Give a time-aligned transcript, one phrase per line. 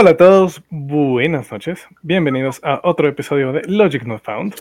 [0.00, 1.86] Hola a todos, buenas noches.
[2.00, 4.54] Bienvenidos a otro episodio de Logic Not Found.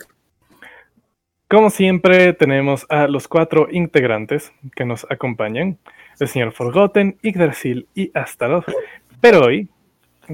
[1.47, 5.78] Como siempre, tenemos a los cuatro integrantes que nos acompañan:
[6.19, 8.65] el señor Forgotten, Yggdrasil y Astaroth.
[9.22, 9.69] Pero hoy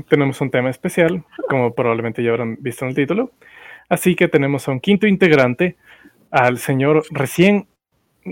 [0.10, 3.32] tenemos un tema especial, como probablemente ya habrán visto en el título.
[3.88, 5.76] Así que tenemos a un quinto integrante,
[6.32, 7.68] al señor recién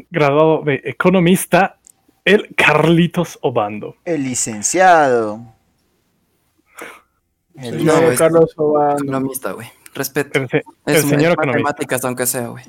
[0.09, 1.77] graduado de economista,
[2.25, 3.95] el Carlitos Obando.
[4.05, 5.53] El licenciado.
[7.55, 9.03] El No, no, es- Carlos Obando.
[9.03, 9.67] Economista, güey.
[9.93, 10.39] Respeto.
[10.39, 11.43] El, el Es, señor economista.
[11.63, 12.63] matemáticas, aunque sea, güey.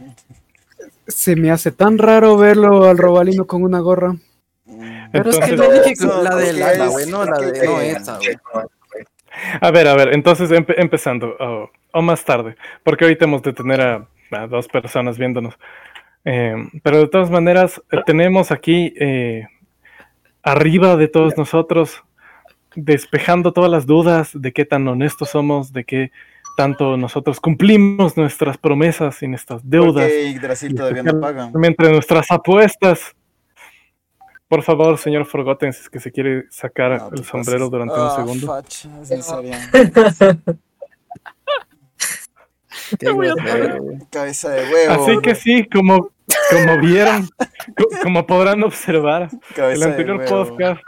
[1.06, 4.14] Se me hace tan raro verlo al Robalino con una gorra.
[5.12, 8.18] Pero es que no dije No, la de Lala, güey, no la de no esa,
[8.18, 8.36] güey.
[9.60, 11.34] A ver, a ver, entonces empe- empezando,
[11.92, 15.54] o- más tarde, porque ahorita hemos de tener a, a dos personas viéndonos.
[16.24, 19.46] Eh, pero de todas maneras, eh, tenemos aquí eh,
[20.42, 22.02] arriba de todos nosotros,
[22.76, 26.10] despejando todas las dudas de qué tan honestos somos, de qué
[26.56, 31.50] tanto nosotros cumplimos nuestras promesas y nuestras ¿Por deudas, Yggdrasil todavía no paga?
[31.62, 33.14] entre nuestras apuestas.
[34.46, 37.94] Por favor, señor Forgotten, si es que se quiere sacar No, el sombrero pasas- durante
[37.96, 38.46] Ah, un segundo.
[38.46, 39.52] facha, es en serio.
[44.10, 44.92] Cabeza de huevo.
[44.92, 46.10] Así que sí, como,
[46.50, 47.28] como vieron,
[47.76, 50.82] co- como podrán observar, el cabeza de anterior podcast,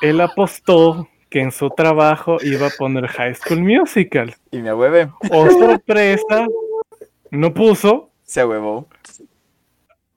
[0.00, 4.34] él apostó que en su trabajo iba a poner High School Musical.
[4.50, 5.10] Y me ahueve.
[5.30, 6.46] Oh, sorpresa,
[7.30, 8.88] no puso, Se ahuevó.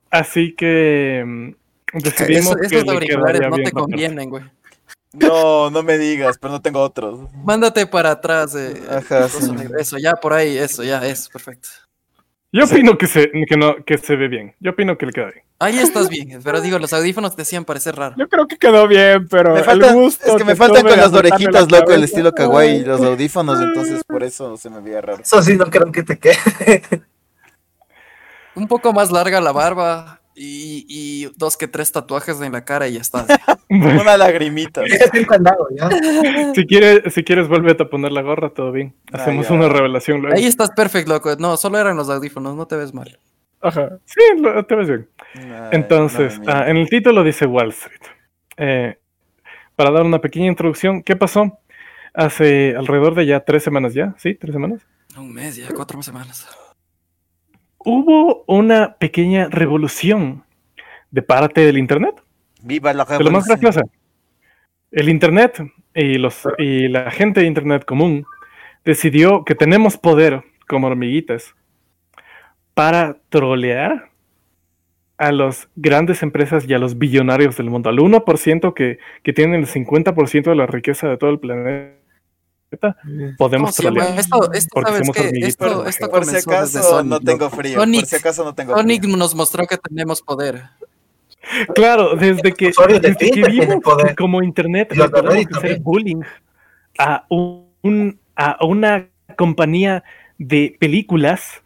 [0.10, 1.52] así que mm,
[2.00, 4.44] decidimos Eso- que esos auriculares no te con- convienen, güey.
[5.14, 7.30] No, no me digas, pero no tengo otros.
[7.44, 8.56] Mándate para atrás.
[8.56, 9.52] eh, Ajá, eso, sí.
[9.78, 11.68] Eso, ya por ahí, eso, ya, eso, perfecto.
[12.54, 15.32] Yo opino que se, que, no, que se ve bien, yo opino que le queda
[15.32, 15.44] bien.
[15.60, 18.16] Ahí estás bien, pero digo, los audífonos te hacían parecer raro.
[18.18, 20.98] Yo creo que quedó bien, pero Me el gusto es que me que faltan con
[20.98, 24.82] las orejitas, la loco, el estilo kawaii y los audífonos, entonces por eso se me
[24.82, 25.22] veía raro.
[25.22, 26.84] Eso sí, no creo que te quede.
[28.56, 32.88] Un poco más larga la barba y, y dos que tres tatuajes en la cara
[32.88, 33.26] y ya está.
[33.70, 34.82] Una lagrimita.
[36.56, 38.94] Si quieres, si quieres, vuélvete a poner la gorra, todo bien.
[39.12, 40.36] Ah, Hacemos una revelación luego.
[40.36, 41.36] Ahí estás perfecto, loco.
[41.38, 43.18] No, solo eran los audífonos, no te ves mal.
[43.62, 43.98] Ajá.
[44.06, 45.10] Sí, lo- te ves bien.
[45.36, 48.02] Ay, Entonces, no ah, en el título dice Wall Street.
[48.58, 48.98] Eh,
[49.76, 51.60] para dar una pequeña introducción, ¿qué pasó?
[52.14, 54.36] Hace alrededor de ya tres semanas ya, ¿sí?
[54.36, 54.82] ¿Tres semanas?
[55.18, 56.48] Un mes, ya cuatro semanas.
[57.84, 60.44] Hubo una pequeña revolución
[61.10, 62.22] de parte del Internet.
[62.62, 63.48] Viva la De lo más revolución.
[63.48, 63.82] graciosa.
[64.92, 68.26] El Internet y, los, y la gente de Internet común
[68.84, 71.56] decidió que tenemos poder como hormiguitas
[72.74, 74.10] para trolear
[75.18, 79.62] a las grandes empresas y a los billonarios del mundo, al 1% que, que tienen
[79.62, 82.01] el 50% de la riqueza de todo el planeta, ¿Cómo
[83.38, 83.96] podemos se llama?
[84.02, 84.20] trolear.
[84.20, 85.22] Esto, esto Porque ¿sabes somos qué?
[85.28, 85.50] hormiguitas.
[85.50, 87.80] Esto, esto Por si acaso Sonic, no tengo frío.
[87.80, 89.18] Sonic, Por si acaso no tengo Sonic frío.
[89.18, 90.64] nos mostró que tenemos poder.
[91.76, 92.72] Claro, desde que,
[93.02, 93.84] desde que vimos
[94.18, 96.22] como Internet le de podemos hacer bullying
[96.98, 99.08] a, un, a una
[99.38, 100.04] compañía
[100.38, 101.62] de películas,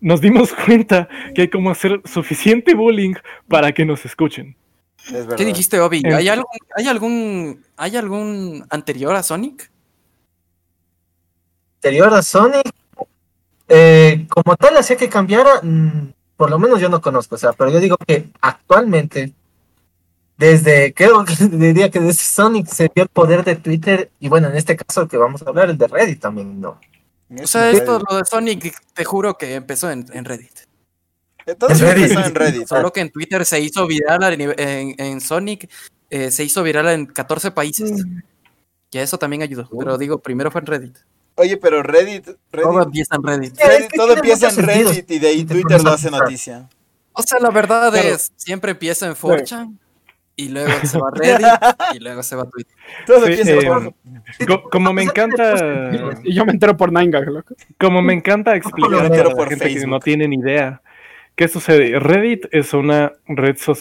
[0.00, 3.14] nos dimos cuenta que hay como hacer suficiente bullying
[3.48, 4.54] para que nos escuchen.
[5.12, 5.26] Es.
[5.36, 6.02] ¿Qué dijiste, Obi?
[6.12, 6.46] ¿Hay algún,
[6.76, 9.70] hay algún, hay algún anterior a Sonic?
[11.76, 12.72] Anterior a Sonic,
[13.68, 17.52] eh, como tal, hacía que cambiara, mm, por lo menos yo no conozco, o sea,
[17.52, 19.32] pero yo digo que actualmente,
[20.36, 24.48] desde, creo que diría que desde Sonic se vio el poder de Twitter, y bueno,
[24.48, 26.80] en este caso el que vamos a hablar, el de Reddit también, ¿no?
[27.42, 30.66] O sea, esto, lo de Sonic, te juro que empezó en, en Reddit.
[31.46, 32.10] Entonces En Reddit.
[32.10, 32.66] empezó en Reddit.
[32.66, 35.70] Solo que en Twitter se hizo viral, a nive- en, en Sonic
[36.10, 38.04] eh, se hizo viral en 14 países.
[38.90, 39.68] Que eso también ayudó.
[39.78, 40.96] Pero digo, primero fue en Reddit.
[41.36, 43.60] Oye, pero Reddit, Todo empieza en Reddit.
[43.60, 44.90] Es Reddit- que todo empieza en sentido.
[44.90, 46.68] Reddit y de ahí Twitter lo hace noticia.
[47.12, 48.08] O sea, la verdad Claro.
[48.08, 49.78] es, siempre empieza en 4chan
[50.36, 51.46] y luego se va a Reddit
[51.94, 52.74] y luego se va a Twitter.
[53.06, 53.94] Todo Sí, empieza eh, por...
[54.62, 55.54] co- como me encanta,
[56.24, 57.54] Y yo me entero por Nine Gag, loco.
[57.78, 60.80] como me encanta explicar a la gente que no tiene ni idea.
[61.36, 61.98] ¿Qué sucede?
[61.98, 63.76] Reddit es una red so-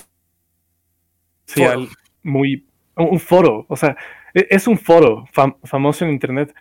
[1.46, 1.88] social
[2.24, 2.66] muy...
[2.96, 3.98] un foro, o sea,
[4.34, 6.54] e- es un foro fam- famoso en internet,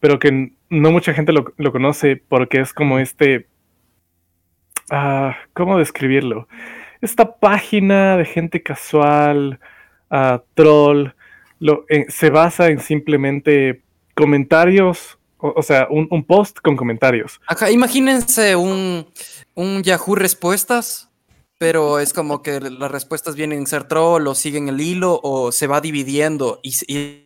[0.00, 3.48] pero que no mucha gente lo, lo conoce porque es como este...
[4.90, 6.48] ah, ¿Cómo describirlo?
[7.00, 9.60] Esta página de gente casual,
[10.10, 11.12] ah, troll,
[11.60, 13.82] lo, eh, se basa en simplemente
[14.14, 17.40] comentarios, o, o sea, un, un post con comentarios.
[17.46, 19.06] Ajá, imagínense un,
[19.54, 21.08] un Yahoo Respuestas,
[21.58, 25.50] pero es como que las respuestas vienen a ser troll o siguen el hilo o
[25.52, 27.24] se va dividiendo y,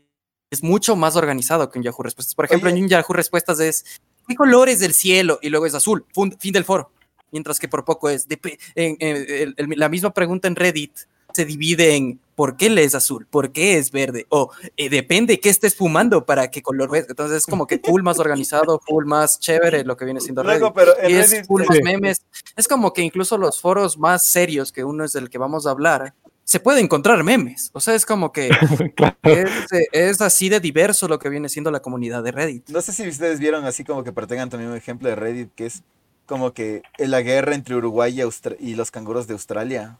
[0.51, 2.35] es mucho más organizado que un Yahoo Respuestas.
[2.35, 5.39] Por ejemplo, en un Yahoo Respuestas es ¿qué colores del cielo?
[5.41, 6.05] Y luego es azul,
[6.39, 6.93] fin del foro.
[7.31, 10.93] Mientras que por poco es dep- en- en- el- el- la misma pregunta en Reddit
[11.35, 13.27] se divide en ¿por qué le es azul?
[13.29, 14.27] ¿Por qué es verde?
[14.31, 17.07] O eh, depende qué estés fumando para qué color ves.
[17.09, 20.61] Entonces es como que full más organizado, full más chévere lo que viene siendo Reddit.
[20.61, 22.23] Luego, pero en Y es Reddit, full más memes.
[22.57, 25.71] Es como que incluso los foros más serios, que uno es del que vamos a
[25.71, 26.15] hablar,
[26.45, 27.71] se puede encontrar memes.
[27.75, 28.49] O sea, es como que
[28.97, 29.17] Claro.
[29.23, 29.51] es,
[29.93, 32.69] es así de diverso lo que viene siendo la comunidad de Reddit.
[32.71, 35.51] no sé si ustedes vieron así como que para tengan también un ejemplo de Reddit
[35.55, 35.83] que es
[36.27, 39.99] como que la guerra entre Uruguay y, Austra- y los canguros de Australia.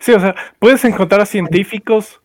[0.00, 2.20] Sí, o sea, puedes encontrar a científicos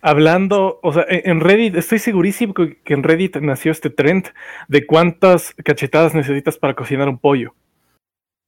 [0.00, 4.28] hablando, o sea, en en Reddit, estoy segurísimo que en Reddit nació este trend
[4.68, 7.54] de cuántas cachetadas necesitas para cocinar un pollo.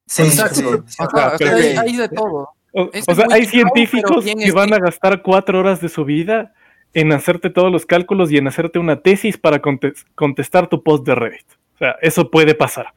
[0.06, 0.84] Sí, Exacto.
[0.86, 0.96] sí.
[0.98, 2.50] Ajá, o sea, hay, de todo.
[2.72, 6.54] O, sea, hay científicos que van a gastar cuatro horas de su vida
[6.94, 11.04] en hacerte todos los cálculos y en hacerte una tesis para contes- contestar tu post
[11.06, 11.46] de Reddit.
[11.74, 12.92] O sea, eso puede pasar.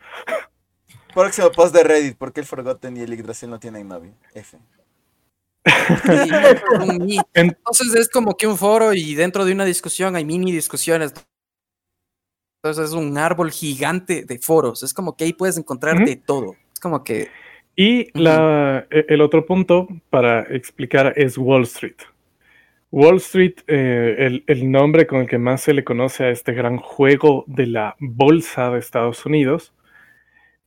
[1.13, 4.13] Próximo post de Reddit, ¿por qué el Forgotten y el Yggdrasil no tienen novio?
[4.33, 4.57] F.
[4.57, 5.52] Y es un mi- En-
[7.33, 11.13] Entonces es como que un foro y dentro de una discusión hay mini discusiones.
[12.63, 14.83] Entonces es un árbol gigante de foros.
[14.83, 16.55] Es como que ahí puedes encontrar de todo.
[16.73, 17.29] Es como que
[17.75, 21.97] Y la- e- el otro punto para explicar es Wall Street.
[22.91, 26.53] Wall Street, eh, el, el nombre con el que más se le conoce a este
[26.53, 29.73] gran juego de la bolsa de Estados Unidos,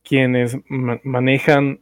[0.03, 1.79] quienes ma- manejan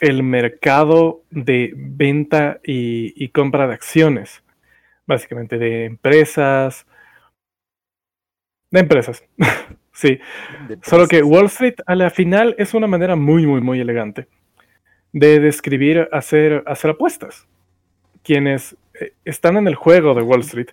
[0.00, 4.42] el mercado de venta y, y compra de acciones,
[5.06, 6.86] básicamente de empresas.
[8.70, 9.24] De empresas,
[9.92, 10.18] sí.
[10.68, 11.22] De Solo que.
[11.22, 14.28] Wall Street a la final es una manera muy, muy, muy elegante
[15.12, 17.46] de describir hacer, hacer apuestas.
[18.22, 20.68] Quienes eh, están en el juego de Wall Street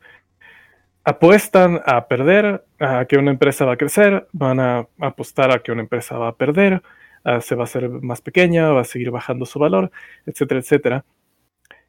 [1.03, 5.71] apuestan a perder, a que una empresa va a crecer, van a apostar a que
[5.71, 6.81] una empresa va a perder,
[7.23, 9.91] a- se va a hacer más pequeña, va a seguir bajando su valor,
[10.25, 11.05] etcétera, etcétera.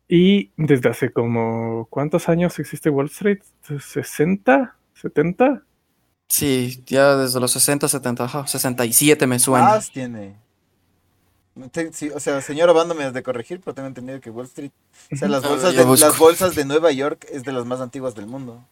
[0.08, 3.40] Y desde hace como, ¿cuántos años existe Wall Street?
[3.68, 4.72] ¿60?
[5.00, 5.62] ¿70?
[6.28, 9.66] sí, ya desde los 60, 70, ajá, 67 me suena.
[9.66, 10.36] Más tiene.
[11.92, 14.70] Sí, o sea, señor Obando me has de corregir, pero tengo entendido que Wall Street,
[15.12, 18.14] o sea, las bolsas, de, las bolsas de Nueva York es de las más antiguas
[18.14, 18.64] del mundo.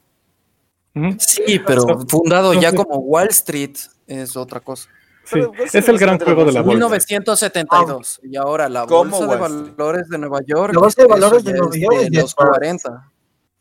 [1.18, 3.76] Sí, pero fundado ya como Wall Street
[4.06, 4.88] es otra cosa.
[5.30, 6.74] Sí, Wall es el gran juego de la bolsa.
[6.74, 8.20] 1972.
[8.22, 9.40] Y ahora la ¿Cómo Bolsa de?
[9.40, 10.74] Valores de Nueva York.
[10.74, 12.50] La Bolsa de Valores de Nueva York es de los Sparks.
[12.58, 13.10] 40.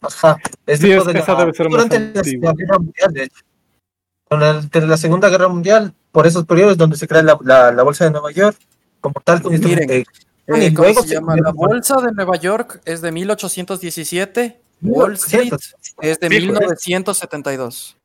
[0.02, 0.38] Ajá.
[0.66, 3.24] Es Sí, es- de esa la- debe ser más durante la, la Guerra Mundial, de
[3.24, 3.42] hecho.
[4.30, 8.06] Durante la Segunda Guerra Mundial, por esos periodos donde se crea la, la, la Bolsa
[8.06, 8.58] de Nueva York,
[9.02, 10.04] como tal, con este- Miren, eh,
[10.50, 11.36] Eh, y ¿Cómo luego se se llama?
[11.36, 14.62] La Bolsa de Nueva York es de 1817.
[14.82, 15.52] Wall Street
[16.02, 17.98] es de Sí, 1972.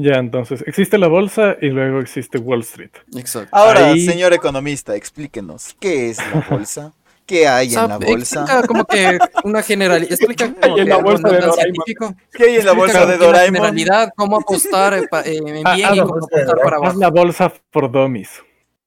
[0.00, 2.90] Ya, entonces, existe la bolsa y luego existe Wall Street.
[3.16, 3.48] Exacto.
[3.50, 6.92] Ahora, Ahí- señor economista, explíquenos, ¿qué es la bolsa?
[7.26, 8.40] ¿Qué hay O sea, en la bolsa?
[8.42, 10.12] explica como que una generalidad.
[10.12, 12.16] Explica como en la bolsa de Doraemon.
[12.32, 13.54] ¿Qué hay en la bolsa de Doraemon?
[13.56, 16.98] generalidad, cómo apostar eh, pa- eh, en Ah, bien ah, y cómo apostar para abajo.
[17.00, 18.30] la bolsa por dummies.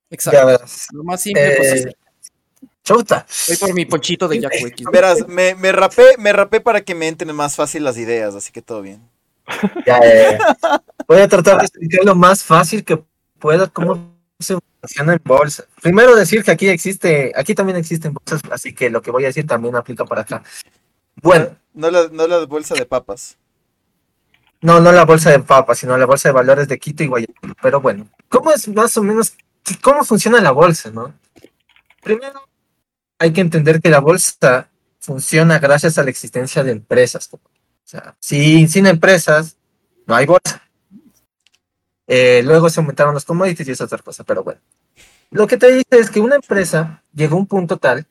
[0.09, 0.65] Exacto.
[0.93, 1.95] Lo más simple Eh, posible.
[2.83, 3.25] Chuta.
[3.49, 4.87] Voy por mi ponchito de Jack X.
[4.91, 8.51] Verás, me, me rapé, me rapé para que me entren más fácil las ideas, así
[8.53, 9.01] que todo bien.
[9.85, 10.83] Ya, ya, ya.
[11.07, 13.03] Voy a tratar de explicar lo más fácil que
[13.39, 15.65] pueda cómo se funciona en bolsa.
[15.81, 19.27] Primero decir que aquí existe, aquí también existen bolsas, así que lo que voy a
[19.27, 20.43] decir también aplica para acá.
[21.21, 23.37] Bueno, No la, no la bolsa de papas.
[24.61, 27.53] no, no la bolsa de papas, sino la bolsa de valores de Quito y Guayaquil.
[27.61, 29.33] Pero bueno, ¿cómo es más o menos,
[29.81, 31.13] cómo funciona la bolsa, no?
[32.01, 32.47] Primero,
[33.19, 37.29] hay que entender que la bolsa funciona gracias a la existencia de empresas.
[37.33, 37.39] O
[37.83, 39.57] sea, sin, sin empresas,
[40.07, 40.61] no hay bolsa.
[42.13, 44.59] Eh, luego se aumentaron los commodities y esa otra cosa, pero bueno.
[45.29, 48.05] Lo que te dice es que una empresa llegó a un punto tal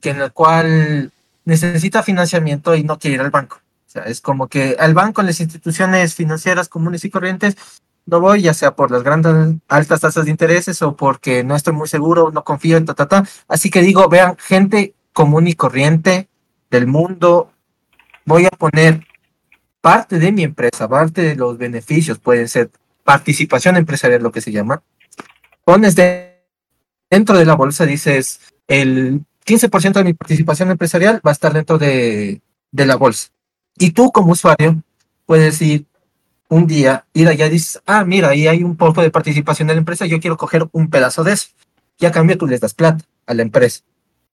[0.00, 1.12] que en el cual
[1.44, 3.56] necesita financiamiento y no quiere ir al banco.
[3.86, 7.58] O sea, es como que al banco, en las instituciones financieras comunes y corrientes,
[8.06, 11.74] no voy, ya sea por las grandes altas tasas de intereses o porque no estoy
[11.74, 13.24] muy seguro, no confío en ta, ta, ta.
[13.46, 16.30] Así que digo, vean, gente común y corriente
[16.70, 17.52] del mundo,
[18.24, 19.06] voy a poner
[19.82, 22.70] parte de mi empresa, parte de los beneficios, pueden ser
[23.04, 24.82] participación empresarial, lo que se llama.
[25.64, 26.42] Pones de-
[27.10, 31.78] dentro de la bolsa, dices, el 15% de mi participación empresarial va a estar dentro
[31.78, 32.40] de,
[32.72, 33.28] de la bolsa.
[33.78, 34.82] Y tú como usuario
[35.26, 35.86] puedes ir
[36.48, 39.74] un día, ir allá y dices, ah, mira, ahí hay un poco de participación de
[39.74, 41.48] la empresa, yo quiero coger un pedazo de eso.
[41.98, 43.82] Y a cambio tú les das plata a la empresa.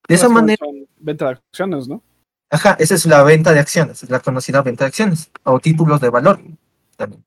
[0.08, 0.66] De esa manera,
[1.04, 2.04] Venta de acciones, ¿no?
[2.52, 6.00] Ajá, esa es la venta de acciones, es la conocida venta de acciones o títulos
[6.02, 6.40] de valor
[6.98, 7.24] también.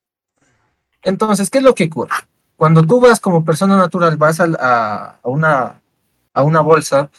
[1.05, 2.15] Entonces, ¿qué es lo que ocurre?
[2.57, 5.81] Cuando tú vas como persona natural, vas a, una,
[6.33, 7.11] a una bolsa,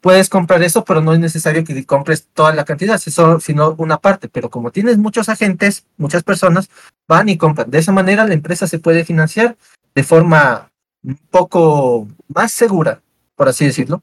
[0.00, 4.28] puedes comprar eso, pero no es necesario que compres toda la cantidad, sino una parte.
[4.28, 6.70] Pero como tienes muchos agentes, muchas personas
[7.06, 7.70] van y compran.
[7.70, 9.56] De esa manera la empresa se puede financiar
[9.94, 10.70] de forma
[11.02, 13.02] un poco más segura,
[13.34, 14.02] por así decirlo,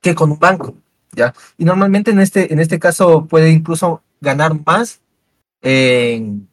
[0.00, 0.74] que con un banco,
[1.12, 1.34] ¿ya?
[1.58, 5.00] Y normalmente en este, en este caso puede incluso ganar más,
[5.60, 6.48] en,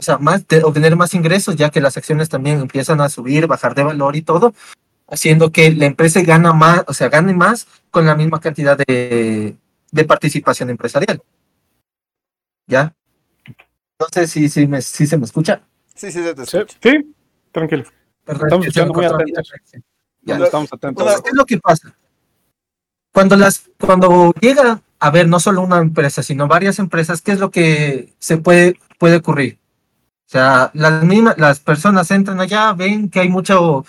[0.00, 3.46] o sea, más de, obtener más ingresos, ya que las acciones también empiezan a subir,
[3.46, 4.54] bajar de valor y todo,
[5.06, 9.56] haciendo que la empresa gana más, o sea, gane más con la misma cantidad de,
[9.92, 11.22] de participación empresarial.
[12.66, 12.94] ¿Ya?
[13.98, 15.60] No sé si, si, me, si se me escucha.
[15.94, 16.56] Sí, sí, se te Sí.
[16.56, 16.78] escucha.
[16.82, 17.14] Sí,
[17.52, 17.84] tranquilo.
[18.24, 19.52] Perdón, Estamos escuchando muy atentos.
[20.22, 20.38] Ya.
[20.38, 21.02] No estamos atentos.
[21.02, 21.94] Entonces, ¿qué es lo que pasa?
[23.12, 27.38] Cuando las, cuando llega a haber no solo una empresa, sino varias empresas, ¿qué es
[27.38, 29.59] lo que se puede, puede ocurrir?
[30.30, 33.84] O sea, las mismas, las personas entran allá, ven que hay mucho,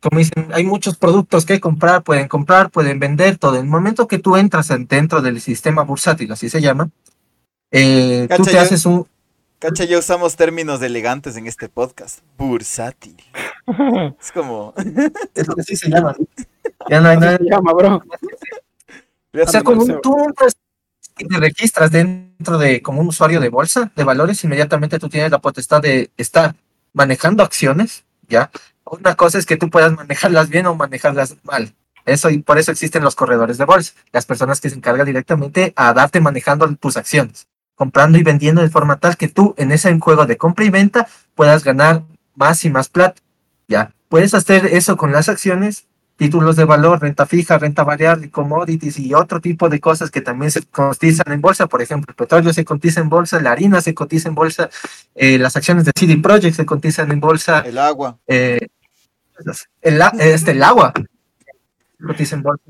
[0.00, 3.54] como dicen, hay muchos productos que comprar, pueden comprar, pueden vender, todo.
[3.54, 6.90] En el momento que tú entras en- dentro del sistema bursátil, así se llama,
[7.70, 9.06] eh, tú te yo- haces un,
[9.60, 12.18] Cacha, ya usamos términos elegantes en este podcast.
[12.36, 13.16] Bursátil.
[14.20, 14.74] Es como.
[15.36, 16.16] es lo que sí se llama.
[16.90, 17.36] Ya no hay nada.
[17.38, 17.96] Se llama, bro.
[17.98, 20.00] O sea, Deseo.
[20.00, 20.54] tú entras
[21.16, 25.30] y te registras dentro de como un usuario de bolsa de valores, inmediatamente tú tienes
[25.30, 26.54] la potestad de estar
[26.92, 28.50] manejando acciones, ¿ya?
[28.84, 31.74] Una cosa es que tú puedas manejarlas bien o manejarlas mal.
[32.04, 35.72] Eso y por eso existen los corredores de bolsa, las personas que se encargan directamente
[35.76, 39.96] a darte manejando tus acciones, comprando y vendiendo de forma tal que tú en ese
[39.98, 42.02] juego de compra y venta puedas ganar
[42.34, 43.22] más y más plata.
[43.68, 45.86] Ya, puedes hacer eso con las acciones
[46.22, 50.52] títulos de valor, renta fija, renta variable, commodities y otro tipo de cosas que también
[50.52, 51.66] se cotizan en bolsa.
[51.66, 54.70] Por ejemplo, el petróleo se cotiza en bolsa, la harina se cotiza en bolsa,
[55.16, 58.18] eh, las acciones de CD Projekt se cotizan en bolsa, El agua.
[58.28, 58.68] eh,
[59.80, 62.62] el, este, el agua se cotiza en bolsa.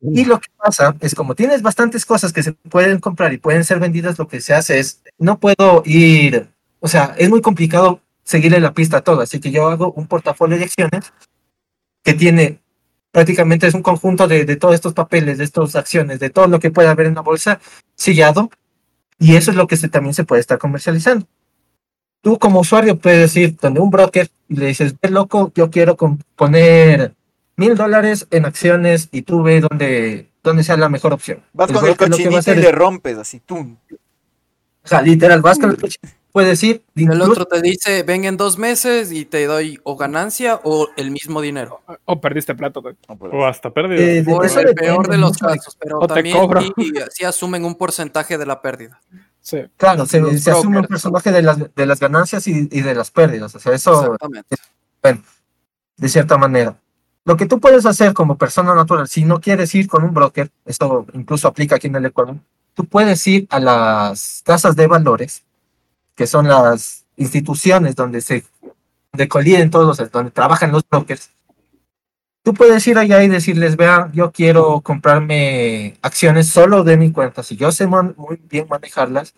[0.00, 3.64] Y lo que pasa es como tienes bastantes cosas que se pueden comprar y pueden
[3.64, 6.48] ser vendidas, lo que se hace es, no puedo ir,
[6.78, 10.06] o sea, es muy complicado seguirle la pista a todo, así que yo hago un
[10.06, 11.12] portafolio de acciones
[12.04, 12.60] que tiene
[13.14, 16.58] prácticamente es un conjunto de, de todos estos papeles, de estas acciones, de todo lo
[16.58, 17.60] que puede haber en la bolsa
[17.94, 18.50] sellado,
[19.20, 21.24] y eso es lo que se, también se puede estar comercializando.
[22.22, 25.96] Tú como usuario puedes ir donde un broker y le dices, ve loco, yo quiero
[26.34, 27.14] poner
[27.54, 31.38] mil dólares en acciones y tú ve donde, donde sea la mejor opción.
[31.52, 33.38] Vas El con el broker lo que va a cochinito hacer y le rompes así,
[33.46, 33.58] tú.
[33.58, 35.76] o sea, literal, vas con el
[36.34, 39.78] coche, puedes ir, El incluso- otro te dice, ven en dos meses y te doy
[39.84, 41.80] o ganancia o el mismo dinero.
[42.04, 42.80] O perdiste plata.
[42.82, 42.96] pero-
[43.32, 44.00] O hasta pérdida.
[44.02, 46.36] eh, de- Por eso el peor de los casos, pero o te también
[46.76, 49.00] sí, sí asumen un porcentaje de la pérdida.
[49.40, 49.58] Sí.
[49.76, 53.10] Claro, se, se asume un personaje de las, de las ganancias y, y de las
[53.10, 53.54] pérdidas.
[53.54, 54.56] O sea, eso Exactamente.
[55.96, 56.76] de cierta manera.
[57.26, 60.50] Lo que tú puedes hacer como persona natural, si no quieres ir con un broker,
[60.66, 62.36] esto incluso aplica aquí en el Ecuador,
[62.74, 65.42] tú puedes ir a las casas de valores,
[66.14, 68.44] que son las instituciones donde se
[69.12, 71.30] donde coliden todos los, donde trabajan los brokers.
[72.42, 77.42] Tú puedes ir allá y decirles, vean, yo quiero comprarme acciones solo de mi cuenta.
[77.42, 79.34] Si yo sé muy bien manejarlas,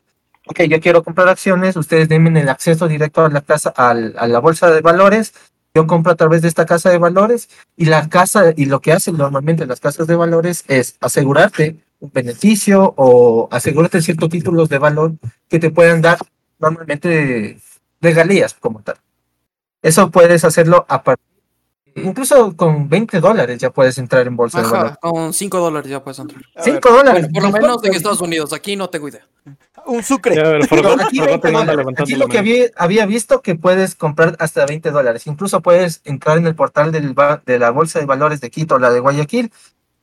[0.47, 4.27] ok, yo quiero comprar acciones, ustedes denme el acceso directo a la casa, al- a
[4.27, 5.35] la bolsa de valores,
[5.75, 8.93] yo compro a través de esta casa de valores y la casa, y lo que
[8.93, 14.79] hacen normalmente las casas de valores es asegurarte un beneficio o asegurarte ciertos títulos de
[14.79, 15.13] valor
[15.49, 16.19] que te puedan dar
[16.59, 17.59] normalmente
[18.01, 18.97] regalías como tal.
[19.83, 21.25] Eso puedes hacerlo a partir,
[21.97, 24.97] incluso con 20 dólares ya puedes entrar en bolsa de valores.
[25.01, 26.43] Con 5 dólares ya puedes entrar.
[26.55, 27.29] A ver, 5 dólares.
[27.31, 29.27] Bueno, por lo menos en Estados Unidos, aquí no tengo idea.
[29.87, 30.35] un sucre.
[30.35, 31.77] Ya, ver, aquí, Forgotten 20 anda dólares.
[31.77, 35.27] levantando Aquí la lo que había, había visto que puedes comprar hasta 20 dólares.
[35.27, 38.91] Incluso puedes entrar en el portal del de la Bolsa de Valores de Quito, la
[38.91, 39.53] de Guayaquil,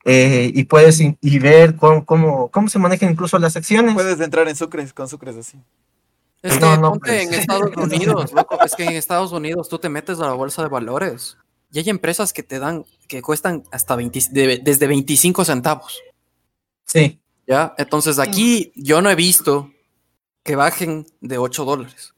[0.04, 3.94] eh, y puedes y ver cómo, cómo, cómo se manejan incluso las acciones.
[3.94, 5.58] Puedes entrar en sucres, con sucres así.
[6.44, 7.26] Es que No, no, ponte pues.
[7.26, 8.58] en Estados Unidos, loco.
[8.64, 11.36] Es que en Estados Unidos tú te metes a la bolsa de valores
[11.72, 16.00] y hay empresas que te dan, que cuestan hasta 20, de- desde 25 centavos.
[16.86, 17.18] Sí.
[17.46, 17.74] ¿Ya?
[17.78, 19.70] Entonces aquí yo no he visto
[20.42, 22.14] que bajen de 8 dólares.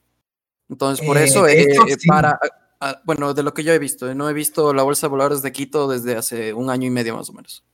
[0.68, 2.08] Entonces por Eh, eso, eh, hecho, eh, sí.
[2.08, 2.38] para,
[2.80, 5.40] ah, bueno, de lo que yo he visto, no he visto la bolsa de valores
[5.42, 7.64] de Quito desde hace un año y medio más o menos.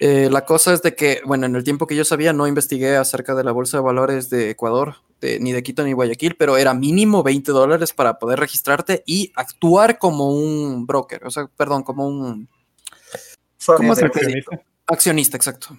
[0.00, 2.96] Eh, la cosa es de que, bueno, en el tiempo que yo sabía, no investigué
[2.96, 6.56] acerca de la bolsa de valores de Ecuador, de- ni de Quito ni Guayaquil, pero
[6.56, 11.82] era mínimo 20 dólares para poder registrarte y actuar como un broker, o sea, perdón,
[11.82, 12.48] como un
[13.66, 14.06] ¿Cómo se.
[14.06, 14.60] Accionista.
[14.86, 15.76] accionista, exacto.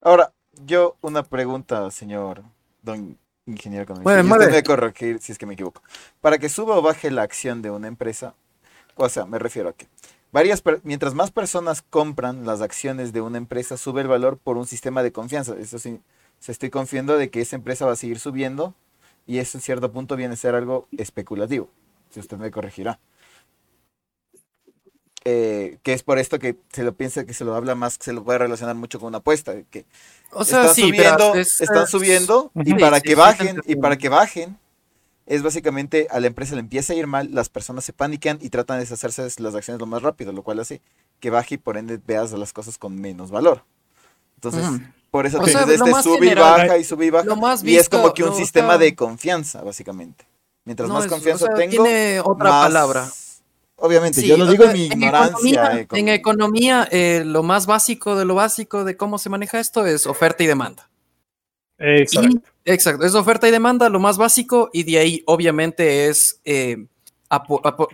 [0.00, 0.32] Ahora,
[0.66, 2.42] yo una pregunta, señor
[2.82, 4.50] don ingeniero usted mueve.
[4.50, 5.80] me corregir si es que me equivoco.
[6.20, 8.34] Para que suba o baje la acción de una empresa,
[8.96, 9.86] o sea, me refiero a que
[10.32, 14.66] varias mientras más personas compran las acciones de una empresa, sube el valor por un
[14.66, 15.54] sistema de confianza.
[15.58, 16.00] Eso sí,
[16.40, 18.74] se estoy confiando de que esa empresa va a seguir subiendo
[19.26, 21.68] y eso en cierto punto viene a ser algo especulativo,
[22.10, 22.98] si usted me corregirá.
[25.24, 28.06] Eh, que es por esto que se lo piensa que se lo habla más, que
[28.06, 29.86] se lo puede relacionar mucho con una apuesta, que
[30.32, 33.76] O sea, están sí, subiendo, es- están es- subiendo y para Sí, que bajen y
[33.76, 34.58] para que bajen
[35.26, 38.50] es básicamente a la empresa le empieza a ir mal, las personas se paniquean y
[38.50, 40.80] tratan de deshacerse de las acciones lo más rápido, lo cual hace
[41.20, 43.64] que baje y por ende veas las cosas con menos valor.
[44.36, 44.64] Entonces,
[45.10, 47.26] por eso O tienes sea, este sube y baja y sube y baja
[47.62, 50.26] y es como que un sistema de confianza, básicamente.
[50.64, 53.08] Mientras no más es- confianza o sea, tengo, tiene otra más- palabra.
[53.76, 55.30] Obviamente, Sí, yo lo digo sea, en mi ignorancia.
[55.36, 59.28] economía, eh, con- en economía, eh, lo más básico de lo básico de cómo se
[59.28, 60.88] maneja esto es oferta y demanda.
[61.82, 62.52] Exacto.
[62.64, 66.86] Exacto, es oferta y demanda, lo más básico, y de ahí obviamente es eh,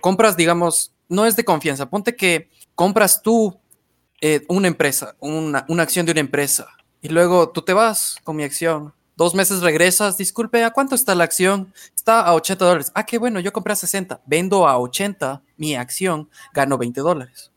[0.00, 1.88] compras, digamos, no es de confianza.
[1.88, 3.58] Ponte que compras tú
[4.20, 6.68] eh, una empresa, una, una acción de una empresa,
[7.00, 8.92] y luego tú te vas con mi acción.
[9.16, 11.72] Dos meses regresas, disculpe, ¿a cuánto está la acción?
[11.94, 12.92] Está a 80 dólares.
[12.94, 17.50] Ah, qué bueno, yo compré a 60, vendo a 80 mi acción, gano 20 dólares.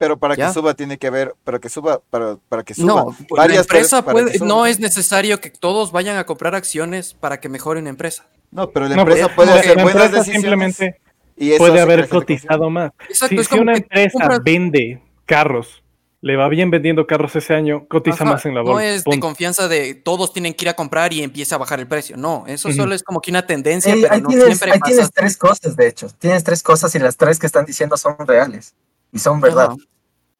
[0.00, 0.46] Pero para Ya.
[0.48, 2.86] que suba tiene que haber, para que suba, para, para que suba.
[3.04, 4.48] No, la varias empresa para puede, suba.
[4.48, 8.26] no es necesario que todos vayan a comprar acciones para que mejore una empresa.
[8.50, 10.40] No, pero la No, empresa puede la- hacer la buenas empresa decisiones.
[10.40, 11.00] simplemente
[11.36, 12.92] y eso puede haber la cotizado más.
[13.10, 15.82] Exacto, Si, es si una empresa compras- vende carros,
[16.22, 18.88] le va bien vendiendo carros ese año, cotiza Ajá, más en la No bolsa.
[18.88, 21.86] es de confianza de todos tienen que ir a comprar y empieza a bajar el
[21.86, 22.16] precio.
[22.16, 24.92] No, eso solo es como que una tendencia, pero ahí no tienes, siempre ahí pasa.
[24.92, 26.08] tienes tres cosas, de hecho.
[26.18, 28.74] Tienes tres cosas y las tres que están diciendo son reales.
[29.12, 29.70] Y son verdad.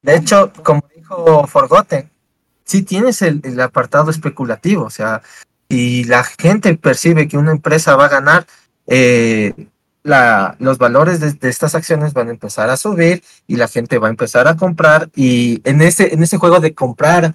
[0.02, 2.10] De hecho, como dijo Forgotten,
[2.64, 5.22] sí tienes el, el apartado especulativo, o sea,
[5.68, 8.46] y la gente percibe que una empresa va a ganar,
[8.86, 9.52] eh,
[10.02, 13.98] la, los valores de, de estas acciones van a empezar a subir y la gente
[13.98, 17.34] va a empezar a comprar y en ese, en ese juego de comprar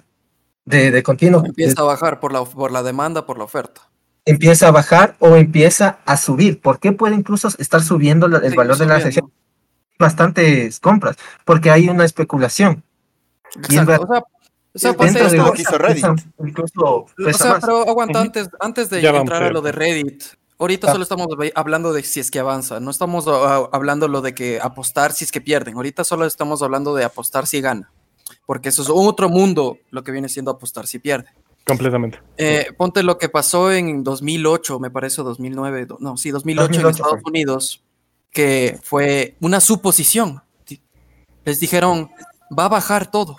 [0.64, 3.82] de, de continuo Empieza a bajar por la, por la demanda, por la oferta.
[4.24, 6.60] empieza a bajar o empieza a subir.
[6.60, 9.30] ¿Por qué puede incluso estar subiendo la- el Sí, valor de la subiendo.
[9.98, 12.82] Bastantes compras, porque hay una especulación.
[13.68, 14.04] Y en Exacto.
[14.04, 14.18] O sea,
[14.74, 16.04] o sea, Sí, pasa dentro de esto- lo que hizo Reddit.
[16.44, 17.60] Incluso O pesa sea, más.
[17.62, 20.22] pero aguanta, antes, antes de Ya entrar a lo de Reddit,
[20.58, 20.92] ahorita Ah.
[20.92, 24.60] solo estamos hablando de si es que avanza, no estamos ah, hablando lo de que
[24.60, 27.90] apostar si es que pierden, ahorita solo estamos hablando de apostar si gana,
[28.44, 31.28] porque eso es otro mundo lo que viene siendo apostar si pierde.
[31.66, 32.20] Completamente.
[32.36, 36.88] Eh, ponte lo que pasó en 2008, me parece 2009, do- no, sí, 2008, 2008
[36.88, 37.30] en Estados fue.
[37.30, 37.82] Unidos,
[38.36, 40.42] que fue una suposición.
[41.46, 42.10] Les dijeron,
[42.56, 43.38] va a bajar todo.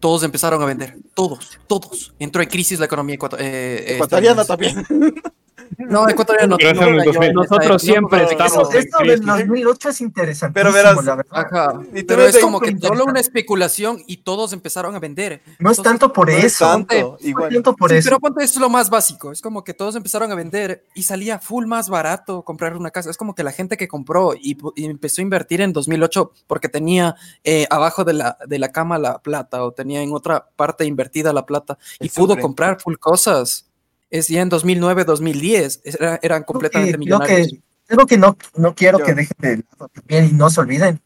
[0.00, 2.12] Todos empezaron a vender, todos, todos.
[2.18, 4.00] Entró en crisis la economía eh, eh,
[5.70, 5.76] Estadounidense.
[5.76, 5.88] también.
[5.92, 6.56] No, ecuatoriano.
[6.58, 7.32] Pero 2000.
[7.34, 9.26] Nosotros siempre estamos eso del crisis.
[9.26, 10.54] 2008 es interesante.
[10.60, 11.32] Pero verás, la verdad.
[11.46, 11.80] Ajá.
[11.94, 15.42] Y Pero es como que solo una especulación y todos empezaron a vender.
[15.58, 16.64] No es tanto por No es eso.
[16.66, 17.52] tanto, No es igual.
[17.52, 18.08] tanto por Sí, eso.
[18.08, 19.32] pero ponte, eso es lo más básico.
[19.32, 23.10] Es como que todos empezaron a vender y salía full más barato comprar una casa.
[23.10, 27.14] Es como que la gente que compró y, empezó a invertir en 2008 porque tenía
[27.44, 31.32] eh, abajo de la, de la cama la plata o tenía en otra parte invertida
[31.32, 33.66] la plata y pudo comprar full cosas.
[34.12, 35.80] Es ya en 2009, 2010.
[35.84, 37.54] era- eran completamente Lo que- millonarios.
[37.88, 41.00] Algo que no, no quiero Yo- que dejen de lado también y no se olviden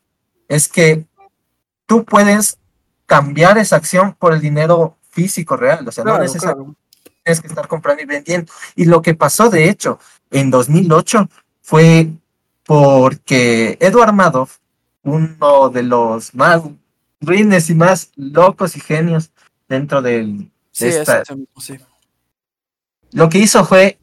[0.49, 1.07] es que
[1.87, 2.59] tú puedes
[3.07, 5.87] cambiar esa acción por el dinero físico real.
[5.89, 7.15] O sea, no necesariamente claro.
[7.25, 8.53] tienes que estar comprando y vendiendo.
[8.75, 9.99] Y lo que pasó, de hecho,
[10.31, 11.29] en 2008
[11.63, 12.11] fue
[12.65, 14.59] porque Edward Madoff,
[15.05, 16.63] uno de los más
[17.21, 19.31] ruines y más locos y genios
[19.69, 21.79] dentro del, Sí, de esta- eso mismo, sí.
[23.13, 23.99] Lo que hizo fue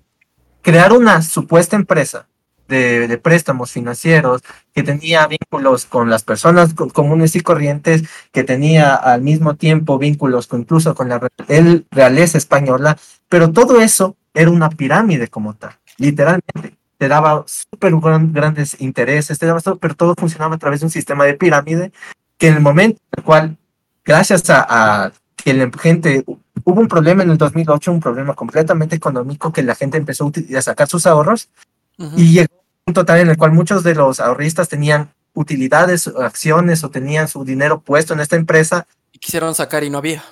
[0.61, 2.27] crear una supuesta empresa
[2.67, 4.41] de, préstamos financieros
[4.73, 9.97] que tenía vínculos con las personas co- comunes y corrientes, que tenía al mismo tiempo
[9.99, 12.97] vínculos con, incluso con la el realeza española,
[13.29, 16.75] pero todo eso era una pirámide como tal, literalmente.
[16.97, 20.85] Te daba súper gran- grandes intereses, te daba todo, pero todo funcionaba a través de
[20.85, 21.91] un sistema de pirámide
[22.37, 23.57] que en el momento en el cual,
[24.05, 24.65] gracias a,
[25.05, 26.23] a que la gente
[26.65, 30.57] hubo un problema en el 2008, un problema completamente económico, que la gente empezó a
[30.57, 31.49] a sacar sus ahorros
[31.97, 32.17] Ujú.
[32.17, 36.83] y llegó un punto tal en el cual muchos de los ahorristas tenían utilidades, acciones
[36.83, 40.23] o tenían su dinero puesto en esta empresa Y quisieron sacar y no había.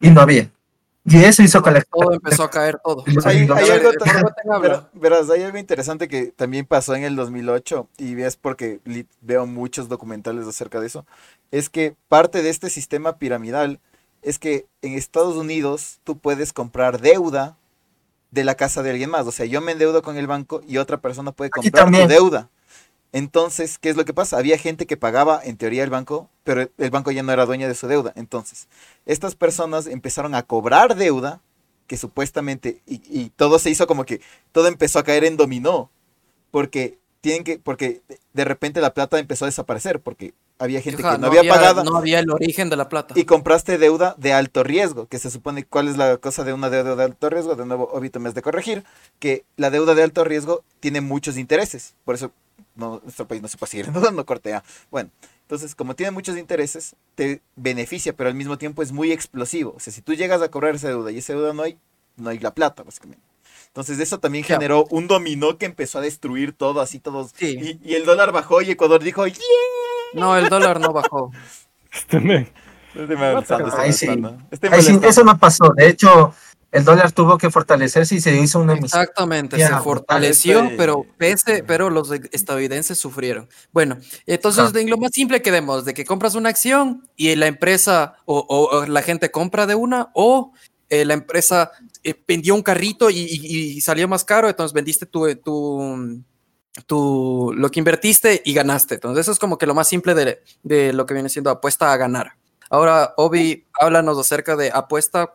[0.00, 0.50] y no había.
[1.04, 3.04] Y eso hizo que Todo empezó a caer todo.
[3.24, 3.90] Hay- hay A algo.
[5.00, 8.80] Pero, hay algo interesante que también pasó en el 2008 y ves porque
[9.22, 11.06] veo muchos documentales acerca de eso,
[11.50, 13.80] es que parte de este sistema piramidal
[14.22, 17.56] es que en Estados Unidos tú puedes comprar deuda
[18.30, 19.26] de la casa de alguien más.
[19.26, 22.48] O sea, yo me endeudo con el banco y otra persona puede comprar tu deuda.
[23.12, 24.38] Entonces, ¿qué es lo que pasa?
[24.38, 27.66] Había gente que pagaba, en teoría, el banco, pero el banco ya no era dueña
[27.66, 28.12] de su deuda.
[28.14, 28.68] Entonces,
[29.04, 31.40] estas personas empezaron a cobrar deuda
[31.88, 34.20] que supuestamente, y, y todo se hizo como que
[34.52, 35.90] todo empezó a caer en dominó,
[36.52, 38.02] porque tienen que, porque
[38.32, 41.96] de repente la plata empezó a desaparecer, porque había gente que no, había, pagado No
[41.96, 43.14] había el origen de la plata.
[43.16, 46.68] y compraste deuda de alto riesgo, que se supone cuál es la cosa de una
[46.68, 48.84] deuda de alto riesgo, de nuevo Obito me has de corregir,
[49.18, 52.30] que la deuda de alto riesgo tiene muchos intereses, por eso
[52.76, 54.62] no, nuestro país no se puede seguir endeudando, cortea.
[54.90, 55.10] Bueno,
[55.42, 59.80] entonces como tiene muchos intereses, te beneficia, pero al mismo tiempo es muy explosivo, o
[59.80, 61.78] sea, si tú llegas a cobrar esa deuda y esa deuda no hay,
[62.16, 63.24] no hay la plata, básicamente.
[63.68, 67.30] Entonces eso también generó un dominó que empezó a destruir todo, así todos.
[67.36, 67.78] Sí.
[67.82, 69.38] Y, y el dólar bajó y Ecuador dijo, "Yeah".
[70.12, 71.30] No, el dólar no bajó.
[71.92, 73.16] Este estoy
[73.78, 74.08] Ahí sí.
[74.50, 75.72] Estoy Ahí sí, eso no pasó.
[75.76, 76.34] De hecho,
[76.72, 79.00] el dólar tuvo que fortalecerse y se hizo una emisión.
[79.02, 83.48] Exactamente, Ya, se fortaleció, este- pero pese, pero los estadounidenses sufrieron.
[83.72, 83.96] Bueno,
[84.26, 84.80] entonces Ajá.
[84.80, 88.38] en lo más simple que demos, de que compras una acción y la empresa o,
[88.38, 90.52] o- o la gente compra de una, o
[90.88, 91.70] eh, la empresa
[92.02, 96.22] eh, vendió un carrito y, y- y salió más caro, entonces vendiste tu, tu,
[96.86, 98.94] tu- lo que invertiste y ganaste.
[98.94, 101.92] Entonces eso es como que lo más simple de, de lo que viene siendo apuesta
[101.92, 102.32] a ganar.
[102.68, 105.32] Ahora, Obi, háblanos acerca de apuesta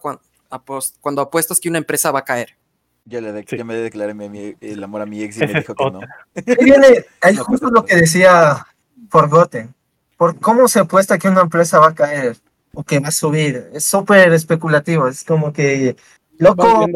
[1.01, 2.57] cuando apuestas que una empresa va a caer.
[3.05, 3.57] Ya, le de- Sí.
[3.57, 5.99] ya me declaré mi- mi- el amor a mi ex y me dijo que no.
[6.35, 8.65] Ahí viene, ahí No, justo pues, lo que decía
[9.09, 9.75] Forgotten.
[10.17, 12.37] Por cómo se apuesta que una empresa va a caer
[12.73, 13.69] o que va a subir.
[13.73, 15.07] Es súper especulativo.
[15.07, 15.97] Es como que,
[16.37, 16.87] loco.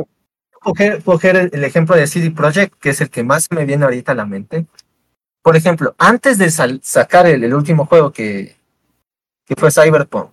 [0.60, 3.86] Coger, coger el, el ejemplo de CD Projekt, que es el que más me viene
[3.86, 4.65] ahorita a la mente.
[5.41, 8.56] Por ejemplo, antes de sal- sacar el, el último juego que,
[9.45, 10.32] que fue Cyberpunk,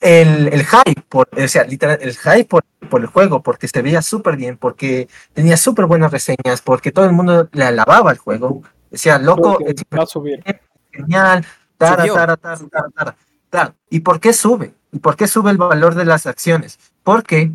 [0.00, 3.82] el, el hype, por, o sea, literal, el hype por, por el juego, porque se
[3.82, 8.18] veía súper bien, porque tenía súper buenas reseñas, porque todo el mundo le alababa el
[8.18, 8.62] juego.
[8.90, 10.42] Decía, loco, es va a subir.
[10.92, 11.44] genial,
[11.76, 13.16] tara, tara, tara, tara, tara,
[13.50, 13.74] tara.
[13.90, 14.74] ¿Y por qué sube?
[14.92, 16.78] ¿Y por qué sube el valor de las acciones?
[17.02, 17.52] Porque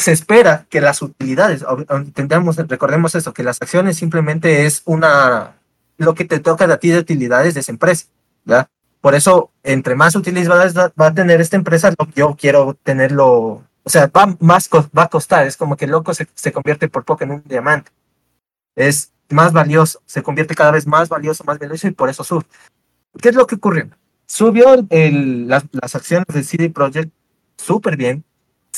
[0.00, 5.56] se espera que las utilidades, entendamos, recordemos eso, que las acciones simplemente es una,
[5.96, 8.06] lo que te toca a ti de utilidades de esa empresa.
[9.00, 14.08] Por eso, entre más utilidades va, a tener esta empresa, yo quiero tenerlo, o sea,
[14.08, 17.30] va, más va a costar, es como que loco se, se convierte por poco en
[17.32, 17.90] un diamante.
[18.76, 22.44] Es más valioso, se convierte cada vez más valioso, más valioso y por eso sube.
[23.20, 23.88] ¿Qué es lo que ocurrió?
[24.26, 27.10] Subió el- las, las acciones de CD Projekt
[27.56, 28.24] súper bien,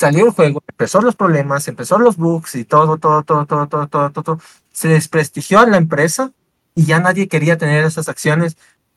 [0.02, 3.86] salió el juego, empezó los problemas, empezó los bugs y todo, todo, todo, todo, todo,
[3.86, 4.40] todo, todo, todo.
[4.72, 6.32] Se desprestigió a la empresa
[6.74, 8.56] y ya nadie quería tener esas acciones.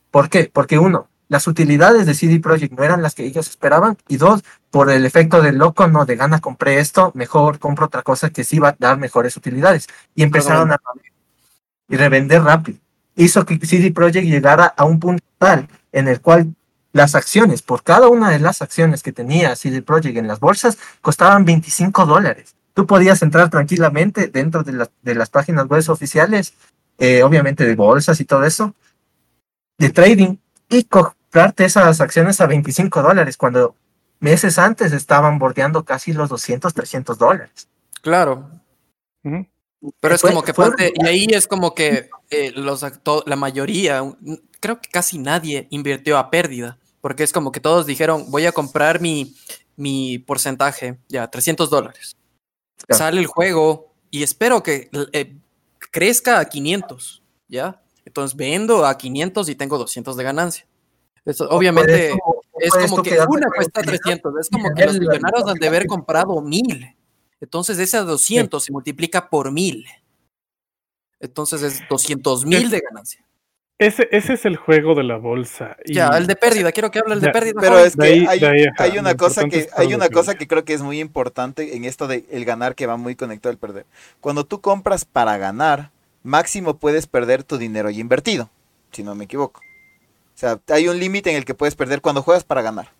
[0.10, 0.50] ¿Por qué?
[0.52, 4.44] Porque uno, las utilidades de CD Projekt no eran las que ellos esperaban y dos,
[4.72, 8.44] por el efecto del loco, no, de gana compré esto, mejor compro otra cosa que
[8.44, 9.88] sí va a dar mejores utilidades.
[10.16, 10.80] Y empezaron a
[11.88, 12.80] y revender rápido.
[13.16, 16.56] Hizo que CD Projekt llegara a un punto tal en el cual
[16.96, 20.78] las acciones, por cada una de las acciones que tenía CD Projekt en las bolsas,
[21.02, 22.56] costaban 25 dólares.
[22.74, 26.54] Tú podías entrar tranquilamente dentro de, las de las páginas web oficiales,
[26.98, 28.74] eh, obviamente de bolsas y todo eso,
[29.78, 30.38] de trading,
[30.70, 33.76] y comprarte esas acciones a 25 dólares, cuando
[34.22, 37.68] meses antes estaban bordeando casi los 200, 300 dólares.
[38.02, 38.50] Claro.
[40.00, 43.24] Pero es Fue- como que fue- parte, y ahí es como que eh, los acto-
[43.28, 44.02] la mayoría,
[44.62, 48.52] creo que casi nadie invirtió a pérdida, porque es como que todos dijeron, voy a
[48.52, 49.36] comprar mi,
[49.76, 52.18] mi porcentaje, ya, 300 dólares.
[52.78, 52.98] Claro.
[52.98, 55.38] Sale el juego y espero que eh,
[55.92, 57.80] crezca a 500, ¿ya?
[58.06, 60.68] Entonces vendo a 500 y tengo 200 de ganancia.
[61.24, 62.16] Eso, obviamente
[62.58, 64.02] es como que una cuesta utilidad.
[64.02, 66.96] 300, es como que los millonarios han de haber comprado 1000.
[67.40, 69.86] Entonces ese 200 se multiplica por 1000.
[71.20, 73.24] Entonces es 200 mil de ganancia.
[73.78, 75.76] Ese, ese es el juego de la bolsa.
[75.84, 77.56] y- Ya, el de pérdida, quiero que hable el de Ya, pérdida.
[77.60, 80.08] Pero es que ahí- hay, de ahí, ajá, hay lo una cosa que hay una
[80.10, 83.16] cosa que creo que es muy importante en esto de el ganar que va muy
[83.16, 83.86] conectado al perder.
[84.22, 85.92] Cuando tú compras para ganar,
[86.24, 88.50] máximo puedes perder tu dinero ya invertido,
[88.94, 89.60] si no me equivoco.
[89.60, 92.92] O sea, hay un límite en el que puedes perder cuando juegas para ganar.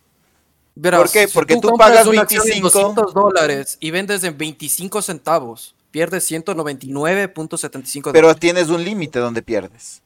[0.74, 1.26] Verás, ¿por qué?
[1.26, 2.78] si Porque tú compras pagas una acción en 25.
[2.92, 8.40] 200 dólares y vendes en 25 centavos, pierdes 199.75 Pero dólares.
[8.40, 10.02] tienes un límite donde pierdes.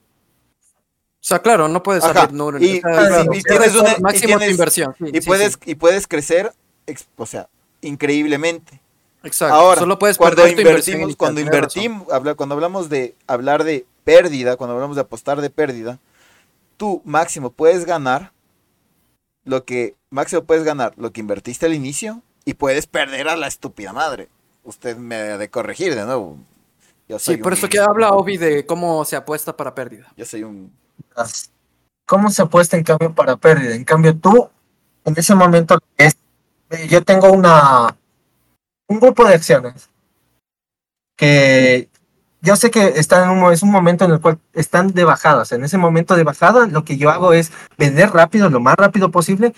[1.30, 3.96] O sea, claro, no puedes Ajá, salir y- o sea, y- claro, y tienes una-
[3.96, 4.94] y máximo tienes- tu inversión.
[4.98, 6.52] sí, Y sí, puedes sí, y puedes crecer,
[7.16, 7.48] o sea,
[7.82, 8.80] increíblemente.
[9.22, 9.54] exacto.
[9.54, 14.74] Ahora, Solo puedes cuando invertimos, cuando invertimos, habla, cuando hablamos de hablar de pérdida, cuando
[14.74, 16.00] hablamos de apostar de pérdida,
[16.76, 18.32] tú máximo puedes ganar
[19.44, 23.46] lo que máximo puedes ganar, lo que invertiste al inicio, y puedes perder a la
[23.46, 24.28] estúpida madre.
[24.64, 26.38] Usted me ha de corregir de nuevo.
[27.08, 30.12] Yo Sí, por un- eso que habla Obi de cómo se apuesta para pérdida.
[30.16, 30.72] Yo soy un.
[32.06, 33.74] ¿Cómo se apuesta en cambio para pérdida?
[33.74, 34.50] En cambio, tú,
[35.04, 36.16] en ese momento, es,
[36.70, 37.96] eh, yo tengo una
[38.90, 39.88] un grupo de acciones
[41.16, 41.88] que
[42.42, 45.42] yo sé que están en un, es un momento en el cual están de bajada.
[45.42, 48.60] O sea, en ese momento de bajada, lo que yo hago es vender rápido, lo
[48.60, 49.54] más rápido posible,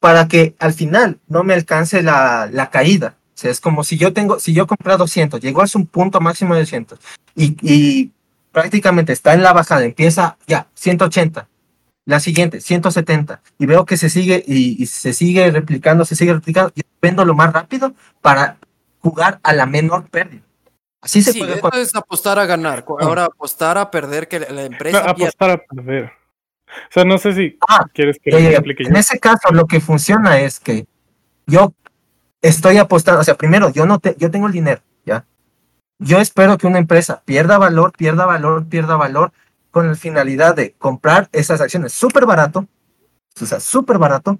[0.00, 3.16] para que al final no me alcance la, la caída.
[3.34, 6.20] O sea, es como si yo tengo, si yo compré 200, llegó a su punto
[6.20, 6.98] máximo de 200
[7.34, 8.12] y, y
[8.52, 11.48] prácticamente está en la bajada, empieza ya 180,
[12.04, 16.34] la siguiente 170 y veo que se sigue y, y se sigue replicando, se sigue
[16.34, 18.58] replicando, yo vendo lo más rápido para
[19.00, 20.42] jugar a la menor pérdida.
[21.00, 22.84] Así se Sí, es apostar a ganar.
[22.84, 26.04] cu- Ahora apostar a perder que la- No, empresa apostar a perder.
[26.04, 28.38] O sea, no sé si Ah, quieres que yo.
[28.38, 30.86] En ese caso, lo que funciona es que
[31.46, 31.74] yo
[32.40, 35.24] estoy apostando, o sea, primero, yo no te, yo tengo el dinero, ¿ya?
[36.02, 39.32] Yo espero que una empresa pierda valor, pierda valor, pierda valor,
[39.70, 42.66] con la finalidad de comprar esas acciones súper barato,
[43.40, 44.38] o sea, súper barato,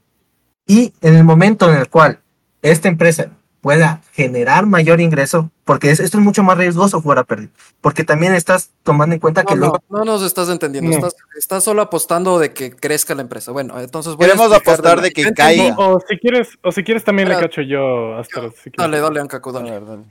[0.66, 2.20] y en el momento en el cual
[2.61, 3.31] esta empresa
[3.62, 8.03] pueda generar mayor ingreso, porque es- esto es mucho más riesgoso jugar a pérdida, porque
[8.05, 10.90] también estás tomando en cuenta que No, luego no, no nos estás entendiendo.
[10.90, 10.96] No.
[10.96, 13.53] Estás, estás solo apostando de que crezca la empresa.
[13.53, 15.77] Bueno, entonces voy a Queremos explicar apostar de que caiga.
[15.79, 18.70] O si quieres, o si quieres también le cacho yo hasta si.
[18.77, 19.70] Dale, dale, Ancaco, A dale.
[19.70, 20.03] ver, dale.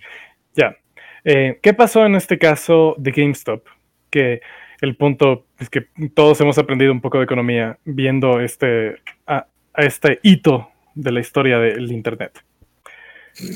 [0.56, 0.76] Ya.
[1.24, 3.66] Eh, ¿Qué pasó en este caso de GameStop?
[4.10, 4.42] Que
[4.82, 8.96] el punto es que todos hemos aprendido un poco de economía viendo este,
[9.28, 12.44] a, a este hito de la historia del Internet.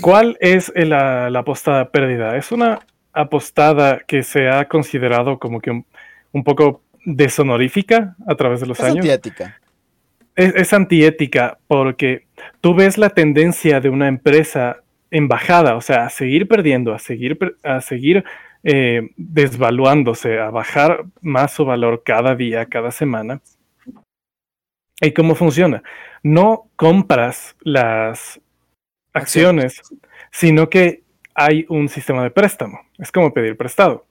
[0.01, 2.37] ¿Cuál es la, la apostada pérdida?
[2.37, 2.79] Es una
[3.11, 5.85] apostada que se ha considerado como que un,
[6.31, 9.59] un poco deshonorífica a través de los Es años antiética.
[10.35, 12.25] es, es antiética porque
[12.61, 14.81] tú ves la tendencia de una empresa
[15.15, 18.25] en bajada, o sea, a seguir perdiendo, a seguir, a seguir
[18.63, 23.39] eh, desvaluándose, a bajar más su valor cada día, cada semana.
[24.99, 25.83] ¿Y cómo funciona?
[26.21, 28.41] No compras las
[29.13, 29.81] acciones,
[30.31, 32.81] sino que hay un sistema de préstamo.
[32.97, 34.07] Es como pedir prestado.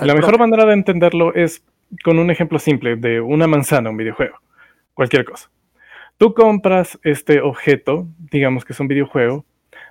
[0.00, 1.64] Y la mejor manera de entenderlo es
[2.02, 4.40] con un ejemplo simple de una manzana, un videojuego,
[4.92, 5.50] cualquier cosa.
[6.16, 9.44] Tú compras este objeto, digamos que es un videojuego,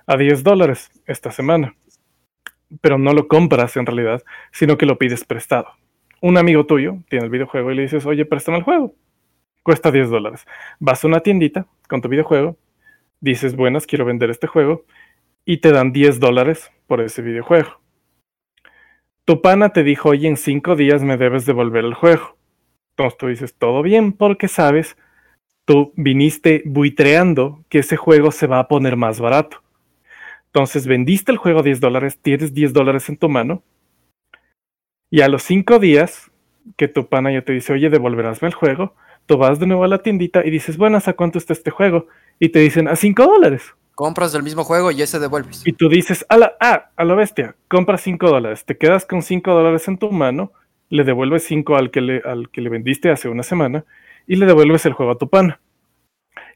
[0.08, 1.76] a 10 dólares esta semana,
[2.80, 5.68] pero no lo compras en realidad, sino que lo pides prestado.
[6.22, 8.94] Un amigo tuyo tiene el videojuego y le dices, oye, préstame el juego.
[9.62, 10.46] Cuesta 10 dólares.
[10.80, 12.56] Vas a una tiendita con tu videojuego,
[13.20, 14.86] dices, buenas, quiero vender este juego,
[15.44, 17.78] y te dan 10 dólares por ese videojuego.
[19.26, 22.38] Tu pana te dijo, oye, en 5 días me debes devolver el juego.
[22.96, 24.96] Entonces tú dices, todo bien, porque sabes,
[25.66, 29.62] tú viniste buitreando que ese juego se va a poner más barato.
[30.58, 33.62] Entonces vendiste el juego a 10 dólares, tienes 10 dólares en tu mano,
[35.08, 36.32] y a los 5 días
[36.76, 38.92] que tu pana ya te dice, oye, devolverásme el juego,
[39.26, 42.08] tú vas de nuevo a la tiendita y dices, buenas, ¿a cuánto está este juego?
[42.40, 43.72] Y te dicen, a 5 dólares.
[43.94, 45.64] Compras del mismo juego y ese devuelves.
[45.64, 49.22] Y tú dices, a la, ah, a la bestia, compras 5 dólares, te quedas con
[49.22, 50.50] 5 dólares en tu mano,
[50.88, 53.84] le devuelves 5 al, que le, al que le vendiste hace una semana
[54.26, 55.60] y le devuelves el juego a tu pana.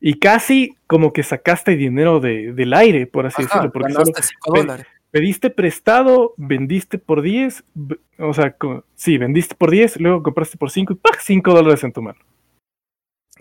[0.04, 4.06] Y casi como que sacaste dinero de- del aire, por así Ajá, decirlo, porque solo
[4.06, 4.86] ganaste 5 pe- dólares.
[5.12, 8.56] pediste prestado, vendiste por 10, v- o sea,
[8.96, 11.20] sí, vendiste por 10, luego compraste por 5 y ¡pac!
[11.20, 12.18] 5 dólares en tu mano.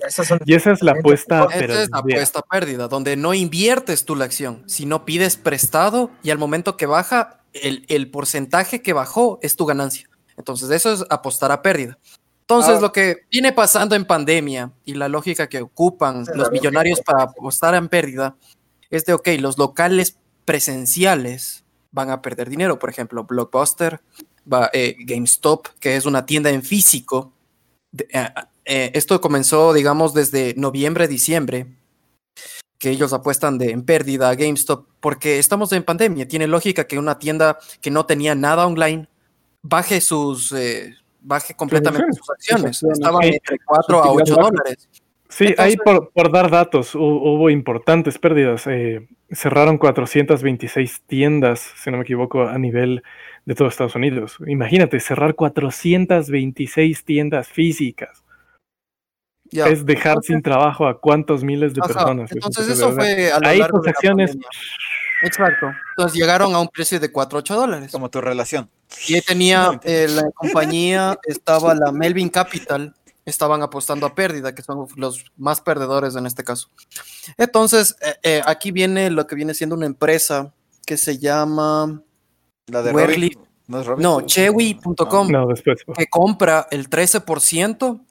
[0.08, 4.06] esas son Y esa es la apuesta Esta es la apuesta pérdida, donde no inviertes
[4.06, 8.94] tú la acción, sino pides prestado y al momento que baja, el, el porcentaje que
[8.94, 10.08] bajó es tu ganancia.
[10.38, 11.98] Entonces, eso es apostar a pérdida.
[12.52, 12.82] Entonces, Ah.
[12.82, 16.52] lo que viene pasando en pandemia y la lógica que ocupan Sí, los lógica.
[16.52, 18.36] millonarios para apostar en pérdida
[18.90, 22.80] es de, ok, los locales presenciales van a perder dinero.
[22.80, 24.02] Por ejemplo, Blockbuster,
[24.52, 27.34] va, eh, GameStop, que es una tienda en físico.
[27.94, 28.30] de- eh,
[28.64, 31.68] eh, esto comenzó, digamos, desde noviembre, diciembre,
[32.80, 36.26] que ellos apuestan de, en pérdida a GameStop, porque estamos en pandemia.
[36.28, 39.10] Tiene lógica que una tienda que no tenía nada online
[39.62, 40.54] baje sus...
[40.54, 42.84] eh, baje completamente sus acciones.
[42.84, 44.90] Estaban entre 4 a Sus 8 utilidades dólares.
[45.30, 48.68] Sí, Entonces- ahí por, por dar datos, hu- hubo importantes pérdidas.
[48.68, 53.02] eh, cerraron 426 tiendas, si no me equivoco, a nivel
[53.46, 54.36] de todo Estados Unidos.
[54.46, 58.24] Imagínate, cerrar 426 tiendas físicas.
[59.54, 62.32] Es dejar sin trabajo a cuántos miles de Ajá, personas.
[62.32, 64.50] Entonces eso fue a lo Ahí largo tus de la acciones, pandemia.
[65.24, 65.68] Exacto.
[65.92, 67.92] Entonces llegaron a un precio de 4 8 dólares.
[67.92, 68.70] Como tu relación.
[69.08, 74.54] Y ahí tenía No eh, la compañía, estaba la Melvin Capital, estaban apostando a pérdida,
[74.56, 76.70] que son los más perdedores en este caso.
[77.38, 80.54] Entonces, eh, eh, aquí viene lo que viene siendo una empresa
[80.86, 82.02] que se llama
[82.68, 83.48] La de Werly- Robin.
[84.02, 84.22] No, no?
[84.26, 85.80] Chewy.com, No, después.
[85.98, 88.02] que compra el 13%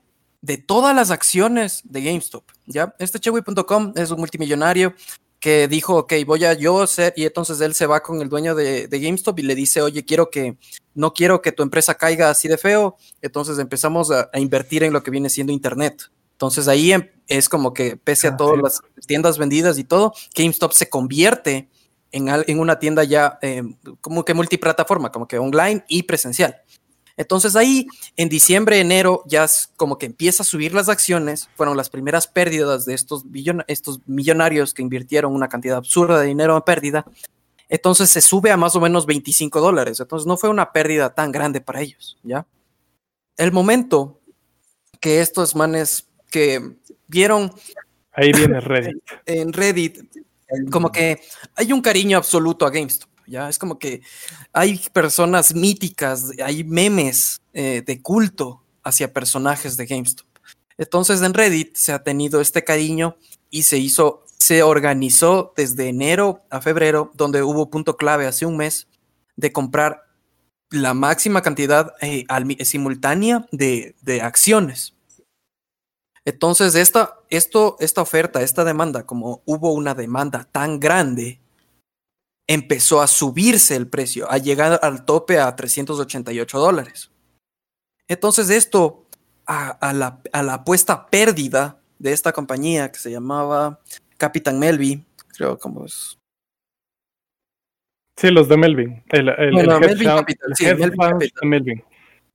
[0.41, 2.45] de todas las acciones de GameStop.
[2.65, 2.95] ¿ya?
[2.99, 4.95] Este Chewy.com es un multimillonario
[5.41, 8.55] que dijo, ok, voy a yo ser, y entonces él se va con el dueño
[8.55, 10.57] de, de GameStop y le dice, oye, quiero que,
[10.95, 14.93] no quiero que tu empresa caiga así de feo, entonces empezamos a, a invertir en
[14.93, 16.03] lo que viene siendo Internet.
[16.33, 18.63] Entonces ahí em- es como que pese a Ah, todas sí.
[18.63, 21.69] las tiendas vendidas y todo, GameStop se convierte
[22.13, 23.63] en, en una tienda ya eh,
[24.01, 26.57] como que multiplataforma, como que online y presencial.
[27.21, 31.51] Entonces ahí en diciembre, enero, ya es como que empieza a subir las acciones.
[31.55, 33.27] Fueron las primeras pérdidas de estos,
[34.07, 37.05] millonarios que invirtieron una cantidad absurda de dinero en pérdida.
[37.69, 40.01] Entonces se sube a más o menos 25 dólares.
[40.01, 42.47] Entonces no fue una pérdida tan grande para ellos, ¿ya?
[43.37, 44.23] El momento
[44.99, 47.53] que estos manes que vieron
[48.13, 48.97] Ahí viene Reddit.
[49.27, 49.99] en Reddit
[50.71, 51.21] como que
[51.55, 53.10] hay un cariño absoluto a GameStop.
[53.31, 54.03] Ya es como que
[54.53, 60.27] hay personas míticas, hay memes eh, de culto hacia personajes de GameStop.
[60.77, 63.17] Entonces en Reddit se ha tenido este cariño
[63.49, 68.57] y se hizo, se organizó desde enero a febrero, donde hubo punto clave hace un
[68.57, 68.89] mes
[69.37, 70.03] de comprar
[70.71, 72.27] la máxima cantidad eh,
[72.65, 74.95] simultánea de, de acciones.
[76.25, 81.40] Entonces, esta, esto, esta oferta, esta demanda, como hubo una demanda tan grande,
[82.51, 87.13] empezó a subirse el precio, a llegar al tope a 388 dólares.
[88.09, 89.07] Entonces, esto,
[89.47, 93.79] a, a la, a la apuesta pérdida de esta compañía que se llamaba
[94.17, 96.19] Capitán Melby, creo como es.
[98.17, 99.01] Sí, los de Melvin.
[99.11, 100.67] El, el, Bueno, el Melvin Capital, sí,
[101.43, 101.85] Melvin.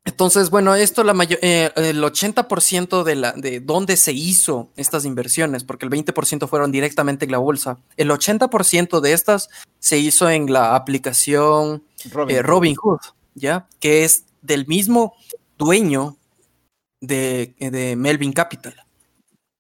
[0.05, 5.63] Entonces, bueno, esto la eh, el 80% de, la, de dónde se hizo estas inversiones,
[5.63, 10.53] porque el 20% fueron directamente en la bolsa, el 80% de estas se hizo en
[10.53, 12.35] la aplicación Robin.
[12.35, 12.99] eh, Robinhood,
[13.33, 13.67] ¿ya?
[13.79, 15.15] Que es del mismo
[15.57, 16.17] dueño
[17.01, 18.84] de, de Melvin Capital.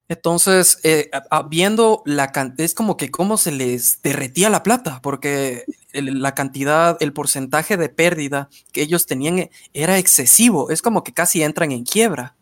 [0.07, 1.09] Entonces, eh,
[1.49, 5.63] viendo la cantidad, es como que cómo se les derretía la plata, porque
[5.93, 11.03] el- la cantidad, el porcentaje de pérdida que ellos tenían eh, era excesivo, es como
[11.03, 12.35] que casi entran en quiebra.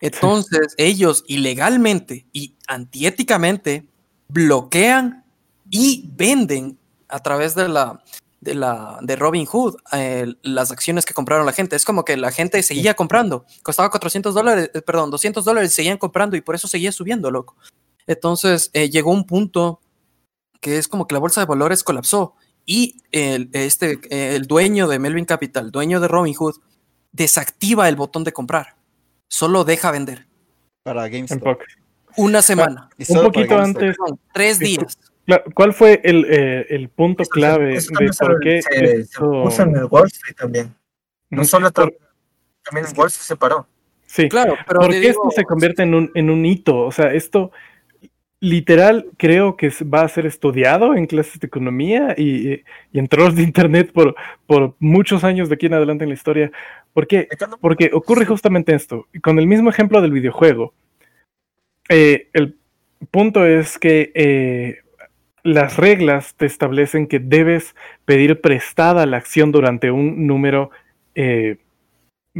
[0.00, 3.86] Entonces, ellos ilegalmente y antiéticamente
[4.28, 5.24] bloquean
[5.70, 8.02] y venden a través de la
[8.42, 11.76] de la de Robin Hood eh, las acciones que compraron la gente.
[11.76, 13.46] Es como que la gente seguía comprando.
[13.62, 17.56] Costaba 400 dólares, eh, perdón, 200 dólares, seguían comprando y por eso seguía subiendo, loco.
[18.06, 19.80] Entonces eh, llegó un punto
[20.60, 22.34] que es como que la bolsa de valores colapsó
[22.66, 26.56] y el, este, el dueño de Melvin Capital, dueño de Robin Hood,
[27.12, 28.74] desactiva el botón de comprar.
[29.28, 30.26] Solo deja vender.
[30.82, 31.58] Para GameStop.
[32.16, 32.90] Una semana.
[32.98, 34.98] Y Un poquito antes, Son tres días.
[35.54, 39.18] ¿Cuál fue el, eh, el punto se- clave eso de se- por qué se, se
[39.20, 40.74] puso en el Wall Street también.
[41.30, 41.94] No solo Por-
[42.62, 43.66] también en Wall Street se paró.
[44.06, 46.78] Sí, Claro, pero ¿por qué digo- esto se convierte en un, en un hito?
[46.80, 47.50] O sea, esto
[48.40, 52.54] literal creo que va a ser estudiado en clases de economía y,
[52.92, 56.14] y en trolls de internet por, por muchos años de aquí en adelante en la
[56.14, 56.50] historia.
[56.92, 57.28] ¿Por qué?
[57.60, 59.06] Porque ocurre justamente esto.
[59.14, 60.74] Y Con el mismo ejemplo del videojuego.
[61.88, 62.58] Eh, el
[63.10, 64.78] punto es que eh,
[65.42, 67.74] las reglas te establecen que debes
[68.04, 70.70] pedir prestada la acción durante un número
[71.14, 71.58] eh,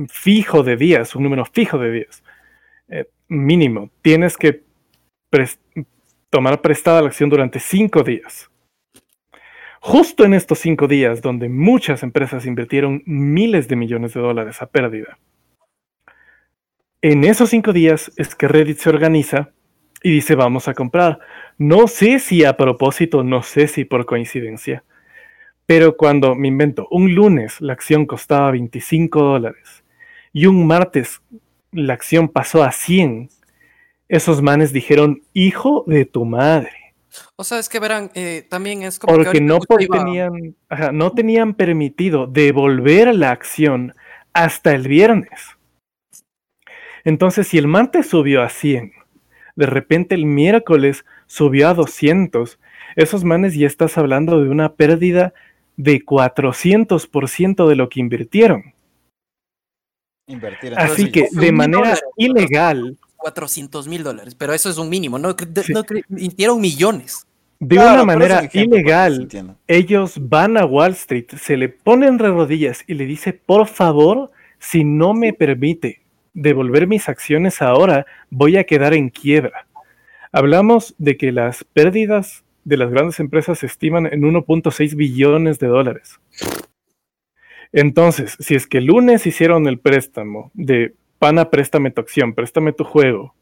[0.09, 2.23] fijo de días, un número fijo de días.
[2.88, 3.91] Eh, mínimo.
[4.03, 4.62] Tienes que
[6.31, 8.51] tomar prestada la acción durante cinco días.
[9.81, 14.67] Justo en estos cinco días, donde muchas empresas invirtieron miles de millones de dólares a
[14.67, 15.19] pérdida.
[17.01, 19.51] En esos cinco días es que Reddit se organiza
[20.03, 21.19] y dice vamos a comprar.
[21.59, 24.85] No sé si a propósito, no sé si por coincidencia,
[25.67, 29.85] pero cuando me invento, un lunes la acción costaba 25 dólares
[30.33, 31.23] y un martes
[31.71, 33.31] la acción pasó a 100,
[34.09, 36.71] esos manes dijeron, hijo de tu madre.
[37.37, 40.57] O sea, es que verán, eh, también es como que Porque ahorita no iba- tenían,
[40.69, 43.94] ajá, no tenían permitido devolver la acción
[44.33, 45.40] hasta el viernes.
[47.05, 48.92] Entonces, si el martes subió a 100,
[49.57, 52.59] de repente el miércoles subió a 200,
[52.96, 55.33] esos manes ya estás hablando de una pérdida
[55.77, 58.75] de 400% de lo que invirtieron.
[60.27, 60.75] Invertir.
[60.77, 62.03] Así que de manera dólares.
[62.17, 65.73] ilegal, 400 mil dólares, pero eso es un mínimo, no, Sí.
[65.73, 67.27] no cre- hicieron millones.
[67.65, 69.29] de Claro, una manera ejemplo ilegal,
[69.69, 74.33] ellos van a Wall Street, se le ponen de rodillas y le dice, por favor,
[74.59, 76.02] si no me permite
[76.35, 79.67] devolver mis acciones ahora, voy a quedar en quiebra.
[80.33, 85.67] Hablamos de que las pérdidas de las grandes empresas se estiman en 1.6 billones de
[85.67, 86.21] dólares.
[87.73, 92.73] Entonces, si es que el lunes hicieron el préstamo de pana, préstame tu acción, préstame
[92.73, 93.35] tu juego,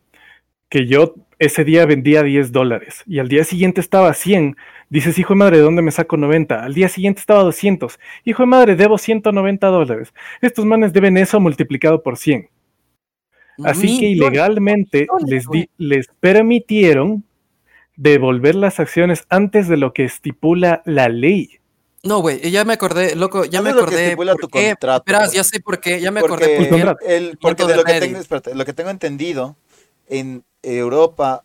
[0.68, 4.56] que yo ese día vendía 10 dólares y al día siguiente estaba a 100,
[4.88, 6.62] dices, hijo de madre, ¿de dónde me saco 90?
[6.62, 10.14] Al día siguiente estaba a 200, hijo de madre, debo 190 dólares.
[10.40, 12.48] Estos manes deben eso multiplicado por 100.
[13.64, 17.24] Así que ilegalmente les, di- les permitieron
[17.96, 21.58] devolver las acciones antes de lo que estipula la ley.
[22.02, 24.16] No, güey, ya me acordé, loco, ya me es lo que acordé.
[24.40, 24.68] tu qué.
[24.70, 25.32] contrato, Verás, pues.
[25.34, 27.92] ya sé por qué, ya me Porque, acordé por el- porque de de lo que,
[27.92, 28.08] Reddit.
[28.08, 29.56] tengo, espérate, lo que tengo entendido,
[30.08, 31.44] en Europa,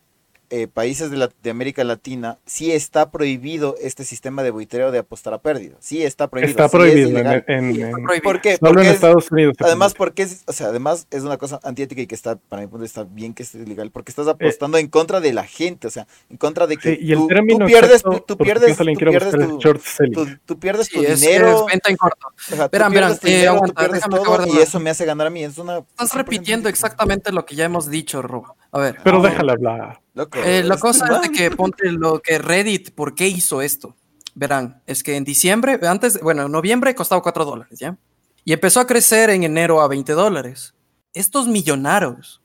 [0.61, 4.99] eh, países de, la- de América Latina, sí está prohibido este sistema de buitreo de
[4.99, 5.75] apostar a pérdida.
[5.79, 6.51] Sí está prohibido.
[6.51, 8.23] Está sí es prohibido en, en- Sí, está en- prohibido.
[8.23, 8.57] ¿Por qué?
[8.57, 9.55] solo Porque en es- Estados Unidos.
[9.59, 12.67] Además, porque es, o sea, además es una cosa antiética y que está, para mi
[12.67, 15.87] punto de vista, bien que esté ilegal, porque estás apostando en contra de la gente,
[15.87, 18.77] o sea, en contra de que Sí, y el tú, pierdes, exacto, tú, tú pierdes,
[18.77, 20.13] tú pierdes tu, es short selling.
[20.13, 22.27] tu- tú pierdes Sí, tu es, dinero, es venta en corto.
[22.27, 23.61] o sea, Verán, verán, eh, dinero,
[24.09, 25.43] todo y eso me hace ganar a mí.
[25.43, 28.45] Es una, Estás 100% repitiendo exactamente lo que ya hemos dicho, Rob.
[28.75, 28.97] A ver.
[29.05, 30.01] Pero déjala hablar.
[30.15, 33.95] Loco, Eh, la cosa es de que ponte lo que Reddit, ¿por qué hizo esto?
[34.33, 37.97] Verán, es que en diciembre, antes, bueno, en noviembre costaba 4 dólares, ¿ya?
[38.43, 40.75] Y empezó a crecer en enero a 20 dólares.
[41.13, 42.41] Estos millonarios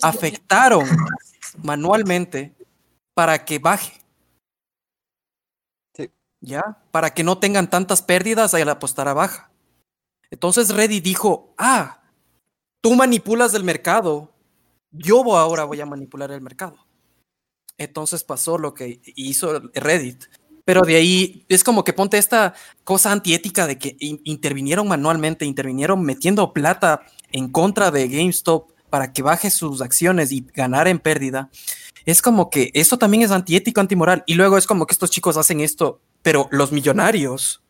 [0.00, 0.86] afectaron
[1.62, 2.54] manualmente
[3.12, 4.00] para que baje.
[5.94, 6.10] Sí.
[6.40, 6.78] ¿Ya?
[6.92, 9.50] Para que no tengan tantas pérdidas al apostar a baja.
[10.30, 12.00] Entonces Reddit dijo, ah,
[12.80, 14.32] tú manipulas el mercado,
[14.90, 16.76] yo ahora voy a manipular el mercado.
[17.78, 20.24] Entonces pasó lo que hizo Reddit.
[20.64, 25.46] Pero de ahí es como que ponte esta cosa antiética de que in- intervinieron manualmente,
[25.46, 30.98] intervinieron metiendo plata en contra de GameStop para que baje sus acciones y ganar en
[30.98, 31.48] pérdida.
[32.04, 34.22] Es como que eso también es antiético, antimoral.
[34.26, 37.62] Y luego es como que estos chicos hacen esto, pero los millonarios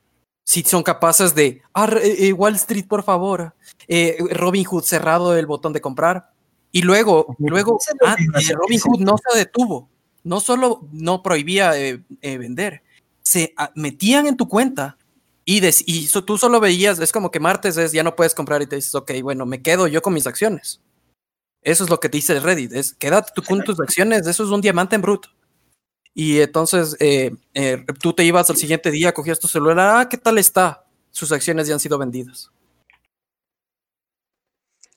[0.45, 3.55] sí son capaces de, ah, eh, Wall Street, por favor,
[3.87, 6.33] eh, Robin Hood cerrado el botón de comprar.
[6.73, 9.89] Y luego, luego ah, eh, Robin se- Hood no se detuvo.
[10.23, 12.83] No solo no prohibía eh, eh, vender,
[13.23, 14.97] se ah, metían en tu cuenta
[15.45, 18.35] y, des- y so- tú solo veías, es como que martes es ya no puedes
[18.35, 20.81] comprar y te dices, ok, bueno, me quedo yo con mis acciones.
[21.63, 24.51] Eso es lo que te dice Reddit, es quédate tú con tus acciones, eso es
[24.51, 25.29] un diamante en bruto.
[26.15, 30.17] Y entonces eh, eh, tú te ibas al siguiente día, cogías tu celular, ah, ¿qué
[30.19, 30.85] tal está?
[31.11, 32.51] Sus acciones ya han sido vendidas.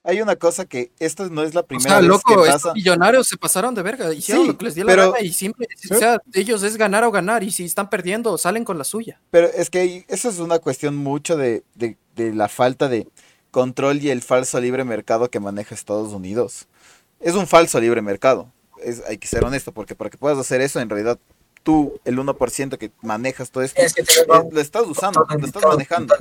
[0.05, 2.63] Hay una cosa que esto no es la O primera sea, vez loco, que estos
[2.63, 2.73] pasa.
[2.73, 5.31] millonarios se pasaron de verga, hicieron Sí, lo que les dio pero- la gana y
[5.31, 8.83] siempre, o sea, ellos es ganar o ganar y si están perdiendo, salen con la
[8.83, 9.21] suya.
[9.31, 13.07] Pero es que eso es una cuestión mucho de, de- de la falta de
[13.51, 16.67] control y el falso libre mercado que maneja Estados Unidos.
[17.21, 18.51] Es un falso libre mercado.
[18.83, 21.17] Es, hay que ser honesto, porque para que puedas hacer eso, en realidad
[21.63, 25.25] tú, el 1% que manejas todo esto, Es que te eh, lo- lo estás usando,
[25.29, 26.13] lo estás manejando.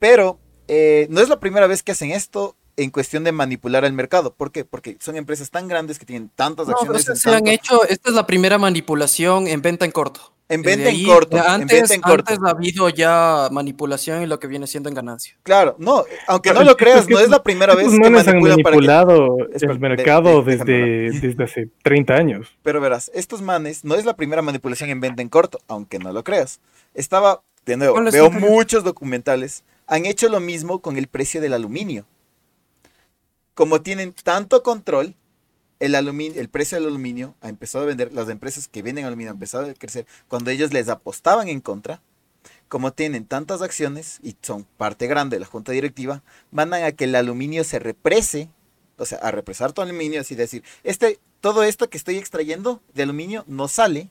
[0.00, 3.92] Pero eh, no es la primera vez que hacen esto en cuestión de manipular el
[3.92, 4.34] mercado.
[4.34, 4.64] ¿Por qué?
[4.64, 7.50] Porque son empresas tan grandes que tienen tantas No, acciones pero en se han tanto-
[7.50, 10.32] hecho, esta es la primera manipulación en venta en corto.
[10.48, 12.32] En De venta en ahí, corto, de en Antes, venta en corto.
[12.32, 15.34] antes ha habido ya manipulación y lo que viene siendo en ganancia.
[15.44, 18.26] Claro, no, aunque no lo creas, es que no es la primera vez que manes
[18.26, 18.86] han manipulan para que...
[18.86, 22.48] manipulado el de- mercado de- déjame desde, desde hace 30 años.
[22.62, 26.12] Pero verás, estos manes no es la primera manipulación en venta en corto, aunque no
[26.12, 26.60] lo creas.
[26.92, 29.64] Estaba, de nuevo, ¿Cuál es veo muchos documentales.
[29.86, 32.04] Han hecho lo mismo con el precio del aluminio.
[33.54, 35.14] Como tienen tanto control,
[35.80, 39.30] el, aluminio, el precio del aluminio ha empezado a vender, las empresas que venden aluminio
[39.30, 42.00] han empezado a crecer cuando ellos les apostaban en contra.
[42.68, 47.04] Como tienen tantas acciones y son parte grande de la junta directiva, mandan a que
[47.04, 48.48] el aluminio se represe,
[48.96, 52.80] o sea, a represar todo el aluminio, así decir, este, todo esto que estoy extrayendo
[52.94, 54.08] de aluminio no sale,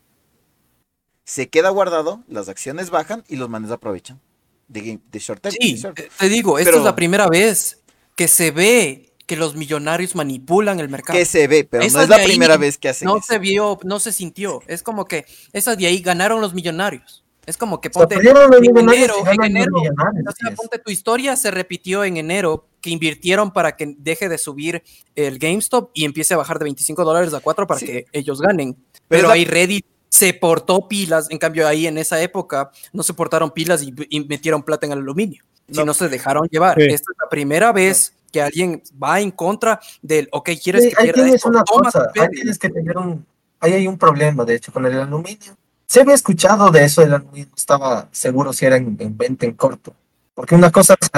[1.23, 4.19] se queda guardado, las acciones bajan y los manes aprovechan
[4.67, 5.95] de, short term- de Sí, short.
[5.97, 7.79] te te digo, esta Pero- es la primera vez
[8.15, 11.17] que se ve que los millonarios manipulan el mercado.
[11.17, 13.27] que se ve, pero Esa no es la primera vez que hacen no eso.
[13.27, 14.61] se vio, no se sintió.
[14.67, 17.23] Es como que esas de ahí ganaron los millonarios.
[17.45, 21.35] Es como que O sea, ponte en enero, en enero, o sea, ponte tu historia
[21.35, 24.83] se repitió en enero que invirtieron para que deje de subir
[25.15, 27.85] el GameStop y empiece a bajar de 25 dólares a 4 para Sí.
[27.87, 28.73] que ellos ganen.
[28.75, 32.69] Pero Pero, es la- ahí Reddit se portó pilas, en cambio ahí en esa época
[32.93, 35.81] no se portaron pilas y, y metieron plata en el aluminio, No.
[35.81, 36.77] sino se dejaron llevar.
[36.77, 36.83] Sí.
[36.85, 40.95] Esta es la primera vez que alguien va en contra del, ok, ¿quieres Sí, que
[40.95, 41.49] pierda tienes esto?
[41.49, 43.25] una cosa, ahí tienes que tener un,
[43.59, 45.55] ahí hay un problema, de hecho, con el aluminio.
[45.85, 49.53] Se había escuchado de eso, el aluminio, estaba seguro si era en, en venta en
[49.53, 49.93] corto.
[50.33, 51.09] Porque una cosa es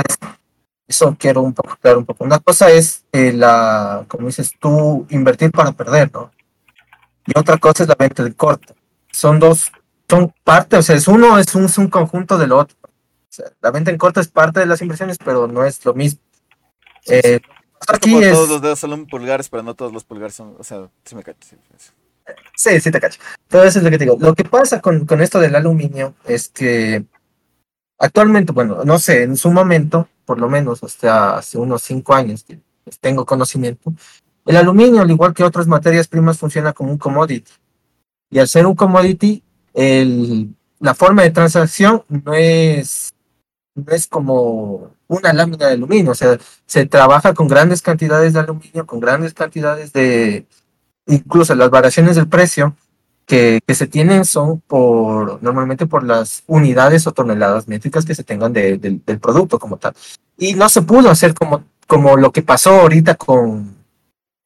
[0.87, 2.23] Eso quiero un poco claro un poco.
[2.23, 6.31] Una cosa es eh, la, como dices tú, invertir para perder, ¿no?
[7.25, 8.75] Y otra cosa es la venta de corto.
[9.11, 9.71] Son dos,
[10.09, 12.75] son parte, o sea, es uno es un, es un conjunto del otro.
[12.83, 12.89] O
[13.29, 16.19] sea, la venta en corto es parte de las inversiones, pero no es lo mismo.
[17.07, 17.39] Eh,
[17.87, 20.55] aquí como es, todos los dedos son pulgares, pero no todos los pulgares son.
[20.57, 21.39] O sea, sí me cacho.
[22.55, 22.91] sí, sí.
[22.91, 23.19] Te cacho.
[23.47, 24.17] Todo eso es lo que te digo.
[24.19, 27.03] Lo que pasa con, con esto del aluminio es que
[27.97, 32.43] actualmente, bueno, no sé, en su momento, por lo menos hasta hace unos cinco años
[32.43, 32.59] que
[32.99, 33.93] tengo conocimiento,
[34.45, 37.51] el aluminio, al igual que otras materias primas, funciona como un commodity.
[38.29, 39.43] Y al ser un commodity,
[39.73, 43.13] el, la forma de transacción no es,
[43.75, 48.39] no es como una lámina de aluminio, o sea, se trabaja con grandes cantidades de
[48.39, 50.45] aluminio, con grandes cantidades de,
[51.07, 52.75] incluso las variaciones del precio
[53.25, 58.23] que, que se tienen son por normalmente por las unidades o toneladas métricas que se
[58.23, 59.93] tengan de- del- del producto como tal.
[60.37, 63.75] Y no se pudo hacer como, como lo que pasó ahorita con,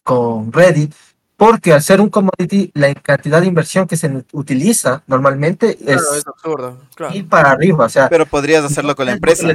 [0.03, 0.93] con Reddit,
[1.35, 6.17] porque al ser un commodity, la cantidad de inversión que se utiliza normalmente Claro, es
[6.19, 6.77] es absurdo.
[6.95, 7.15] Claro.
[7.15, 7.85] ir para arriba.
[7.85, 9.47] O sea, Pero podrías hacerlo con la empresa.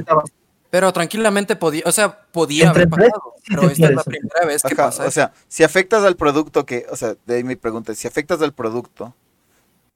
[0.72, 4.46] Pero tranquilamente podía, o sea, podía Entre haber pasado, sí pero esta es la primera
[4.46, 7.44] vez que Ajá, pasa o sea, si afectas al producto que, o sea, de ahí
[7.44, 9.14] mi pregunta es, si afectas al producto,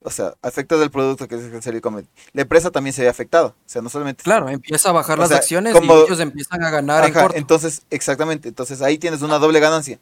[0.02, 3.08] o sea, afectas al producto que es el serio comedy, la empresa también se ve
[3.08, 4.22] afectada, o sea, no solamente...
[4.22, 7.10] Claro, empieza a bajar O las sea, acciones como- y ellos empiezan a ganar en
[7.10, 7.38] Ajá, corto.
[7.38, 9.98] entonces, exactamente, entonces ahí tienes una doble ganancia.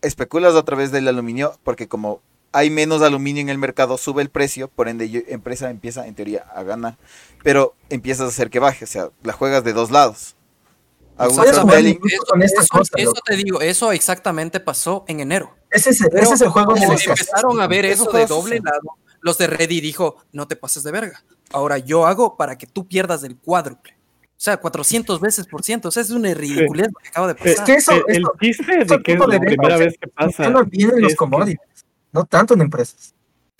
[0.00, 2.22] Especulas a través del aluminio, porque como
[2.52, 6.14] hay menos aluminio en el mercado, sube el precio, por ende, yo- empresa empieza en
[6.14, 6.96] teoría a ganar,
[7.42, 10.36] pero empiezas a hacer que baje, o sea, la juegas de dos lados.
[11.16, 11.46] Hago con
[12.42, 15.54] eso, te digo, eso exactamente pasó en enero.
[15.70, 18.60] Ese es, ese Pero es el juego como empezaron a ver Eso eso de doble
[18.60, 21.22] lado, los de Reddit dijo, no te pases de verga.
[21.52, 23.92] Ahora yo hago para que tú pierdas el cuádruple.
[24.22, 25.88] O sea, 400 veces por ciento.
[25.88, 27.66] O sea, es una ridiculez lo que acaba de Eh, Es pasar.
[27.66, 30.26] que eso, el, el eso chiste de que es la primera vez que pasa.
[30.32, 31.60] funciona bien en los commodities,
[32.12, 33.14] no tanto en empresas.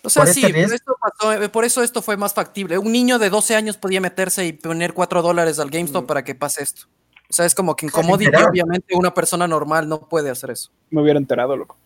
[0.04, 0.74] O sea, por sí, este por, riesgo.
[0.74, 2.76] esto pasó, eh, por eso esto fue más factible.
[2.78, 6.34] Un niño de 12 años podía meterse y poner 4 dólares al GameStop para que
[6.34, 6.82] pase esto.
[7.30, 10.70] O sea, es como que en commodity, obviamente, una persona normal no puede hacer eso.
[10.90, 11.78] Me hubiera enterado, loco.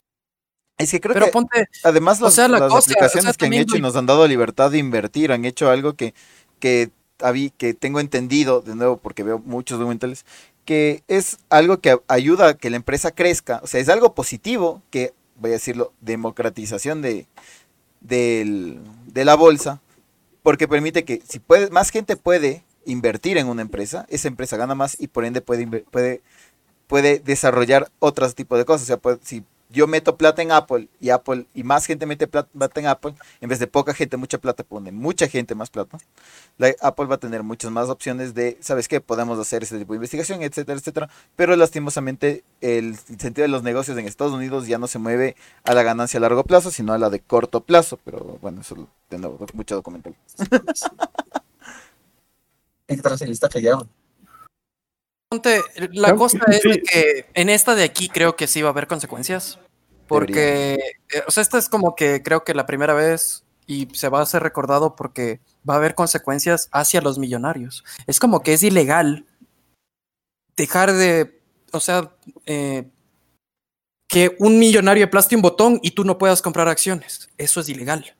[0.78, 2.92] es que creo Pero que ponte, Además, O los- sea, la las cosa, o sea,
[2.94, 6.14] aplicaciones que han hecho y nos han dado libertad de invertir, han hecho algo que,
[6.58, 6.90] que,
[7.58, 10.24] que tengo entendido, de nuevo, porque veo muchos documentales,
[10.64, 13.60] que es algo que ayuda a que la empresa crezca.
[13.62, 17.26] O sea, es algo positivo que, voy a decirlo, democratización de,
[18.00, 19.80] del- de la bolsa,
[20.42, 24.74] porque permite que si puede, más gente puede invertir en una empresa, esa empresa gana
[24.74, 26.22] más y por ende puede, puede,
[26.86, 28.84] puede desarrollar otros tipos de cosas.
[28.84, 29.44] O sea, puede- si
[29.76, 33.14] yo meto plata en Apple y Apple y más gente mete plat- plata en Apple,
[33.40, 35.98] en vez de poca gente, mucha plata, pone mucha gente más plata,
[36.56, 39.00] la, Apple va a tener muchas más opciones de, ¿sabes qué?
[39.02, 41.10] Podemos hacer este tipo de investigación, etcétera, etcétera.
[41.36, 45.74] Pero lastimosamente el sentido de los negocios en Estados Unidos ya no se mueve a
[45.74, 47.98] la ganancia a largo plazo, sino a la de corto plazo.
[48.04, 50.14] Pero bueno, eso de nuevo, mucho documental.
[55.42, 55.60] Que
[55.92, 58.86] la cosa es de que en esta de aquí creo que sí va a haber
[58.86, 59.58] consecuencias.
[60.06, 64.08] Porque, eh, o sea, esta es como que creo que la primera vez y se
[64.08, 67.84] va a hacer recordado porque va a haber consecuencias hacia los millonarios.
[68.06, 69.26] Es como que es ilegal
[70.56, 71.40] dejar de,
[71.72, 72.12] o sea,
[72.46, 72.88] eh,
[74.08, 77.28] que un millonario aplaste un botón y tú no puedas comprar acciones.
[77.36, 78.16] Eso es ilegal.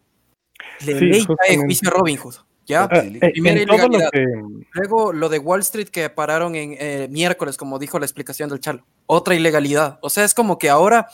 [0.85, 1.65] Le Sí, ley cae justamente.
[1.65, 2.35] juicio Robin Hood.
[2.67, 2.89] ¿ya?
[2.91, 4.11] Ah, eh, Primera en lo ilegalidad.
[4.11, 4.27] que
[4.73, 8.61] Luego lo de Wall Street que pararon en eh, miércoles, como dijo la explicación del
[8.61, 8.85] Chalo.
[9.07, 9.99] Otra ilegalidad.
[10.03, 11.09] O sea, es como que ahora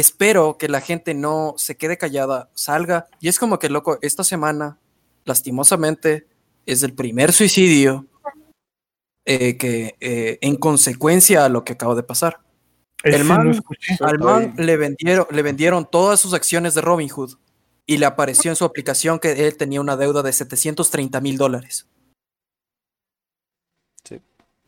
[0.00, 3.06] espero que la gente no se quede callada, salga.
[3.20, 4.78] Y es como que, loco, esta semana,
[5.24, 6.26] lastimosamente,
[6.66, 8.06] es el primer suicidio
[9.24, 12.40] eh, que eh, en consecuencia a lo que acaba de pasar.
[13.02, 14.06] ese man- no.
[14.06, 17.34] Al man le vendieron, le vendieron todas sus acciones de Robinhood
[17.86, 21.86] y le apareció en su aplicación que él tenía una deuda de 730 mil dólares.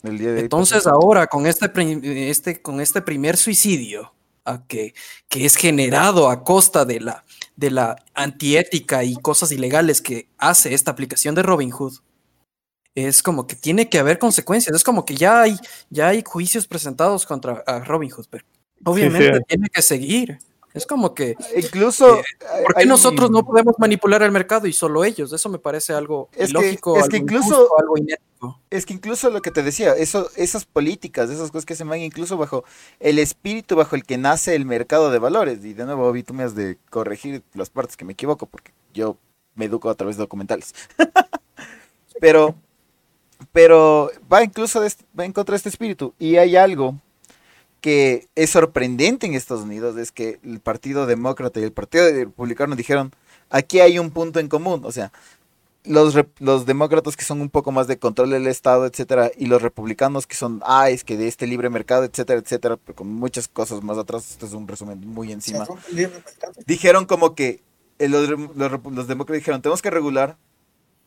[0.04, 1.68] El día de hoy Entonces ahora con este,
[2.30, 4.14] este, con este primer suicidio
[4.52, 4.94] a que,
[5.28, 7.24] que es generado a costa de la,
[7.56, 11.98] de la antiética y cosas ilegales que hace esta aplicación de Robinhood,
[12.94, 14.74] es como que tiene que haber consecuencias.
[14.74, 15.56] Es como que ya hay,
[15.90, 18.44] ya hay juicios presentados contra a Robinhood, pero
[18.84, 20.38] obviamente tiene que seguir.
[20.78, 22.18] Es como que, Incluso.
[22.20, 22.22] Eh,
[22.64, 25.32] ¿por qué hay- nosotros no podemos manipular el mercado y solo ellos?
[25.32, 28.60] Eso me parece algo Es que- ilógico, es algo que incluso- injusto, algo inético.
[28.70, 31.98] Es que incluso lo que te decía, eso, esas políticas, esas cosas que se van
[32.00, 32.64] incluso bajo
[33.00, 35.64] el espíritu bajo el que nace el mercado de valores.
[35.64, 38.72] Y de nuevo, Obi, tú me has de corregir las partes que me equivoco, porque
[38.94, 39.16] yo
[39.56, 40.72] me educo a través de documentales.
[42.20, 42.54] Pero
[43.52, 46.12] Pero va incluso de va en contra de este espíritu.
[46.18, 46.94] Y hay algo
[47.80, 52.76] que es sorprendente en Estados Unidos, es que el Partido Demócrata y el Partido Republicano
[52.76, 53.12] dijeron,
[53.50, 54.82] aquí hay un punto en común.
[54.84, 55.12] O sea,
[55.84, 59.62] los, los demócratas que son un poco más de control del Estado, etcétera, y los
[59.62, 63.48] republicanos que son, ah, es que de este libre mercado, etcétera, etcétera, pero con muchas
[63.48, 65.66] cosas más atrás, esto es un resumen muy encima
[66.66, 67.62] dijeron como que
[67.98, 70.36] eh, los, los los demócratas dijeron, tenemos que regular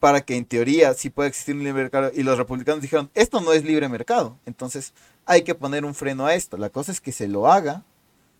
[0.01, 2.11] para que en teoría sí pueda existir un libre mercado.
[2.13, 4.39] Y los republicanos dijeron, esto no es libre mercado.
[4.47, 4.93] Entonces
[5.26, 6.57] hay que poner un freno a esto.
[6.57, 7.84] La cosa es que se lo haga.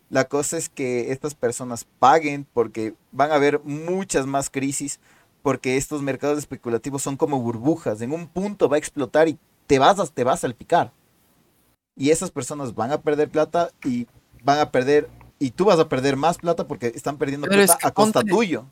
[0.10, 5.00] La cosa es que estas personas paguen porque van a haber muchas más crisis
[5.42, 8.02] porque estos mercados especulativos son como burbujas.
[8.02, 10.92] En un punto va a explotar y te vas a, te vas a salpicar.
[11.96, 14.08] Y esas personas van a perder plata y
[14.44, 15.10] van a perder
[15.40, 17.92] y tú vas a perder más plata porque están perdiendo Pero es plata que a
[17.92, 18.66] costa ponte- tuyo.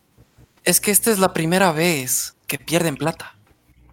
[0.64, 3.36] Es que esta es la primera vez que pierden plata.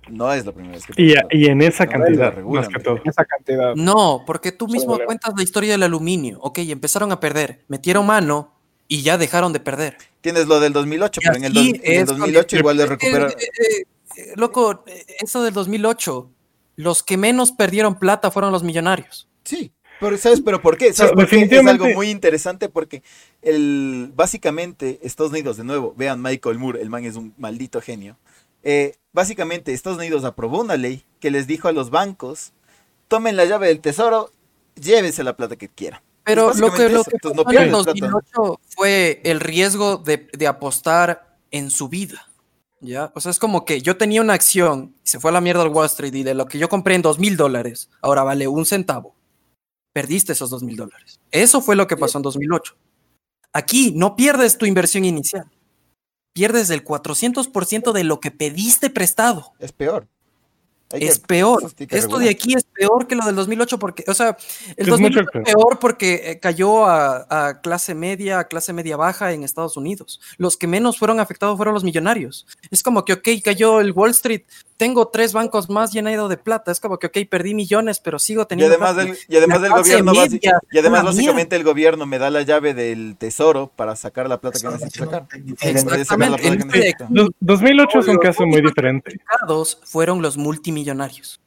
[0.09, 2.69] No es la primera vez que Y, y en esa No, cantidad, lo regulan, más
[2.69, 3.03] que güey.
[3.03, 3.11] todo.
[3.11, 3.75] Esa cantidad.
[3.75, 6.39] No, porque tú mismo cuentas la historia del aluminio.
[6.41, 8.53] Ok, empezaron a perder, metieron mano
[8.89, 9.97] y ya dejaron de perder.
[10.21, 12.77] Tienes lo del 2008, Y pero en el, así dos- en el es 2008 igual
[12.77, 13.31] le Eh, recuperaron.
[13.31, 13.85] eh, eh,
[14.17, 14.85] eh, loco,
[15.21, 16.31] eso del 2008,
[16.77, 19.29] los que menos perdieron plata fueron los millonarios.
[19.45, 20.93] Sí, pero ¿sabes pero por qué?
[20.93, 21.43] ¿Sabes No, por qué?
[21.51, 23.03] Es algo muy interesante porque
[23.43, 28.17] el, básicamente Estados Unidos, de nuevo, vean Michael Moore, el man es un maldito genio.
[28.69, 32.53] Eh, básicamente Estados Unidos aprobó una ley que les dijo a los bancos,
[33.07, 34.33] tomen la llave del tesoro,
[34.75, 36.01] llévense la plata que quieran.
[36.25, 37.93] Pero lo que, lo que no en el pierdes plata.
[37.93, 42.29] 2008 fue el riesgo de, de apostar en su vida.
[42.81, 43.13] ¿Ya?
[43.15, 45.63] O sea, es como que yo tenía una acción y se fue a la mierda
[45.63, 48.49] al Wall Street y de lo que yo compré en dos mil dólares, ahora vale
[48.49, 49.15] un centavo.
[49.93, 51.21] Perdiste esos dos mil dólares.
[51.31, 52.75] Eso fue lo que pasó en 2008.
[53.53, 55.49] Aquí no pierdes tu inversión inicial.
[56.37, 59.55] Pierdes el 400% de lo que pediste prestado.
[59.59, 60.07] Es peor.
[60.93, 61.63] Hay que- Es peor.
[61.89, 64.37] Esto de aquí es peor que lo del 2008 porque, o sea,
[64.77, 68.73] el Es 2008 mucho es peor porque eh, cayó a, a clase media, a clase
[68.75, 70.21] media baja en Estados Unidos.
[70.37, 72.47] Los que menos fueron afectados fueron los millonarios.
[72.71, 74.43] Es como que, ok, cayó el Wall Street,
[74.77, 76.71] tengo tres bancos más llenado de plata.
[76.71, 79.09] Es como que, ok, perdí millones, pero sigo Y teniendo además, plata.
[79.11, 80.13] del, y además del gobierno,
[80.71, 84.59] y además básicamente el gobierno me da la llave del tesoro para sacar la plata
[84.61, 85.27] que necesito sacar.
[85.63, 86.43] Exactamente.
[86.43, 87.07] Que En este- necesito.
[87.09, 89.19] Dos- 2008 es un Los caso muy diferente.
[89.27, 91.41] Afectados fueron los multimillonarios.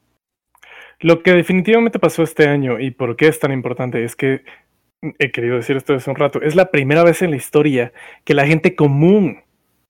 [0.99, 4.43] Lo que definitivamente pasó este año y por qué es tan importante es que,
[5.17, 7.93] he querido decir esto hace un rato, es la primera vez en la historia
[8.25, 9.43] que la gente común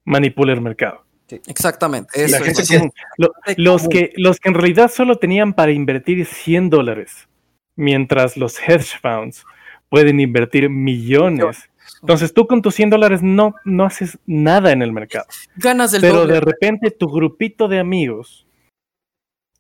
[0.06, 1.04] manipula el mercado.
[1.48, 2.10] Exactamente.
[2.28, 2.70] La Eso gente es.
[2.72, 2.92] común.
[3.18, 7.28] Lo- gente los, que, los que en realidad solo tenían para invertir 100 dólares,
[7.76, 9.44] mientras los hedge funds
[9.90, 11.70] pueden invertir millones.
[12.02, 15.26] Entonces tú con tus 100 dólares no, no haces nada en el mercado.
[15.56, 16.34] Ganas del Pero doble.
[16.36, 18.46] de repente tu grupito de amigos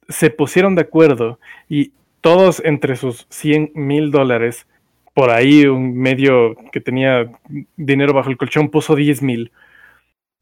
[0.07, 1.91] se pusieron de acuerdo y
[2.21, 4.67] todos entre sus 100 mil dólares,
[5.13, 7.31] por ahí un medio que tenía
[7.75, 9.51] dinero bajo el colchón puso 10 mil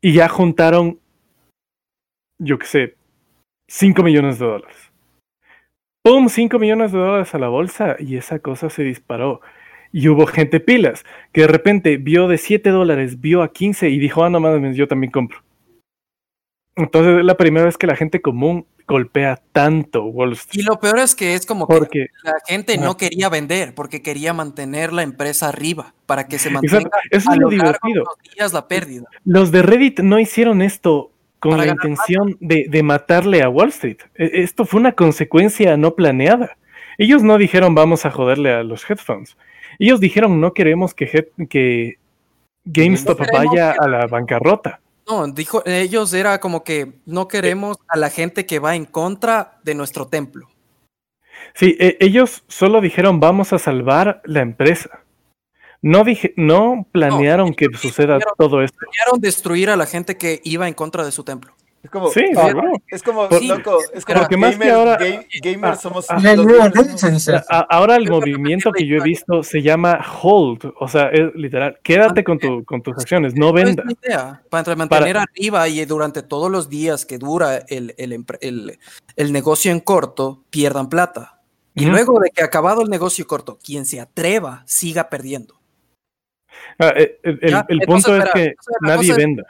[0.01, 0.99] y ya juntaron,
[2.39, 2.95] yo qué sé,
[3.69, 4.77] 5 millones de dólares.
[6.03, 6.29] ¡Pum!
[6.29, 9.41] 5 millones de dólares a la bolsa y esa cosa se disparó.
[9.91, 13.99] Y hubo gente pilas que de repente vio de 7 dólares, vio a 15 y
[13.99, 15.39] dijo, ah, no mames, yo también compro.
[16.75, 20.65] Entonces es la primera vez que la gente común golpea tanto Wall Y Street.
[20.65, 24.33] lo peor es que es como que Porque, la gente no quería vender porque quería
[24.33, 28.05] mantener la empresa arriba para que se mantenga exacto, eso a es lo divertido.
[28.35, 29.07] días la pérdida.
[29.25, 33.97] Los de Reddit no hicieron esto con la intención de, de matarle a Wall Street.
[34.15, 36.57] E- Esto fue una consecuencia no planeada.
[36.97, 39.37] Ellos no dijeron vamos a joderle a los headphones.
[39.79, 41.97] Ellos dijeron no queremos que, head- que
[42.65, 44.79] GameStop No vaya que- a la bancarrota.
[45.07, 49.59] No, dijo, ellos era como que no queremos a la gente que va en contra
[49.63, 50.47] de nuestro templo.
[51.53, 55.01] Sí, e- ellos solo dijeron vamos a salvar la empresa.
[55.81, 58.77] No, dije, no planearon que suceda todo esto.
[58.79, 61.53] Querían destruir a la gente que iba en contra de su templo.
[61.83, 62.71] Es como, Sí, ah, seguro.
[62.89, 66.19] es como, Sí, loco, es como porque más que gamers, ahora- ga- gamers somos ah,
[66.19, 67.45] gamers Reddit somos- se dice eso.
[67.49, 71.77] A- ahora el movimiento que yo he visto se llama hold, o sea, es literal,
[71.83, 73.83] quédate con, tu, con tus acciones, no Esa es venda.
[73.85, 78.39] la idea, para mantener arriba y durante todos los días que dura el, el empre-
[78.41, 78.79] el-
[79.15, 81.39] el negocio en corto, pierdan plata.
[81.75, 85.56] Y luego de que acabado el negocio corto, quien se atreva siga perdiendo.
[86.79, 89.43] Ah, eh, el el- el entonces, punto es que nadie venda.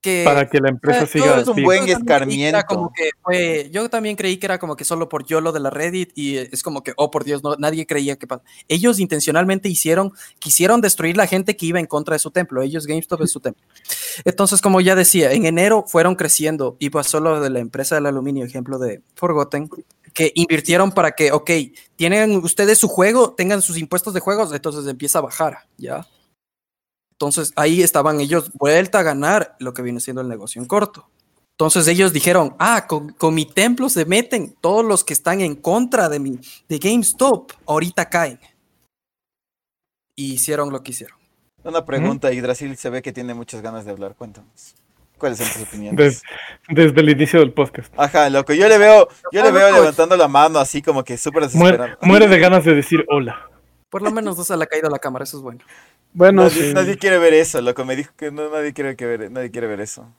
[0.00, 1.40] que para que la empresa Eh, siga.
[1.40, 2.66] es un buen yo también creí que era escarmiento.
[2.68, 5.70] como que fue- yo también creí que era como que solo por YOLO de la
[5.70, 8.28] Reddit y es como que, oh por Dios, no, nadie creía que
[8.68, 12.86] ellos intencionalmente hicieron, quisieron destruir la gente que iba en contra de su templo, ellos
[12.86, 13.64] GameStop es su templo.
[14.24, 18.06] Entonces, como ya decía, en enero fueron creciendo y pasó lo de la empresa del
[18.06, 19.68] aluminio, ejemplo de Forgotten,
[20.14, 21.50] que invirtieron para que, ok,
[21.96, 26.06] tienen ustedes su juego, tengan sus impuestos de juegos, entonces empieza a bajar, ¿ya?
[27.18, 31.08] Entonces ahí estaban ellos vuelta a ganar lo que viene siendo el negocio en corto.
[31.52, 35.54] Entonces ellos dijeron, ah, con, con mi templo se meten todos los que están en
[35.54, 36.38] contra de, mi,
[36.68, 38.38] de GameStop, ahorita caen.
[40.14, 41.16] Y hicieron lo que hicieron.
[41.64, 44.14] Una pregunta, Yggdrasil se ve que tiene muchas ganas de hablar.
[44.14, 44.74] Cuéntanos.
[45.18, 45.96] ¿Cuáles son tus opiniones?
[45.96, 46.22] Des-
[46.68, 47.92] desde el inicio del podcast.
[47.96, 51.16] Ajá, loco, yo le veo, yo le Ah, veo levantando la mano así como que
[51.16, 51.98] súper Muere, desesperado.
[52.02, 53.48] muere de ganas de decir hola.
[53.88, 55.60] Por lo menos no se le ha caído la cámara, eso es bueno.
[56.16, 56.72] Bueno, Nadie, sí.
[56.74, 57.84] nadie quiere ver eso, loco.
[57.84, 60.10] Me dijo que no, nadie quiere que ver, nadie quiere ver eso.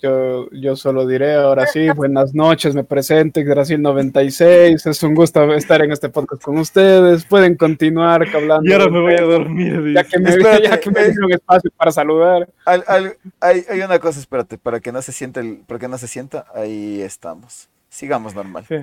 [0.00, 5.80] Yo, yo solo diré ahora sí, buenas noches, me presento, Yggdrasil96, es un gusto estar
[5.84, 8.68] en este podcast con ustedes, pueden continuar hablando.
[8.68, 9.92] Y ahora me voy a dormir.
[9.94, 11.10] Ya que me, Espérate, ya que me eh.
[11.10, 12.48] dieron espacio para saludar.
[12.64, 15.88] Al- al- hay, hay una cosa, espérate, para que no se sienta el, para que
[15.88, 17.68] no se sienta, ahí estamos.
[17.90, 18.64] Sigamos normal.
[18.66, 18.76] Sí.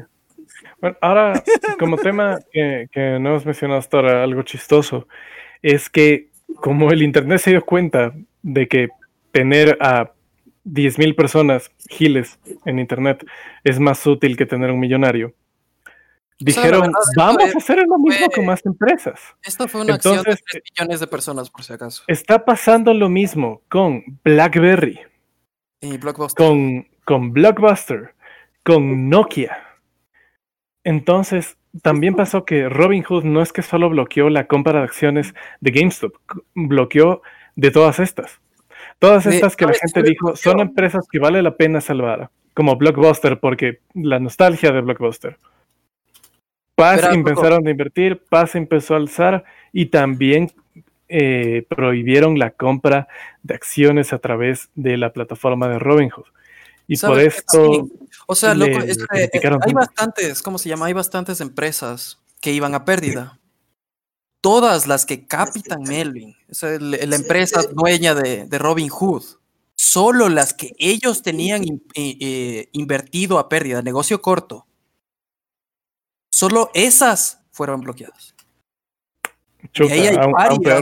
[0.81, 1.43] Bueno, ahora,
[1.79, 5.07] como tema que, que no hemos mencionado hasta ahora, algo chistoso,
[5.61, 8.89] es que como el Internet se dio cuenta de que
[9.31, 10.11] tener a
[10.65, 13.25] 10.000 personas giles en Internet
[13.63, 15.33] es más útil que tener un millonario,
[16.39, 19.19] dijeron, vamos a hacer lo mismo fue- con más empresas.
[19.43, 22.03] Esto fue una acción de Entonces, 3 millones de personas, por si acaso.
[22.07, 24.99] Está pasando lo mismo con BlackBerry,
[25.81, 26.45] Y Blockbuster.
[26.45, 28.13] con, con Blockbuster,
[28.63, 29.57] con Nokia.
[30.83, 35.71] Entonces, también pasó que Robinhood no es que solo bloqueó la compra de acciones de
[35.71, 36.15] GameStop,
[36.55, 37.21] bloqueó
[37.55, 38.39] de todas estas.
[38.97, 42.75] Todas estas que la ¿sabes gente dijo son empresas que vale la pena salvar, como
[42.75, 45.37] Blockbuster, porque la nostalgia de Blockbuster.
[46.75, 50.51] Paz empezaron a invertir, Paz empezó a alzar y también
[51.09, 53.07] eh, prohibieron la compra
[53.43, 56.27] de acciones a través de la plataforma de Robinhood.
[56.89, 57.87] Y por esto.
[58.27, 59.29] O sea, loco, es que, eh,
[59.61, 60.87] hay bastantes, ¿cómo se llama?
[60.87, 63.39] Hay bastantes empresas que iban a pérdida.
[64.41, 69.23] Todas las que Capitan Melvin, el- la empresa dueña de, de Robin Hood,
[69.75, 74.65] solo las que ellos tenían in- eh, eh, invertido a pérdida, negocio corto,
[76.31, 78.33] solo esas fueron bloqueadas.
[79.73, 80.81] chuta, ahí hay varias.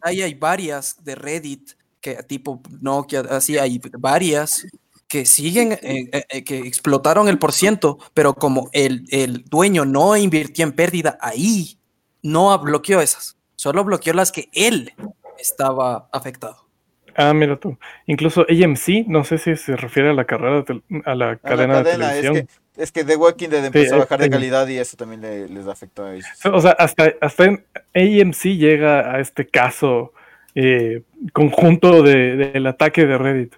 [0.00, 4.66] Ahí hay varias de Reddit, que tipo Nokia, así hay varias
[5.14, 10.64] que siguen, eh, eh, que explotaron el porciento, pero como el, el dueño no invirtió
[10.64, 11.78] en pérdida ahí,
[12.20, 14.92] no bloqueó esas, solo bloqueó las que él
[15.38, 16.66] estaba afectado.
[17.14, 17.78] Ah, mira tú.
[18.06, 20.64] Incluso AMC, no sé si se refiere a la carrera,
[21.04, 22.34] a la A la cadena, de es televisión.
[22.74, 25.20] que, es que The Walking Dead empezó a es bajar de calidad y eso también
[25.20, 26.26] le- les afectó a ellos.
[26.52, 30.12] O sea, hasta, hasta en AMC llega a este caso
[30.56, 31.02] eh,
[31.32, 33.54] conjunto de- del ataque de Reddit.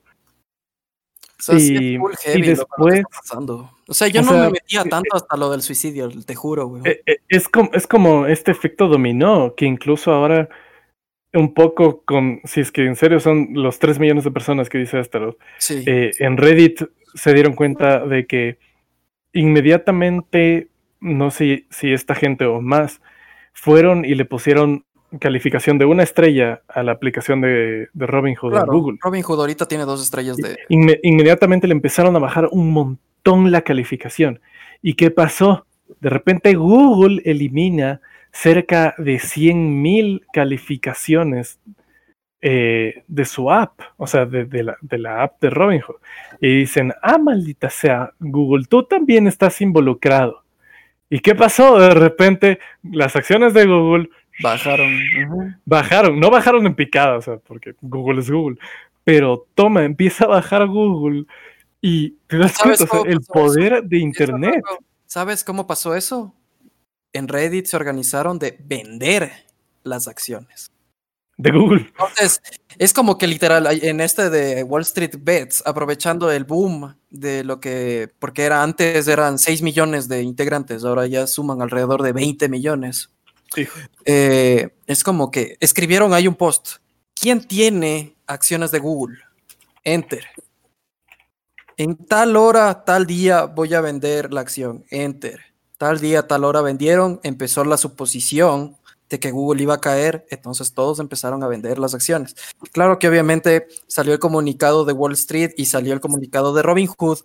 [1.38, 3.70] O sea, sí Y- y heavy lo que después- está pasando.
[3.88, 6.34] O sea, yo o no sea, me metía eh, tanto hasta lo del suicidio, te
[6.34, 6.82] juro, güey.
[6.86, 10.48] Eh, eh, Es como, es como este efecto dominó, que incluso ahora
[11.34, 14.78] un poco con, si es que en serio son los 3 millones de personas que
[14.78, 15.84] dice Astaroth, sí.
[15.86, 16.80] eh, en Reddit
[17.14, 18.58] se dieron cuenta de que
[19.34, 20.68] inmediatamente,
[21.00, 23.02] no sé si esta gente o más,
[23.52, 24.85] fueron y le pusieron
[25.20, 28.98] calificación de una estrella a la aplicación de, de Robinhood claro, Google.
[29.00, 30.58] Robin Hood ahorita tiene dos estrellas de...
[30.68, 34.40] Inme- inmediatamente le empezaron a bajar un montón la calificación.
[34.82, 35.66] ¿Y qué pasó?
[36.00, 38.00] De repente Google elimina
[38.32, 41.58] cerca de 100.000 calificaciones
[42.42, 45.96] eh, de su app, o sea, de, de la, de la app de Robinhood.
[46.40, 50.42] Y dicen, ah, maldita sea, Google, tú también estás involucrado.
[51.08, 51.78] ¿Y qué pasó?
[51.78, 54.10] De repente las acciones de Google
[54.42, 54.90] Bajaron.
[55.64, 58.58] bajaron, no bajaron en picada, o sea, porque Google es Google,
[59.04, 61.24] pero toma, empieza a bajar Google
[61.80, 63.32] y te das ¿Sabes cuenta, o sea, cómo el eso?
[63.32, 64.62] poder de Internet.
[65.06, 66.34] ¿Sabes cómo pasó eso?
[67.12, 69.32] En Reddit se organizaron de vender
[69.84, 70.70] las acciones.
[71.38, 71.86] de Google.
[71.88, 72.42] Entonces,
[72.78, 77.60] es como que literal, en este de Wall Street Bets, aprovechando el boom de lo
[77.60, 82.48] que, porque era antes eran 6 millones de integrantes, ahora ya suman alrededor de 20
[82.48, 83.10] millones.
[84.04, 86.76] Eh, es como que escribieron ahí un post.
[87.14, 89.18] ¿Quién tiene acciones de Google?
[89.84, 90.26] Enter.
[91.76, 94.84] En tal hora, tal día voy a vender la acción.
[94.90, 95.40] Enter.
[95.78, 97.20] Tal día, tal hora vendieron.
[97.22, 98.76] Empezó la suposición
[99.08, 102.34] de que Google iba a caer, entonces todos empezaron a vender las acciones.
[102.72, 107.20] Claro que obviamente salió el comunicado de Wall Street y salió el comunicado de Robinhood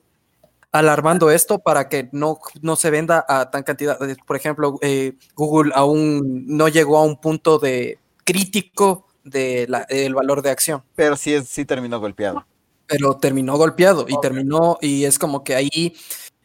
[0.72, 4.00] alarmando esto para que no, no se venda a tan cantidad.
[4.26, 10.50] Por ejemplo, eh, Google aún no llegó a un punto de crítico del valor de
[10.50, 10.84] acción.
[10.96, 12.46] Pero sí, es, sí terminó golpeado.
[12.88, 15.94] Pero terminó golpeado y terminó, y es como que ahí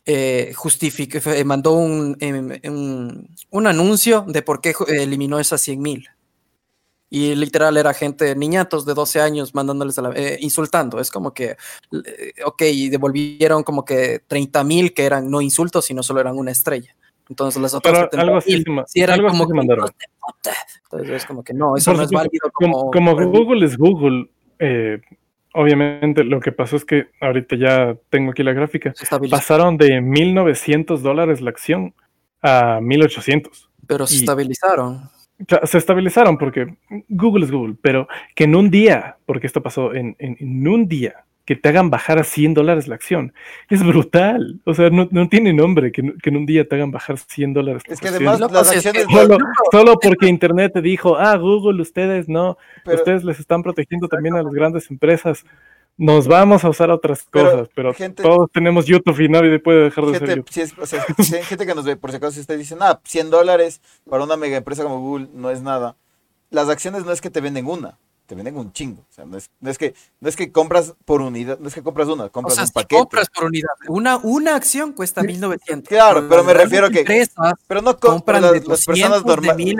[0.04, 1.80] eh, eh mandó
[2.20, 6.08] em, un, un, anuncio de por qué eliminó esas 100 mil.
[7.08, 10.98] Y literal era gente, niñatos de 12 años mandándoles a la, eh, insultando.
[10.98, 11.56] Es como que,
[11.92, 16.36] eh, ok, y devolvieron como que 30 mil que eran no insultos, sino solo eran
[16.36, 16.96] una estrella.
[17.28, 19.88] Entonces las otras algo así, si eran como que mandaron.
[20.84, 22.50] Entonces es como que no, eso no es válido.
[22.52, 25.00] Como, como Google es Google, eh,
[25.54, 28.94] obviamente lo que pasó es que ahorita ya tengo aquí la gráfica.
[29.30, 31.94] Pasaron de 1.900 dólares la acción
[32.42, 33.68] a 1.800.
[33.86, 35.10] Pero se estabilizaron.
[35.64, 36.76] Se estabilizaron porque
[37.08, 41.24] Google es Google, pero que en un día, porque esto pasó en, en, un día,
[41.44, 43.32] que te hagan bajar a 100 dólares la acción.
[43.68, 44.60] Es brutal.
[44.64, 47.52] O sea, no, no tiene nombre que, que, en un día te hagan bajar 100
[47.52, 47.82] dólares.
[47.86, 49.04] Es que además las acciones...
[49.10, 49.38] Solo,
[49.70, 54.42] solo, porque Internet te dijo, ah, Google, ustedes no, ustedes les están protegiendo también a
[54.42, 55.44] las grandes empresas
[55.96, 60.12] nos vamos a usar otras cosas, pero todos tenemos YouTube y nadie puede dejar de
[60.12, 61.24] gente, ser YouTube.
[61.24, 63.80] Si hay gente que nos ve, por si acaso, si usted dice, ah, 100 dólares
[64.08, 65.96] para una mega empresa como Google no es nada.
[66.50, 69.02] Las acciones no es que te venden una, te venden un chingo.
[69.08, 71.74] O sea, no es, no es, que, no es que compras por unidad, no es
[71.74, 73.00] que compras una, compras o sea, un paquete.
[73.00, 73.70] compras por unidad.
[73.88, 75.88] Una, una acción cuesta 1900.
[75.88, 77.04] Claro, pero me refiero a que.
[77.66, 79.74] Pero no compras las, las, personas normales.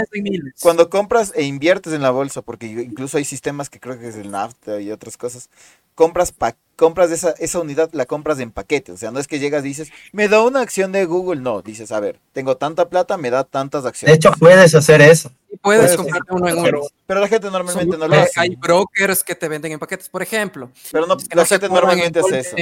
[0.61, 4.17] Cuando compras e inviertes en la bolsa, porque incluso hay sistemas que creo que es
[4.17, 5.51] el NAFTA y otras cosas,
[5.95, 8.93] compras pa compras esa, esa unidad, la compras en paquete.
[8.93, 11.41] O sea, no es que llegas y dices, me da una acción de Google.
[11.41, 14.13] No, dices, a ver, tengo tanta plata, me da tantas acciones.
[14.13, 15.33] De hecho, puedes hacer eso.
[15.63, 16.81] puedes, comprarte uno en uno.
[17.07, 18.39] Pero, la gente normalmente no lo hace.
[18.39, 20.71] Hay brokers que te venden en paquetes, por ejemplo.
[20.93, 22.57] Pero no, la gente normalmente hace eso.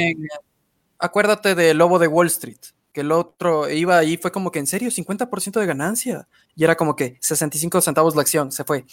[0.98, 2.60] acuérdate del lobo de Wall Street
[2.92, 6.28] que el otro iba ahí, fue como que en serio, 50% de ganancia.
[6.54, 8.84] Y era como que 65 centavos la acción, se fue.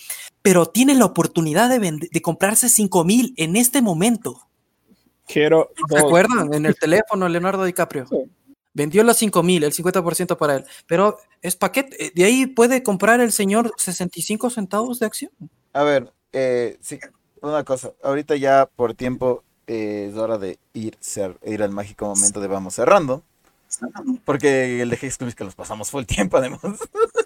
[0.42, 4.48] Pero tiene la oportunidad de, de comprarse 5 mil en este momento.
[5.32, 5.72] Quiero.
[5.90, 6.54] ¿Se acuerdan?
[6.54, 8.06] En el teléfono, Leonardo DiCaprio.
[8.74, 10.66] Vendió los 5 mil, el 50% para él.
[10.88, 12.06] Pero es paquete.
[12.06, 15.32] Eh, de ahí puede comprar el señor 65 centavos de acción.
[15.74, 17.00] A ver, eh, sí,
[17.42, 17.92] una cosa.
[18.04, 22.48] Ahorita ya por tiempo eh, es hora de ir, ser, ir al mágico momento de
[22.48, 23.24] vamos cerrando.
[24.26, 26.62] Porque el de High que los pasamos fue el tiempo, además.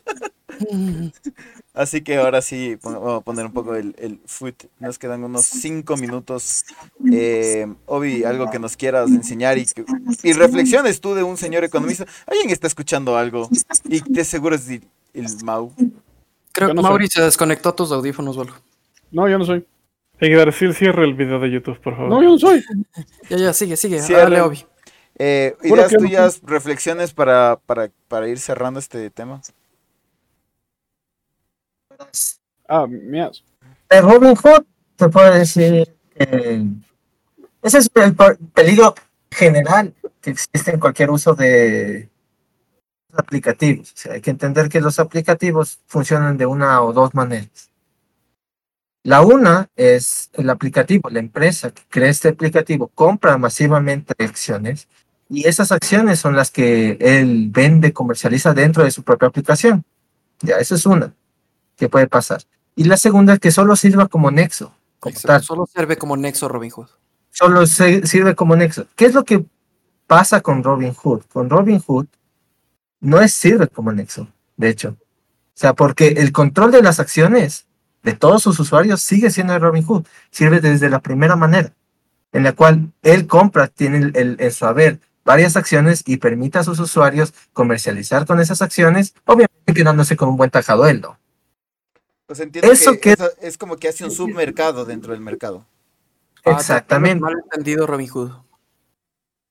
[1.74, 4.66] Así que ahora sí, vamos a poner un poco el, el foot.
[4.80, 6.64] Nos quedan unos cinco minutos.
[7.12, 9.66] Eh, Obi, algo que nos quieras enseñar y,
[10.24, 12.06] y reflexiones tú de un señor economista.
[12.28, 13.49] Alguien está escuchando algo
[13.86, 14.82] y te seguro es el,
[15.43, 15.74] Mau.
[16.51, 18.45] Creo que Mauri se desconectó tus audífonos o
[19.12, 19.66] No, yo no soy.
[20.20, 22.10] Decir, cierre el video de YouTube, por favor.
[22.10, 22.64] No, yo no soy.
[23.30, 23.99] Ya, ya, sigue, sigue.
[23.99, 24.66] Dale, Obi.
[25.18, 29.41] Eh, ideas tuyas, reflexiones para, para, para, ir cerrando este tema.
[32.68, 33.43] Ah, mías.
[33.89, 34.63] De Robin Hood,
[34.95, 36.66] te puedo decir que
[37.61, 38.16] ese es el
[38.53, 38.95] peligro
[39.32, 42.09] general que existe en cualquier uso de
[43.13, 43.91] aplicativos.
[43.91, 47.70] O sea, hay que entender que los aplicativos funcionan de una o dos maneras.
[49.03, 54.88] La una es el aplicativo, la empresa que crea este aplicativo compra masivamente acciones
[55.30, 59.84] y esas acciones son las que él vende, comercializa dentro de su propia aplicación.
[60.41, 61.13] Ya, esa es una
[61.76, 62.41] que puede pasar.
[62.76, 64.73] Y la segunda es que solo sirva como nexo.
[65.41, 66.88] Solo sirve como nexo Robinhood.
[67.30, 68.88] Solo sirve como nexo.
[68.95, 69.45] ¿Qué es lo que
[70.07, 71.23] pasa con Robinhood?
[71.32, 72.07] Con Robinhood
[72.99, 74.97] no es sirve como nexo, de hecho.
[74.99, 77.65] O sea, porque el control de las acciones
[78.03, 80.05] de todos sus usuarios sigue siendo de Robinhood.
[80.32, 81.73] Sirve desde la primera manera,
[82.34, 86.59] en la cual él compra, tiene el, el, el su haber varias acciones y permite
[86.59, 91.17] a sus usuarios comercializar con esas acciones, obviamente quedándose con un buen tajado él, ¿no?
[92.28, 95.65] Pues entiendo eso que, es como que hace un submercado dentro del mercado.
[96.43, 97.21] Ah, Exactamente.
[97.21, 98.32] mal entendido Robin Hood.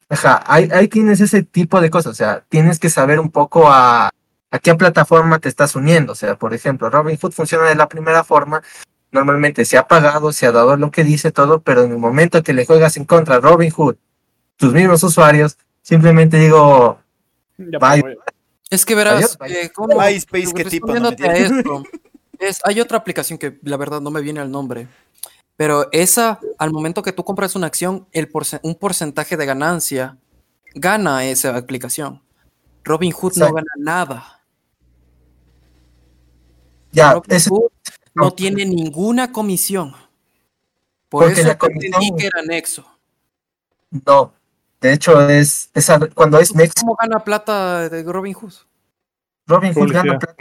[0.08, 3.68] Ajá, hay, hay tienes ese tipo de cosas, o sea, tienes que saber un poco
[3.68, 4.10] a,
[4.50, 7.88] a qué plataforma te estás uniendo, o sea, por ejemplo, Robin Hood funciona de la
[7.88, 8.62] primera forma,
[9.10, 12.42] normalmente se ha pagado, se ha dado lo que dice todo, pero en el momento
[12.42, 13.96] que le juegas en contra a Robin Hood,
[14.56, 17.00] tus mismos usuarios, simplemente digo,
[18.70, 20.92] Es que verás, eh, MySpace, ¿qué tipo?
[22.48, 24.88] es, hay otra aplicación que la verdad no me viene al nombre,
[25.56, 28.28] pero esa, al momento que tú compras una acción, el
[28.62, 30.18] un porcentaje de ganancia
[30.74, 32.22] gana esa aplicación.
[32.84, 34.40] Robinhood no gana nada.
[36.92, 37.70] Ya, Robin ese- Hood
[38.14, 38.30] no no.
[38.32, 39.92] tiene ninguna comisión.
[41.08, 42.84] Por Porque eso la entendí comisión- que era Nexo.
[44.06, 44.32] no.
[44.80, 48.52] De hecho, es, esa, cuando es Next, ¿Cómo gana plata de Robin Hood?
[49.46, 50.36] Robin Hood gana plata.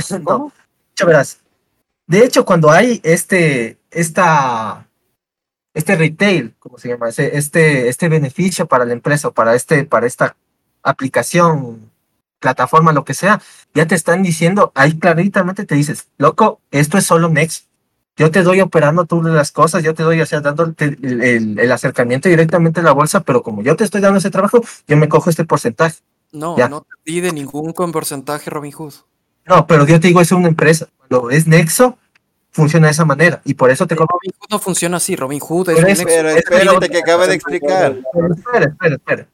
[0.26, 0.52] No,
[0.96, 1.40] ya verás.
[2.06, 4.86] De hecho, cuando hay este, esta,
[5.74, 7.08] este retail, ¿cómo se llama?
[7.08, 10.36] Este, este beneficio para la empresa o para este, para esta
[10.82, 11.90] aplicación,
[12.38, 13.40] plataforma, lo que sea,
[13.74, 17.66] ya te están diciendo, ahí claritamente te dices, loco, esto es solo Next.
[18.18, 21.58] Yo te doy operando tú las cosas, yo te doy, o sea, dándote el, el-
[21.60, 24.96] el acercamiento directamente a la bolsa, pero como yo te estoy dando ese trabajo, yo
[24.96, 25.96] me cojo este porcentaje.
[26.32, 26.68] No, Ya.
[26.68, 28.94] no te pide ningún con porcentaje Robin Hood.
[29.46, 30.88] No, pero yo te digo, es una empresa.
[30.98, 31.98] Cuando es Nexo,
[32.50, 33.40] funciona de esa manera.
[33.44, 33.94] Y por eso te.
[33.94, 35.14] Robin Hood no funciona así.
[35.16, 36.04] Robin Hood es Nexo.
[36.06, 37.96] Pero es espérate que- acaba de explicar.
[38.12, 39.26] Pero espera, espera, espera.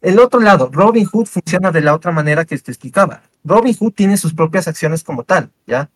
[0.00, 3.22] El otro lado, Robin Hood funciona de la otra manera que te explicaba.
[3.44, 5.90] Robin Hood tiene sus propias acciones como tal, ¿ya?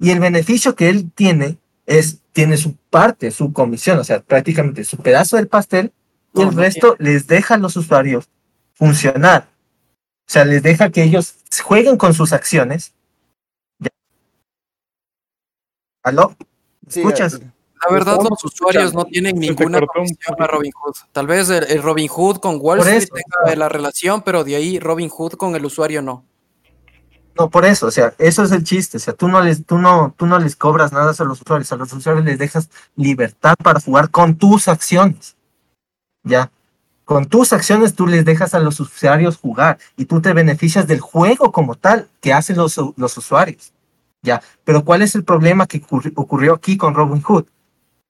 [0.00, 1.56] Y el beneficio que él tiene
[1.86, 5.92] es, tiene su parte, su comisión, o sea, prácticamente su pedazo del pastel,
[6.34, 8.28] y No, el no resto les deja a los usuarios
[8.74, 9.48] funcionar.
[10.26, 12.92] O sea, les deja que ellos jueguen con sus acciones.
[13.78, 13.88] ¿Ya?
[16.02, 16.34] ¿Aló?
[16.88, 17.40] Sí, ¿Escuchas?
[17.40, 20.46] La verdad, los usuarios no tienen ninguna comisión a.
[20.46, 20.94] Robin Hood.
[21.12, 23.58] Tal vez el, el Robin Hood con Wall Por Street eso, tenga claro.
[23.58, 26.24] la relación, pero de ahí Robin Hood con el usuario no.
[27.38, 29.78] No, por eso, o sea, eso es el chiste, o sea, tú no les, tú
[29.78, 33.54] no, tú no les cobras nada a los usuarios, a los usuarios les dejas libertad
[33.62, 35.36] para jugar con tus acciones,
[36.24, 36.50] ya,
[37.04, 40.98] con tus acciones tú les dejas a los usuarios jugar y tú te beneficias del
[40.98, 43.72] juego como tal que hacen los, los usuarios,
[44.22, 47.46] ya, pero ¿cuál es el problema que ocurri- ocurrió aquí con Robinhood?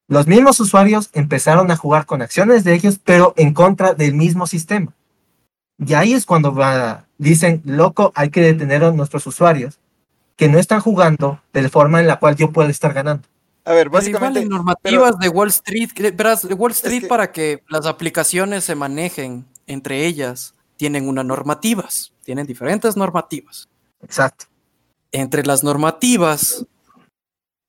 [0.09, 4.47] Los mismos usuarios empezaron a jugar con acciones de ellos, pero en contra del mismo
[4.47, 4.95] sistema.
[5.79, 9.79] Y ahí es cuando va- dicen, loco, hay que detener a nuestros usuarios
[10.37, 13.29] que no están jugando de la forma en la cual yo puedo estar ganando.
[13.65, 14.41] A ver, Pero igual básicamente.
[14.41, 19.45] en normativas de Wall Street, de Wall Street que- para que las aplicaciones se manejen
[19.67, 23.69] entre ellas, tienen unas normativas, tienen diferentes normativas.
[24.01, 24.47] Exacto.
[25.13, 26.67] Entre las normativas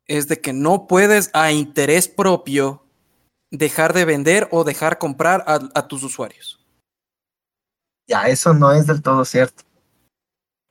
[0.07, 2.83] es de que no puedes a interés propio
[3.51, 6.59] dejar de vender o dejar comprar a, a tus usuarios.
[8.09, 9.63] Ya, eso no es del todo cierto.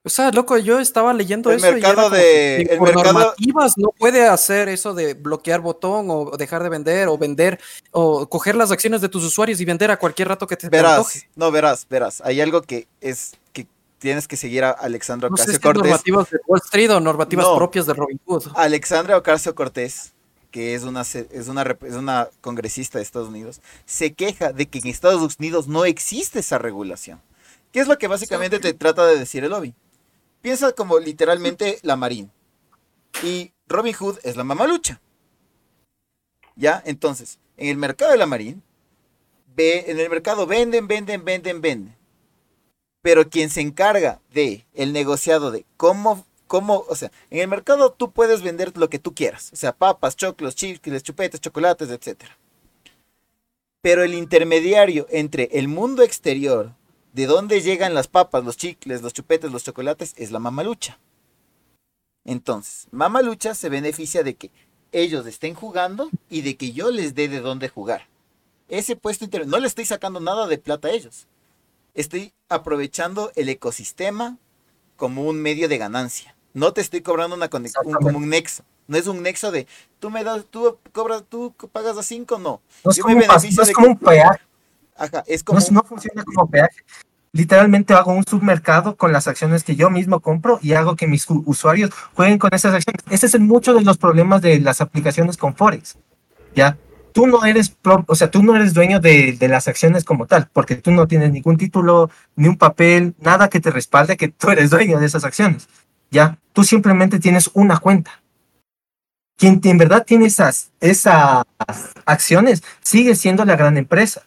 [0.04, 1.68] O sea, loco, yo estaba leyendo El eso.
[1.68, 5.60] y mercado como de- que el por mercado- normativas no puede hacer eso de bloquear
[5.60, 7.60] botón o dejar de vender o vender
[7.92, 10.76] o coger las acciones de tus usuarios y vender a cualquier rato que te, te
[10.76, 11.28] Verás, antoje.
[11.36, 12.20] no, verás, verás.
[12.24, 13.66] Hay algo que es que
[13.99, 15.82] tienes que seguir a Alexandra No sé Ocasio si es Cortés.
[15.82, 17.57] normativas de Wall Street o normativas No.
[17.57, 18.44] propias de Robin Hood.
[18.57, 20.14] Alexandra Ocasio Cortés,
[20.51, 24.66] que es una, es, una, rep- es una congresista de Estados Unidos, se queja de
[24.66, 27.20] que en Estados Unidos no existe esa regulación.
[27.72, 29.74] ¿Qué es lo que básicamente te trata de decir el lobby?
[30.40, 32.30] Piensa como literalmente la Marine.
[33.22, 35.01] Y Robin Hood es la mamalucha.
[36.57, 36.82] ¿Ya?
[36.86, 38.61] Entonces, en el mercado de la Marine,
[39.55, 41.96] ve, en el mercado venden, venden, venden, venden.
[43.09, 47.90] Pero quien se encarga de el negociado de cómo, cómo, o sea, en el mercado
[47.90, 52.36] tú puedes vender lo que tú quieras, o sea, papas, choclos, chicles, chupetes, chocolates, etcétera.
[53.80, 56.74] Pero el intermediario entre el mundo exterior,
[57.14, 60.98] de dónde llegan las papas, los chicles, los chupetes, los chocolates, es la mamalucha.
[62.26, 64.50] Entonces, mamalucha se beneficia de que
[64.92, 68.06] ellos estén jugando y de que yo les dé de dónde jugar.
[68.68, 71.26] Ese puesto intermedio, no le estoy sacando nada de plata a ellos.
[71.95, 74.36] Estoy aprovechando el ecosistema
[74.97, 76.34] como un medio de ganancia.
[76.55, 78.05] No te estoy cobrando una conex- un, Exactamente.
[78.05, 78.64] como un nexo.
[78.86, 79.66] No es un nexo de
[79.99, 82.61] tú me das, tú cobras, tú pagas a 5, no.
[82.84, 84.41] No es Yo como, me beneficio no es de como que- un peaje,
[84.97, 86.76] Ajá, es no, como no funciona como peaje.
[87.32, 91.26] Literalmente hago un submercado con las acciones que yo mismo compro y hago que mis
[91.28, 93.03] usuarios jueguen con esas acciones.
[93.11, 95.99] Ese es el, mucho de los problemas de las aplicaciones con Forex.
[96.55, 96.78] Ya,
[97.18, 100.76] tú no eres, o sea, tú no eres dueño de, las acciones como tal, porque
[100.76, 104.70] tú no tienes ningún título, ni un papel, nada que te respalde que tú eres
[104.70, 105.68] dueño de esas acciones.
[106.12, 108.22] Ya, tú simplemente tienes una cuenta.
[109.36, 111.42] Quien en verdad tiene esas, esas
[112.04, 114.22] acciones sigue siendo la gran empresa.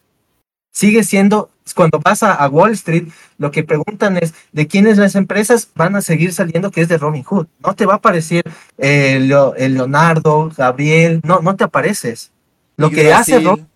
[0.74, 5.70] Sigue siendo, cuando vas a, Wall Street, lo que preguntan es de quiénes las empresas
[5.76, 7.48] van a seguir saliendo que es de Robin Hood.
[7.60, 8.44] No te va a aparecer
[8.78, 12.32] eh, el Leonardo, Gabriel, no, no te apareces.
[12.82, 13.72] Lo que hace Brasil, Robin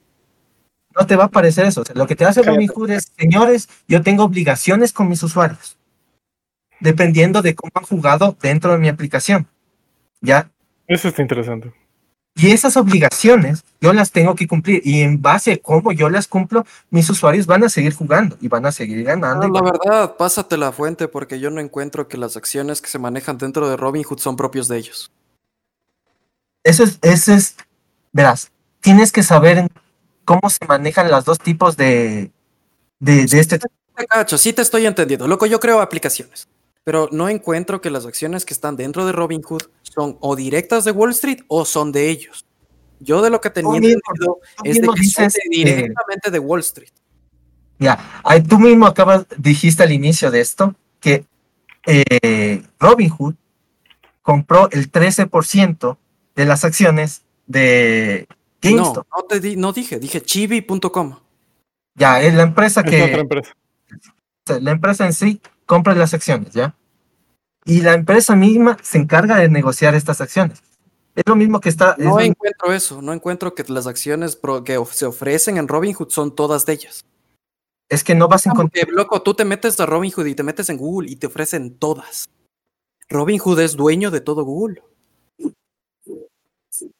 [0.95, 1.81] no te va a aparecer eso.
[1.81, 5.21] O sea, lo que te hace Robin Hood es, señores, yo tengo obligaciones con mis
[5.23, 5.77] usuarios,
[6.79, 9.47] dependiendo de cómo han jugado dentro de mi aplicación.
[10.21, 10.49] ¿Ya?
[10.87, 11.73] Eso está interesante.
[12.37, 16.27] Y esas obligaciones yo las tengo que cumplir y en base a cómo yo las
[16.27, 19.47] cumplo, mis usuarios van a seguir jugando y van a seguir ganando.
[19.47, 22.89] No, y la verdad, pásate la fuente porque yo no encuentro que las acciones que
[22.89, 25.11] se manejan dentro de Robinhood son propios de ellos.
[26.63, 27.55] Eso es, eso es,
[28.11, 28.51] verás,
[28.85, 29.67] tienes que saber
[30.25, 32.31] cómo se manejan los dos tipos de,
[32.99, 33.57] de, de este.
[33.59, 35.27] Te cacho, sí te estoy entendiendo.
[35.27, 36.47] Loco, yo creo aplicaciones.
[36.83, 40.91] Pero no encuentro que las acciones que están dentro de Robinhood son o directas de
[40.91, 42.45] Wall Street o son de ellos.
[42.99, 46.37] Yo de lo que tenía mismo- entendido es de que son dices, eh, directamente de
[46.39, 46.91] Wall Street.
[47.79, 51.25] Ya, tú mismo acabas, dijiste al inicio de esto que
[51.87, 53.33] eh, Robinhood
[54.21, 55.97] compró el 13%
[56.35, 58.27] de las acciones de
[58.71, 59.07] GameStop.
[59.15, 61.19] no te di- no dije, dije chibi.com.
[61.97, 63.53] Ya, es la empresa Es otra que empresa.
[64.59, 66.75] la empresa en sí compra las acciones, ¿ya?
[67.65, 70.61] Y la empresa misma se encarga de negociar estas acciones.
[71.15, 71.95] Es lo mismo que está.
[71.97, 75.67] es No encuentro eso, no encuentro que las acciones pro- que of- se ofrecen en
[75.67, 77.05] Robinhood son todas de ellas.
[77.87, 78.85] es que no vas a encontrar.
[78.85, 81.77] Porque, loco, tú te metes a Robinhood y te metes en Google y te ofrecen
[81.77, 82.25] todas.
[83.09, 84.81] Robinhood es dueño de todo Google.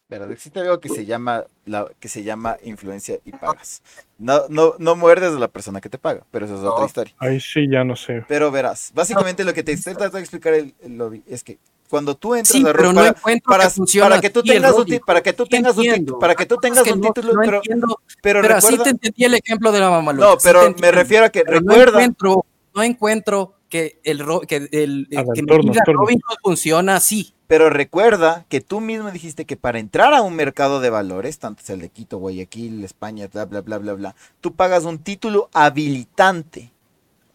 [0.08, 3.82] Pero existe algo que se llama la que se llama influencia y pagas.
[4.20, 6.86] No, no, no muerdes a la persona que te paga, pero eso es otra No.
[6.86, 7.14] historia.
[7.18, 8.24] Ahí sí, ya no sé.
[8.28, 11.58] Pero verás, básicamente lo que te estoy tratando de explicar el, el lobby es que
[11.90, 14.40] cuando tú entras Sí, a pero Ro- no para, encuentro para, que para que tú
[14.42, 17.02] así el tengas un, para que tú Sí tengas un para que tú tengas un
[17.02, 19.90] no- título, no pero, entiendo, pero pero así recuerda, te entendí el ejemplo de la
[19.90, 22.46] mamá no, pero me refiero a que No recuerda, encuentro,
[22.76, 26.02] no encuentro que el, que el A ver, que me turnos, diga turnos.
[26.02, 27.34] Robinhood funciona así.
[27.48, 31.64] Pero recuerda que tú mismo dijiste que para entrar a un mercado de valores, tanto
[31.64, 35.50] sea el de Quito, Guayaquil, España, bla, bla, bla, bla, bla, tú pagas un título
[35.54, 36.72] habilitante.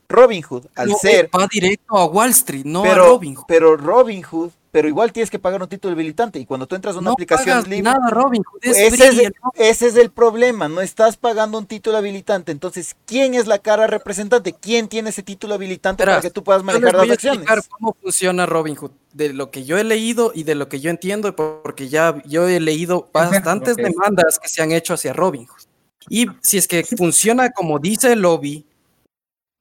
[0.09, 3.45] Robinhood, al No, ser va directo a Wall Street, no a pero, Robinhood.
[3.47, 6.99] pero Robinhood, pero igual tienes que pagar un título habilitante y cuando tú entras a
[6.99, 9.53] una no aplicación pagas libre, nada Robinhood, es ese, es, el Robinhood.
[9.57, 13.87] ese es el problema, no estás pagando un título habilitante, entonces ¿quién es la cara
[13.87, 14.53] representante?
[14.53, 17.47] ¿Quién tiene ese título habilitante para que tú puedas manejar las acciones?
[17.69, 21.35] cómo funciona Robinhood, de lo que yo he leído y de lo que yo entiendo,
[21.35, 25.61] porque ya yo he leído bastantes demandas que se han hecho hacia Robinhood.
[26.09, 28.65] Y si es que funciona como dice el lobby,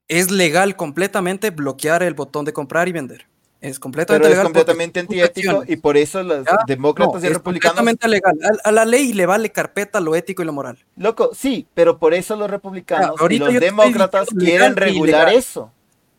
[0.08, 3.29] es legal completamente bloquear el botón de comprar y vender.
[3.60, 4.44] Es completamente Pero es legal.
[4.46, 6.58] completamente antiético y por eso los ¿Ya?
[6.66, 8.38] demócratas No, y es republicanos completamente legal.
[8.64, 10.78] A, a la ley le vale carpeta lo ético y lo moral.
[10.96, 15.34] Loco, sí, pero por eso los republicanos Ya, y los demócratas quieren regular ilegal.
[15.34, 15.72] eso.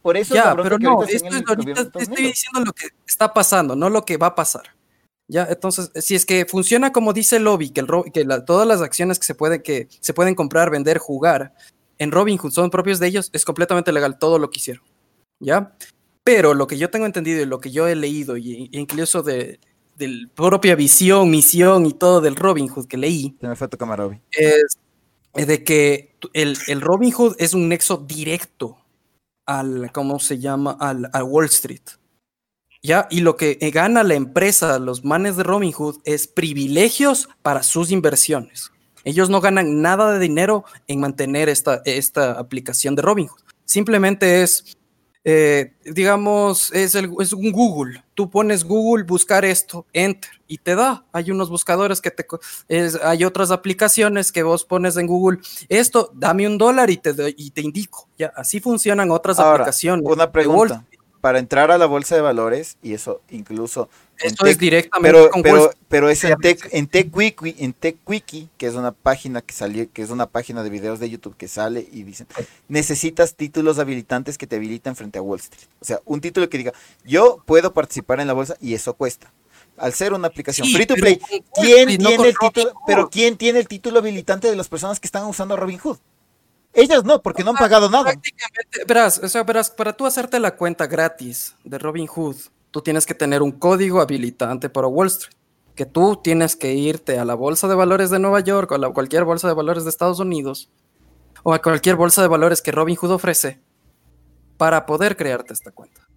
[0.04, 3.76] Por eso Ya, pero no, ahorita esto es ahorita estoy diciendo lo que está pasando,
[3.76, 4.64] no lo que va a pasar.
[5.28, 8.68] Ya, entonces, si es que funciona como dice el lobby, que, el, que la- todas
[8.68, 11.54] las acciones que se, puede, que se pueden comprar, vender, jugar
[11.98, 14.84] en Robinhood son propios de ellos, es completamente legal todo lo que hicieron.
[15.40, 15.72] ¿Ya?
[16.24, 19.60] Pero lo que yo tengo entendido y lo que yo he leído, y, incluso de,
[19.98, 24.06] de propia visión, misión y todo del Robinhood que leí, Se me fue tu cámara,
[24.06, 24.22] Obi.
[24.32, 24.78] es
[25.34, 28.78] es de que el, el Robin Hood es un nexo directo
[29.46, 30.78] al, ¿cómo se llama?
[30.80, 31.82] Al, a Wall Street.
[32.84, 33.08] ¿Ya?
[33.12, 37.92] Y lo que gana la empresa, los manes de Robin Hood, es privilegios para sus
[37.92, 38.72] inversiones.
[39.04, 43.42] Ellos no ganan nada de dinero en mantener esta, esta aplicación de Robin Hood.
[43.66, 44.78] Simplemente es,
[45.24, 48.04] eh, digamos, es, el- es un Google.
[48.16, 51.06] Tú pones Google, buscar esto, enter, y te da.
[51.12, 52.26] Hay unos buscadores que te...
[52.68, 55.40] es- hay otras aplicaciones que vos pones en Google.
[55.70, 58.08] Esto, dame un dólar y te, y te indico.
[58.18, 60.06] Ya, así funcionan otras Ahora, aplicaciones.
[60.06, 60.86] Una pregunta.
[61.22, 65.30] Para entrar a la bolsa de valores, y eso incluso Esto es Tech- directamente pero,
[65.30, 67.74] con pero, pero es en Tech, en TechWiki, en
[68.58, 71.48] que es una página que salió, que es una página de videos de YouTube que
[71.48, 72.28] sale y dicen,
[72.68, 75.68] necesitas títulos habilitantes que te habiliten frente a Wall Street.
[75.80, 76.74] O sea, un título que diga,
[77.06, 79.32] yo puedo participar en la bolsa y eso cuesta.
[79.78, 81.20] Al ser una aplicación Sí, free to play,
[81.56, 82.74] ¿quién no tiene el título?
[82.86, 85.98] Pero ¿quién tiene el título habilitante de las personas que están usando Robinhood?
[86.74, 88.06] Ellas no, porque no han pagado nada.
[88.12, 92.38] Prácticamente, verás, o sea, verás, para tú hacerte la cuenta gratis de Robinhood,
[92.72, 95.36] tú tienes que tener un código habilitante para Wall Street.
[95.76, 98.78] Que tú tienes que irte a la bolsa de valores de Nueva York o a
[98.78, 100.70] la- cualquier bolsa de valores de Estados Unidos
[101.44, 103.60] o a cualquier bolsa de valores que Robinhood ofrece
[104.58, 106.08] para poder crearte esta cuenta.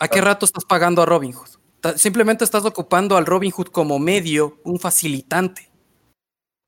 [0.00, 1.48] ¿A qué rato estás pagando a Robinhood?
[1.80, 5.70] Ta- Simplemente estás ocupando al Robinhood como medio, un facilitante.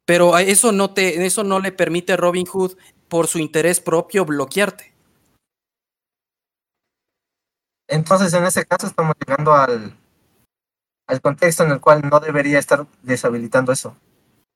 [0.09, 2.79] Pero eso no te, eso no le permite a Robinhood
[3.09, 4.95] por su interés propio bloquearte.
[7.87, 9.95] Entonces, en ese caso, estamos llegando al,
[11.07, 13.99] al contexto en el cual no debería estar deshabilitando eso.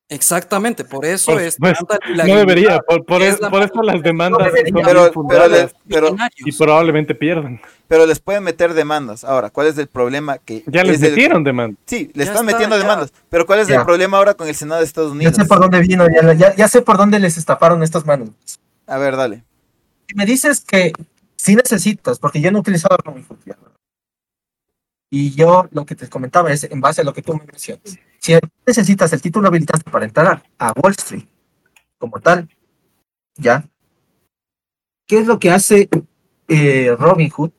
[0.08, 3.48] Exactamente, por eso Pues, es pues, tanta la No debería, por, por es es- la
[3.50, 4.72] por eso las demandas debería.
[4.72, 6.46] son Pero- bien pero le- fundadas pero- millonarios.
[6.46, 7.60] y probablemente pierdan.
[7.88, 9.24] Pero les pueden meter demandas.
[9.24, 10.36] Ahora, ¿cuál es el problema?
[10.38, 11.78] Que Ya les el- metieron demanda.
[11.86, 12.82] Sí, le Ya están está, metiendo ya.
[12.82, 13.12] demandas.
[13.30, 13.76] Pero ¿cuál es Ya.
[13.80, 15.36] el problema ahora con el Senado de Estados Ya Unidos?
[15.36, 18.28] sé por dónde vino, ya, ya- ya sé por dónde les estafaron estas manos.
[18.86, 19.44] A ver, dale.
[20.08, 20.92] Si me dices que
[21.36, 22.98] si necesitas, porque yo no he utilizado
[23.46, 23.56] ya.
[25.14, 27.98] Y yo lo que te comentaba es en base a lo que tú me mencionas.
[28.18, 28.32] Si
[28.66, 31.26] necesitas el título habilitante para entrar a Wall Street
[31.98, 32.48] como tal,
[33.36, 33.62] ¿ya?
[35.06, 35.90] ¿Qué es lo que hace
[36.48, 37.50] eh, Robinhood?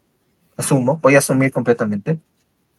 [0.58, 2.18] Asumo, voy a asumir completamente.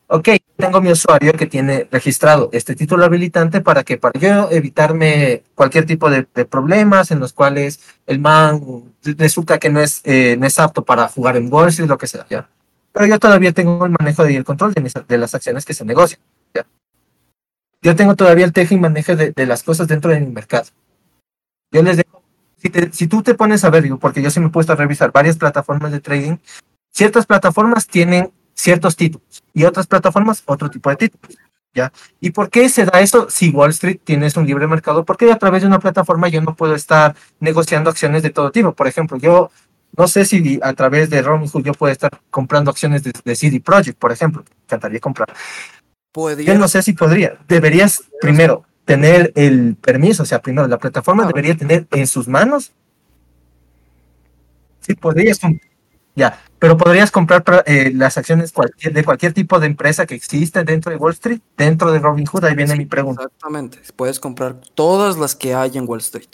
[0.08, 5.44] Ok, tengo mi usuario que tiene registrado este título habilitante para que para yo evitarme
[5.54, 10.36] cualquier tipo de, de problemas en los cuales el man resulta que no es, eh,
[10.36, 12.48] no es apto para jugar en Wall Street, lo que sea, ¿ya?
[12.94, 15.84] Pero yo todavía tengo el manejo y el control de, mis- las acciones que se
[15.84, 16.20] negocian,
[16.54, 16.64] ¿ya?
[17.82, 20.66] Yo tengo todavía el teje y manejo de, las cosas dentro de mi mercado.
[21.72, 22.22] Yo les dejo,
[22.92, 25.10] si tú te pones a ver, digo, porque yo sí me he puesto a revisar
[25.10, 26.36] varias plataformas de trading,
[26.92, 31.36] ciertas plataformas tienen ciertos títulos y otras plataformas otro tipo de títulos.
[31.76, 31.92] ¿Ya?
[32.20, 35.04] ¿Y por qué se da eso si Wall Street tienes un libre mercado?
[35.04, 38.72] Porque a través de una plataforma yo no puedo estar negociando acciones de todo tipo.
[38.72, 39.50] Por ejemplo, yo
[39.96, 43.60] no sé si a través de Robinhood yo puedo estar comprando acciones de, de CD
[43.60, 44.42] Projekt, por ejemplo.
[44.48, 45.28] Me encantaría comprar.
[45.30, 45.36] Yo
[46.12, 47.38] Podría- no sé si podría.
[47.48, 52.72] Deberías primero tener el permiso, o sea, primero la plataforma debería tener en sus manos.
[54.80, 55.40] Sí, podrías.
[56.16, 60.14] Ya, pero podrías comprar pra- eh, las acciones cualquier, de cualquier tipo de empresa que
[60.14, 62.44] existe dentro de Wall Street, dentro de Robinhood.
[62.44, 63.24] Ahí viene Sí, mi pregunta.
[63.24, 63.78] Exactamente.
[63.96, 66.28] Puedes comprar todas las que hay en Wall Street.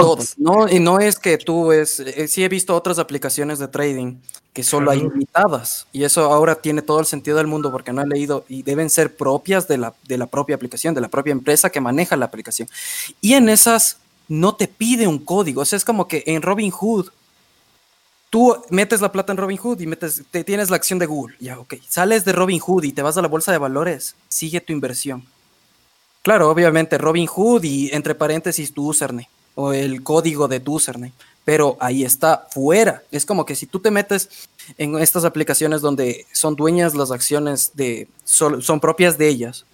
[0.00, 0.38] Todas.
[0.38, 2.00] No, y no es que tú es.
[2.00, 4.16] eh, sí he visto otras aplicaciones de trading
[4.52, 5.86] que solo hay limitadas.
[5.92, 8.90] Y eso ahora tiene todo el sentido del mundo porque no he leído y deben
[8.90, 12.26] ser propias de la, de la propia aplicación, de la propia empresa que maneja la
[12.26, 12.68] aplicación.
[13.20, 13.98] Y en esas
[14.28, 15.62] no te pide un código.
[15.62, 17.08] O sea, es como que en Robinhood
[18.30, 21.36] tú metes la plata en Robinhood y metes, te tienes la acción de Google.
[21.40, 21.74] Ya, ok.
[21.88, 24.16] Sales de Robinhood y te vas a la bolsa de valores.
[24.28, 25.24] Sigue tu inversión.
[26.22, 31.12] Claro, obviamente Robinhood y entre paréntesis tu username o el código de tu username.
[31.44, 33.02] Pero ahí está, fuera.
[33.10, 34.28] Es como que si tú te metes
[34.78, 39.64] en estas aplicaciones donde son dueñas las acciones de, sol- son propias de ellas,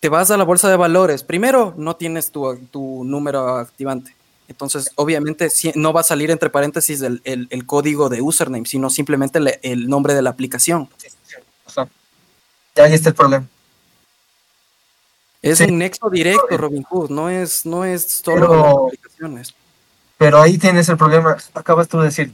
[0.00, 1.22] te vas a la bolsa de valores.
[1.22, 4.14] Primero, no tienes tu, tu número activante.
[4.48, 8.90] Entonces, obviamente, no va a salir entre paréntesis el, el- el código de username, sino
[8.90, 10.88] simplemente le- el nombre de la aplicación.
[12.74, 13.46] Ya ahí está el problema.
[15.42, 15.64] Es Sí.
[15.64, 19.54] un nexo directo, Robinhood, no es, no es solo Pero- aplicaciones.
[20.18, 21.36] Pero ahí tienes el problema.
[21.54, 22.32] Acabas tú de decir,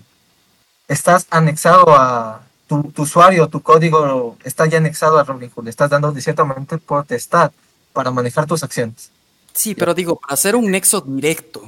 [0.89, 5.65] estás anexado a tu, tu usuario, tu código está ya anexado a Robinhood.
[5.65, 7.53] Le estás dando de cierta manera potestad
[7.93, 9.11] para manejar tus acciones.
[9.55, 11.63] Sí, pero digo, para hacer un nexo directo,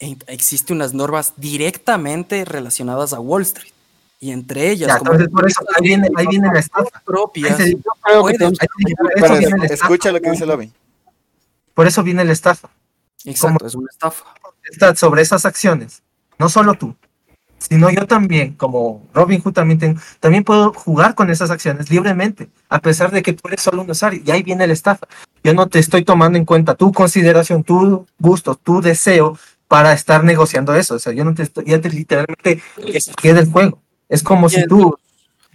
[0.00, 3.72] e- existen unas normas directamente relacionadas a Wall Street.
[4.24, 7.02] Y entre ellas, Ya, como entonces por eso ahí viene, ahí viene la estafa.
[7.04, 9.64] propias, Ahí se- Yo creo que puedes- tenemos ahí se- por, eso Pero viene la
[9.66, 9.84] estafa.
[9.84, 10.72] escucha lo que dice Lobby.
[11.74, 12.70] por eso viene la estafa.
[13.26, 14.24] exacto, es una estafa.
[14.42, 16.02] Potestad sobre esas acciones.
[16.38, 16.96] No solo tú,
[17.58, 22.80] sino yo también, como Robinhood también tengo, también puedo jugar con esas acciones libremente, a
[22.80, 24.22] pesar de que tú eres solo un usuario.
[24.24, 25.06] Y ahí viene la estafa.
[25.42, 29.38] Yo no te estoy tomando en cuenta tu consideración, tu gusto, tu deseo
[29.68, 30.94] para estar negociando eso.
[30.94, 32.62] O sea, yo no te estoy, ya te literalmente
[33.00, 33.80] saqué del juego.
[34.14, 34.96] Es como si tú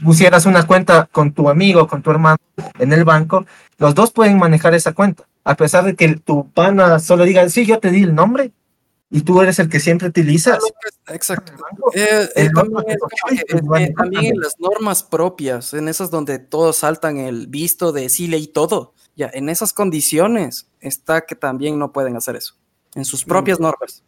[0.03, 2.37] pusieras una cuenta con tu amigo, con tu hermano
[2.77, 3.45] en el banco,
[3.77, 5.23] los dos pueden manejar esa cuenta.
[5.45, 8.51] A pesar de que tu pana solo diga, sí, yo te di el nombre
[9.09, 10.59] y tú eres el que siempre utilizas.
[11.07, 11.53] Exacto.
[11.95, 12.83] Eh, eh, también,
[13.79, 14.25] eh, también.
[14.25, 18.93] en las normas propias, en esas donde todos saltan el visto de sí leí todo,
[19.15, 22.55] ya, en esas condiciones está que también no pueden hacer eso,
[22.93, 24.03] en sus propias normas.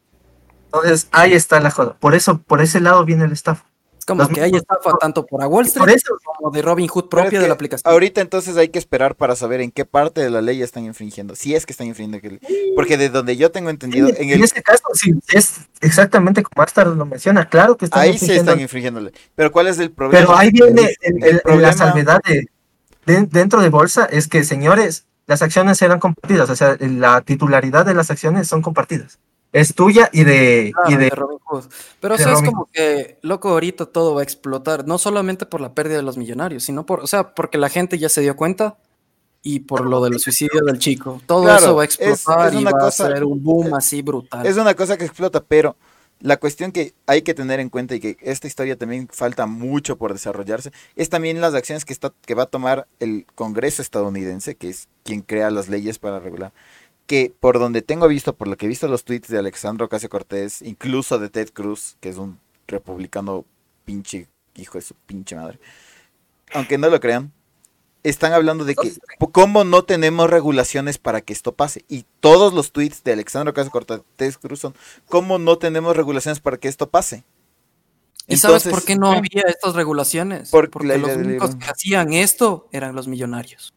[0.65, 1.97] Entonces, ahí está la joda.
[1.97, 3.70] Por eso, por ese lado viene el estafa.
[4.15, 7.09] Como que hay estafa tanto por a Wall Por Street eso, como de Robin Hood
[7.09, 7.91] propia de la aplicación.
[7.91, 11.35] Ahorita entonces hay que esperar para saber en qué parte de la ley están infringiendo.
[11.35, 12.19] Si es que están infringiendo.
[12.21, 12.39] que-
[12.75, 16.63] Porque de donde yo tengo entendido, en en el, este caso, si es exactamente como
[16.63, 19.11] Astar lo menciona, claro que están ahí sí infringiendo, están infringiéndole.
[19.35, 20.19] Pero ¿cuál es el problema?
[20.25, 22.45] Pero ahí viene el- El el- problema- la salvedad de,
[23.05, 27.85] de- dentro de bolsa, es que, señores, las acciones serán compartidas, o sea, la titularidad
[27.85, 29.19] de las acciones son compartidas.
[29.53, 31.65] Es tuya y de, Claro, y de de Robin Hood.
[31.99, 34.97] Pero o de sea, es Robin como que, loco, ahorita todo va a explotar, no
[34.97, 38.07] solamente por la pérdida de los millonarios, sino por, o sea, porque la gente ya
[38.09, 38.77] se dio cuenta
[39.43, 41.21] y por lo del suicidio del chico.
[41.25, 43.43] Todo Claro, eso va a es- explotar es y una va cosa- a ser un
[43.43, 44.45] boom así brutal.
[44.45, 45.75] Es una cosa que explota, pero
[46.23, 49.97] La cuestión que hay que tener en cuenta y que esta historia también falta mucho
[49.97, 54.53] por desarrollarse es también las acciones que, está, que va a tomar el Congreso estadounidense,
[54.53, 56.51] que es quien crea las leyes para regular.
[57.07, 60.09] Que por donde tengo visto, por lo que he visto los tweets de Alexandro Ocasio
[60.09, 63.45] Cortés, incluso de Ted Cruz, que es un republicano
[63.83, 65.59] pinche hijo de su pinche madre,
[66.53, 67.31] aunque no lo crean,
[68.03, 68.93] están hablando de que
[69.31, 71.85] cómo no tenemos regulaciones para que esto pase.
[71.87, 74.75] Y todos los tweets de Alexandro Ocasio Cortés Cruz son
[75.07, 77.23] cómo no tenemos regulaciones para que esto pase.
[78.27, 80.49] ¿Y sabes por qué no había estas regulaciones?
[80.49, 83.73] Por Porque los únicos que hacían esto eran los millonarios.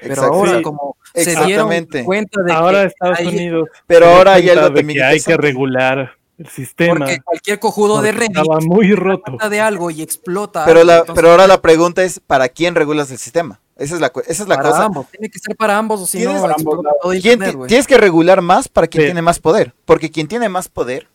[0.00, 2.04] Pero ahora, Sí, como se dieron exactamente.
[2.04, 3.68] cuenta de Ahora que Estados hay- Unidos.
[3.86, 6.94] Pero ahora hay cuenta algo de que hay que regular el sistema.
[6.98, 9.36] porque cualquier cojudo de Reddit estaba muy roto.
[9.48, 10.64] de algo y explota.
[10.64, 13.60] Pero, algo, la, entonces, pero ahora la pregunta es, ¿para quién regulas el sistema?
[13.76, 14.84] Esa es la, esa es la para cosa.
[14.84, 17.56] ambos, tiene que ser para ambos o si Tienes no ambos todo ¿Quién internet, ti-
[17.56, 17.68] güey.
[17.68, 19.06] tienes que regular más para quien Sí.
[19.08, 19.72] tiene más poder.
[19.84, 21.06] Porque quien tiene más poder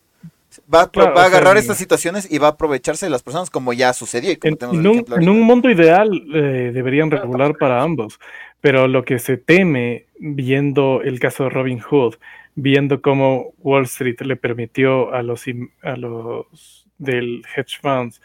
[0.72, 3.06] va, a pro- Claro, va a o sea, agarrar estas situaciones y va a aprovecharse
[3.06, 4.30] de las personas como ya sucedió.
[4.30, 8.18] Y como En, en un, en mundo ideal eh, deberían regular para ambos,
[8.60, 12.16] pero lo que se teme viendo el caso de Robin Hood,
[12.54, 15.44] viendo cómo Wall Street le permitió a los,
[15.82, 18.20] a los del hedge funds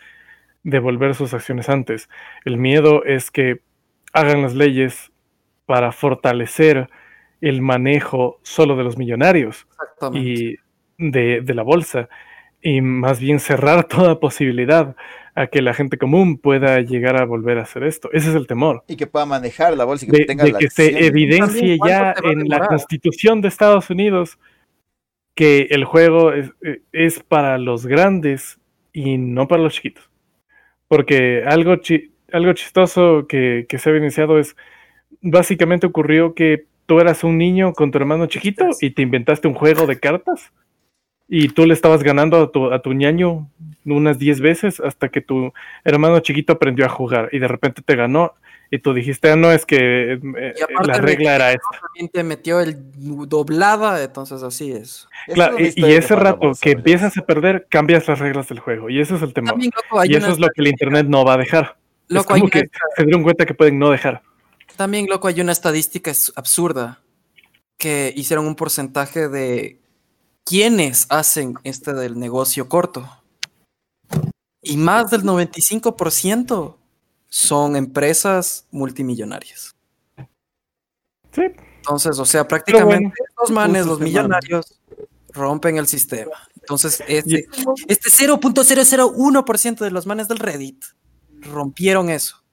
[0.64, 2.10] devolver sus acciones antes,
[2.46, 3.62] el miedo es que
[4.14, 5.12] hagan las leyes
[5.66, 6.90] para fortalecer
[7.42, 10.30] el manejo solo de los millonarios Exactamente.
[10.30, 10.56] y
[11.00, 12.10] de, de la bolsa
[12.62, 14.96] y más bien cerrar toda posibilidad
[15.36, 18.10] a que la gente común pueda llegar a volver a hacer esto.
[18.12, 18.84] Ese es el temor.
[18.88, 21.62] Y que pueda manejar la bolsa y que De, tenga de la que se evidencie
[21.62, 24.38] También, ¿cuánto ya en la constitución de Estados Unidos
[25.36, 28.60] que el juego es, eh, es para los grandes
[28.92, 30.10] y no para los chiquitos.
[30.88, 34.56] Porque algo, chi- algo chistoso que, que se ha evidenciado es,
[35.22, 39.54] básicamente ocurrió que tú eras un niño con tu hermano chiquito y te inventaste un
[39.56, 40.52] juego de cartas
[41.30, 43.48] y tú le estabas ganando a tu, a tu ñaño
[43.86, 45.54] unas 10 veces hasta que tu
[45.84, 48.34] hermano chiquito aprendió a jugar y de repente te ganó
[48.72, 51.68] y tú dijiste, ah, no, es que eh, aparte la regla era esta.
[51.82, 52.78] También te metió el
[53.28, 55.08] doblada, entonces así es.
[55.34, 58.90] Claro, es y, ese rato que empiezas a perder, cambias las reglas del juego.
[58.90, 59.52] Y ese es el temor.
[59.52, 61.78] También, loco, hay Y eso es lo que el Internet no va a dejar.
[62.10, 64.22] Loco, como una- que se dieron cuenta que pueden no dejar.
[64.76, 67.00] También, loco, hay una estadística es- absurda
[67.78, 69.80] que hicieron un porcentaje de
[70.50, 73.08] quiénes hacen este del negocio corto.
[74.64, 76.76] Y más del 95%
[77.28, 79.76] son empresas multimillonarias.
[81.32, 81.44] Sí,
[81.78, 84.82] Entonces, o sea, prácticamente bueno, los manes, los millonarios,
[85.32, 86.36] rompen el sistema.
[86.56, 87.48] Entonces, este,
[87.88, 90.84] este 0.001% de los manes del Reddit
[91.42, 92.44] rompieron eso.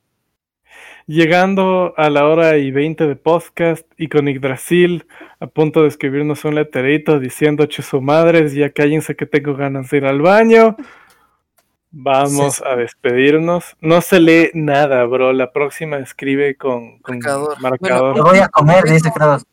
[1.06, 5.06] Llegando a la hora y 20 de podcast y con Yggdrasil
[5.38, 9.98] a punto de escribirnos un letterito diciendo su madres, ya cállense que tengo ganas de
[9.98, 10.76] ir al baño.
[11.92, 13.76] Vamos Sí, a despedirnos.
[13.80, 15.32] No se lee nada, bro.
[15.32, 17.60] La próxima escribe con, con Marcador.
[17.60, 18.22] marcador.
[18.22, 19.44] Voy a comer, dice Kratos.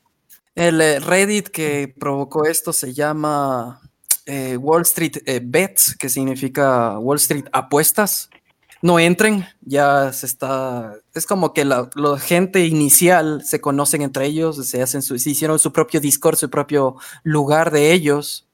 [0.55, 3.79] El eh, Reddit que provocó esto se llama
[4.25, 8.29] eh, Wall Street eh, Bets, que significa Wall Street Apuestas.
[8.83, 10.93] No entren, ya se está.
[11.13, 15.29] Es como que la, la gente inicial se conocen entre ellos, se hacen su, se
[15.29, 18.45] hicieron su propio Discord, su propio lugar de ellos.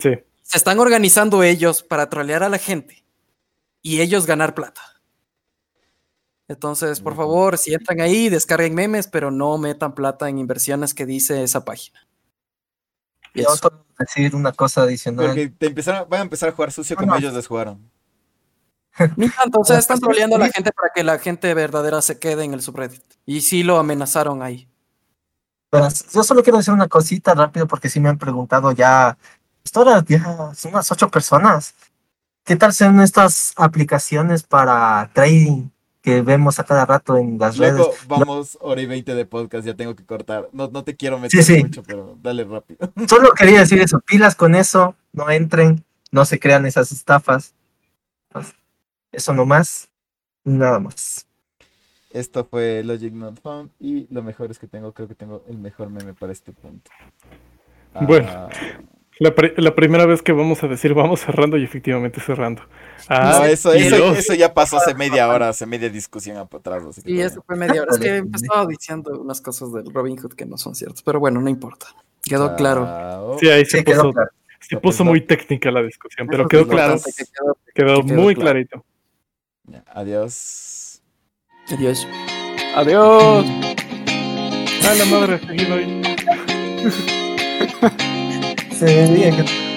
[0.00, 0.10] Sí.
[0.42, 3.04] Se están organizando ellos para trolear a la gente
[3.82, 4.80] y ellos ganar plata.
[6.46, 11.06] Entonces, por favor, si entran ahí, descarguen memes, pero no metan plata en inversiones que
[11.06, 12.06] dice esa página.
[13.34, 13.56] Y Yo eso.
[13.56, 15.26] solo decir una cosa adicional.
[15.26, 17.18] Porque te empezaron, van a empezar a jugar sucio como No.
[17.18, 17.90] ellos les jugaron.
[19.16, 22.18] Ni tanto, o sea, están troleando a la gente para que la gente verdadera se
[22.18, 23.02] quede en el subreddit.
[23.24, 24.68] Y sí lo amenazaron ahí.
[26.12, 29.16] Yo solo quiero decir una cosita rápido porque sí me han preguntado ya.
[29.64, 31.74] Esto ahora ya son unas ocho personas.
[32.44, 35.70] ¿Qué tal son estas aplicaciones para trading
[36.02, 37.76] que vemos a cada rato en las redes?
[37.76, 40.48] Luego vamos hora y 20 de podcast, ya tengo que cortar.
[40.52, 41.62] No, no te quiero meter Sí, sí.
[41.62, 42.92] mucho, pero dale rápido.
[43.08, 47.54] Solo quería decir eso, pilas con eso, no entren, no se crean esas estafas.
[48.30, 48.52] Pues,
[49.12, 49.88] Eso nomás,
[50.44, 51.26] nada más.
[52.10, 55.58] Esto fue Logic Not Found y lo mejor es que tengo, creo que tengo el
[55.58, 56.90] mejor meme para este punto.
[58.02, 58.28] Bueno.
[58.30, 58.48] Ah,
[59.18, 62.62] La, pri- la primera vez que vamos a decir vamos cerrando y efectivamente cerrando.
[63.08, 66.38] Ah, no, eso, y eso, los- eso ya pasó hace media hora, hace media discusión
[66.38, 66.82] atrás.
[67.04, 67.92] Y todo eso fue media hora.
[67.92, 71.02] Es que empezaba diciendo unas cosas del Robin Hood que no son ciertas.
[71.02, 71.86] Pero bueno, no importa.
[72.22, 73.36] Quedó claro.
[73.38, 74.30] Sí, ahí se Sí, quedó puso, claro.
[74.60, 78.34] se puso muy técnica la discusión, pero quedó claro, que quedó- quedó que quedó muy
[78.34, 78.50] claro.
[78.50, 78.84] clarito.
[79.94, 81.00] Adiós.
[81.70, 82.06] Adiós.
[82.74, 83.46] Adiós.
[84.84, 86.02] Ah, la madre, seguido ahí.
[88.72, 89.71] Se veía que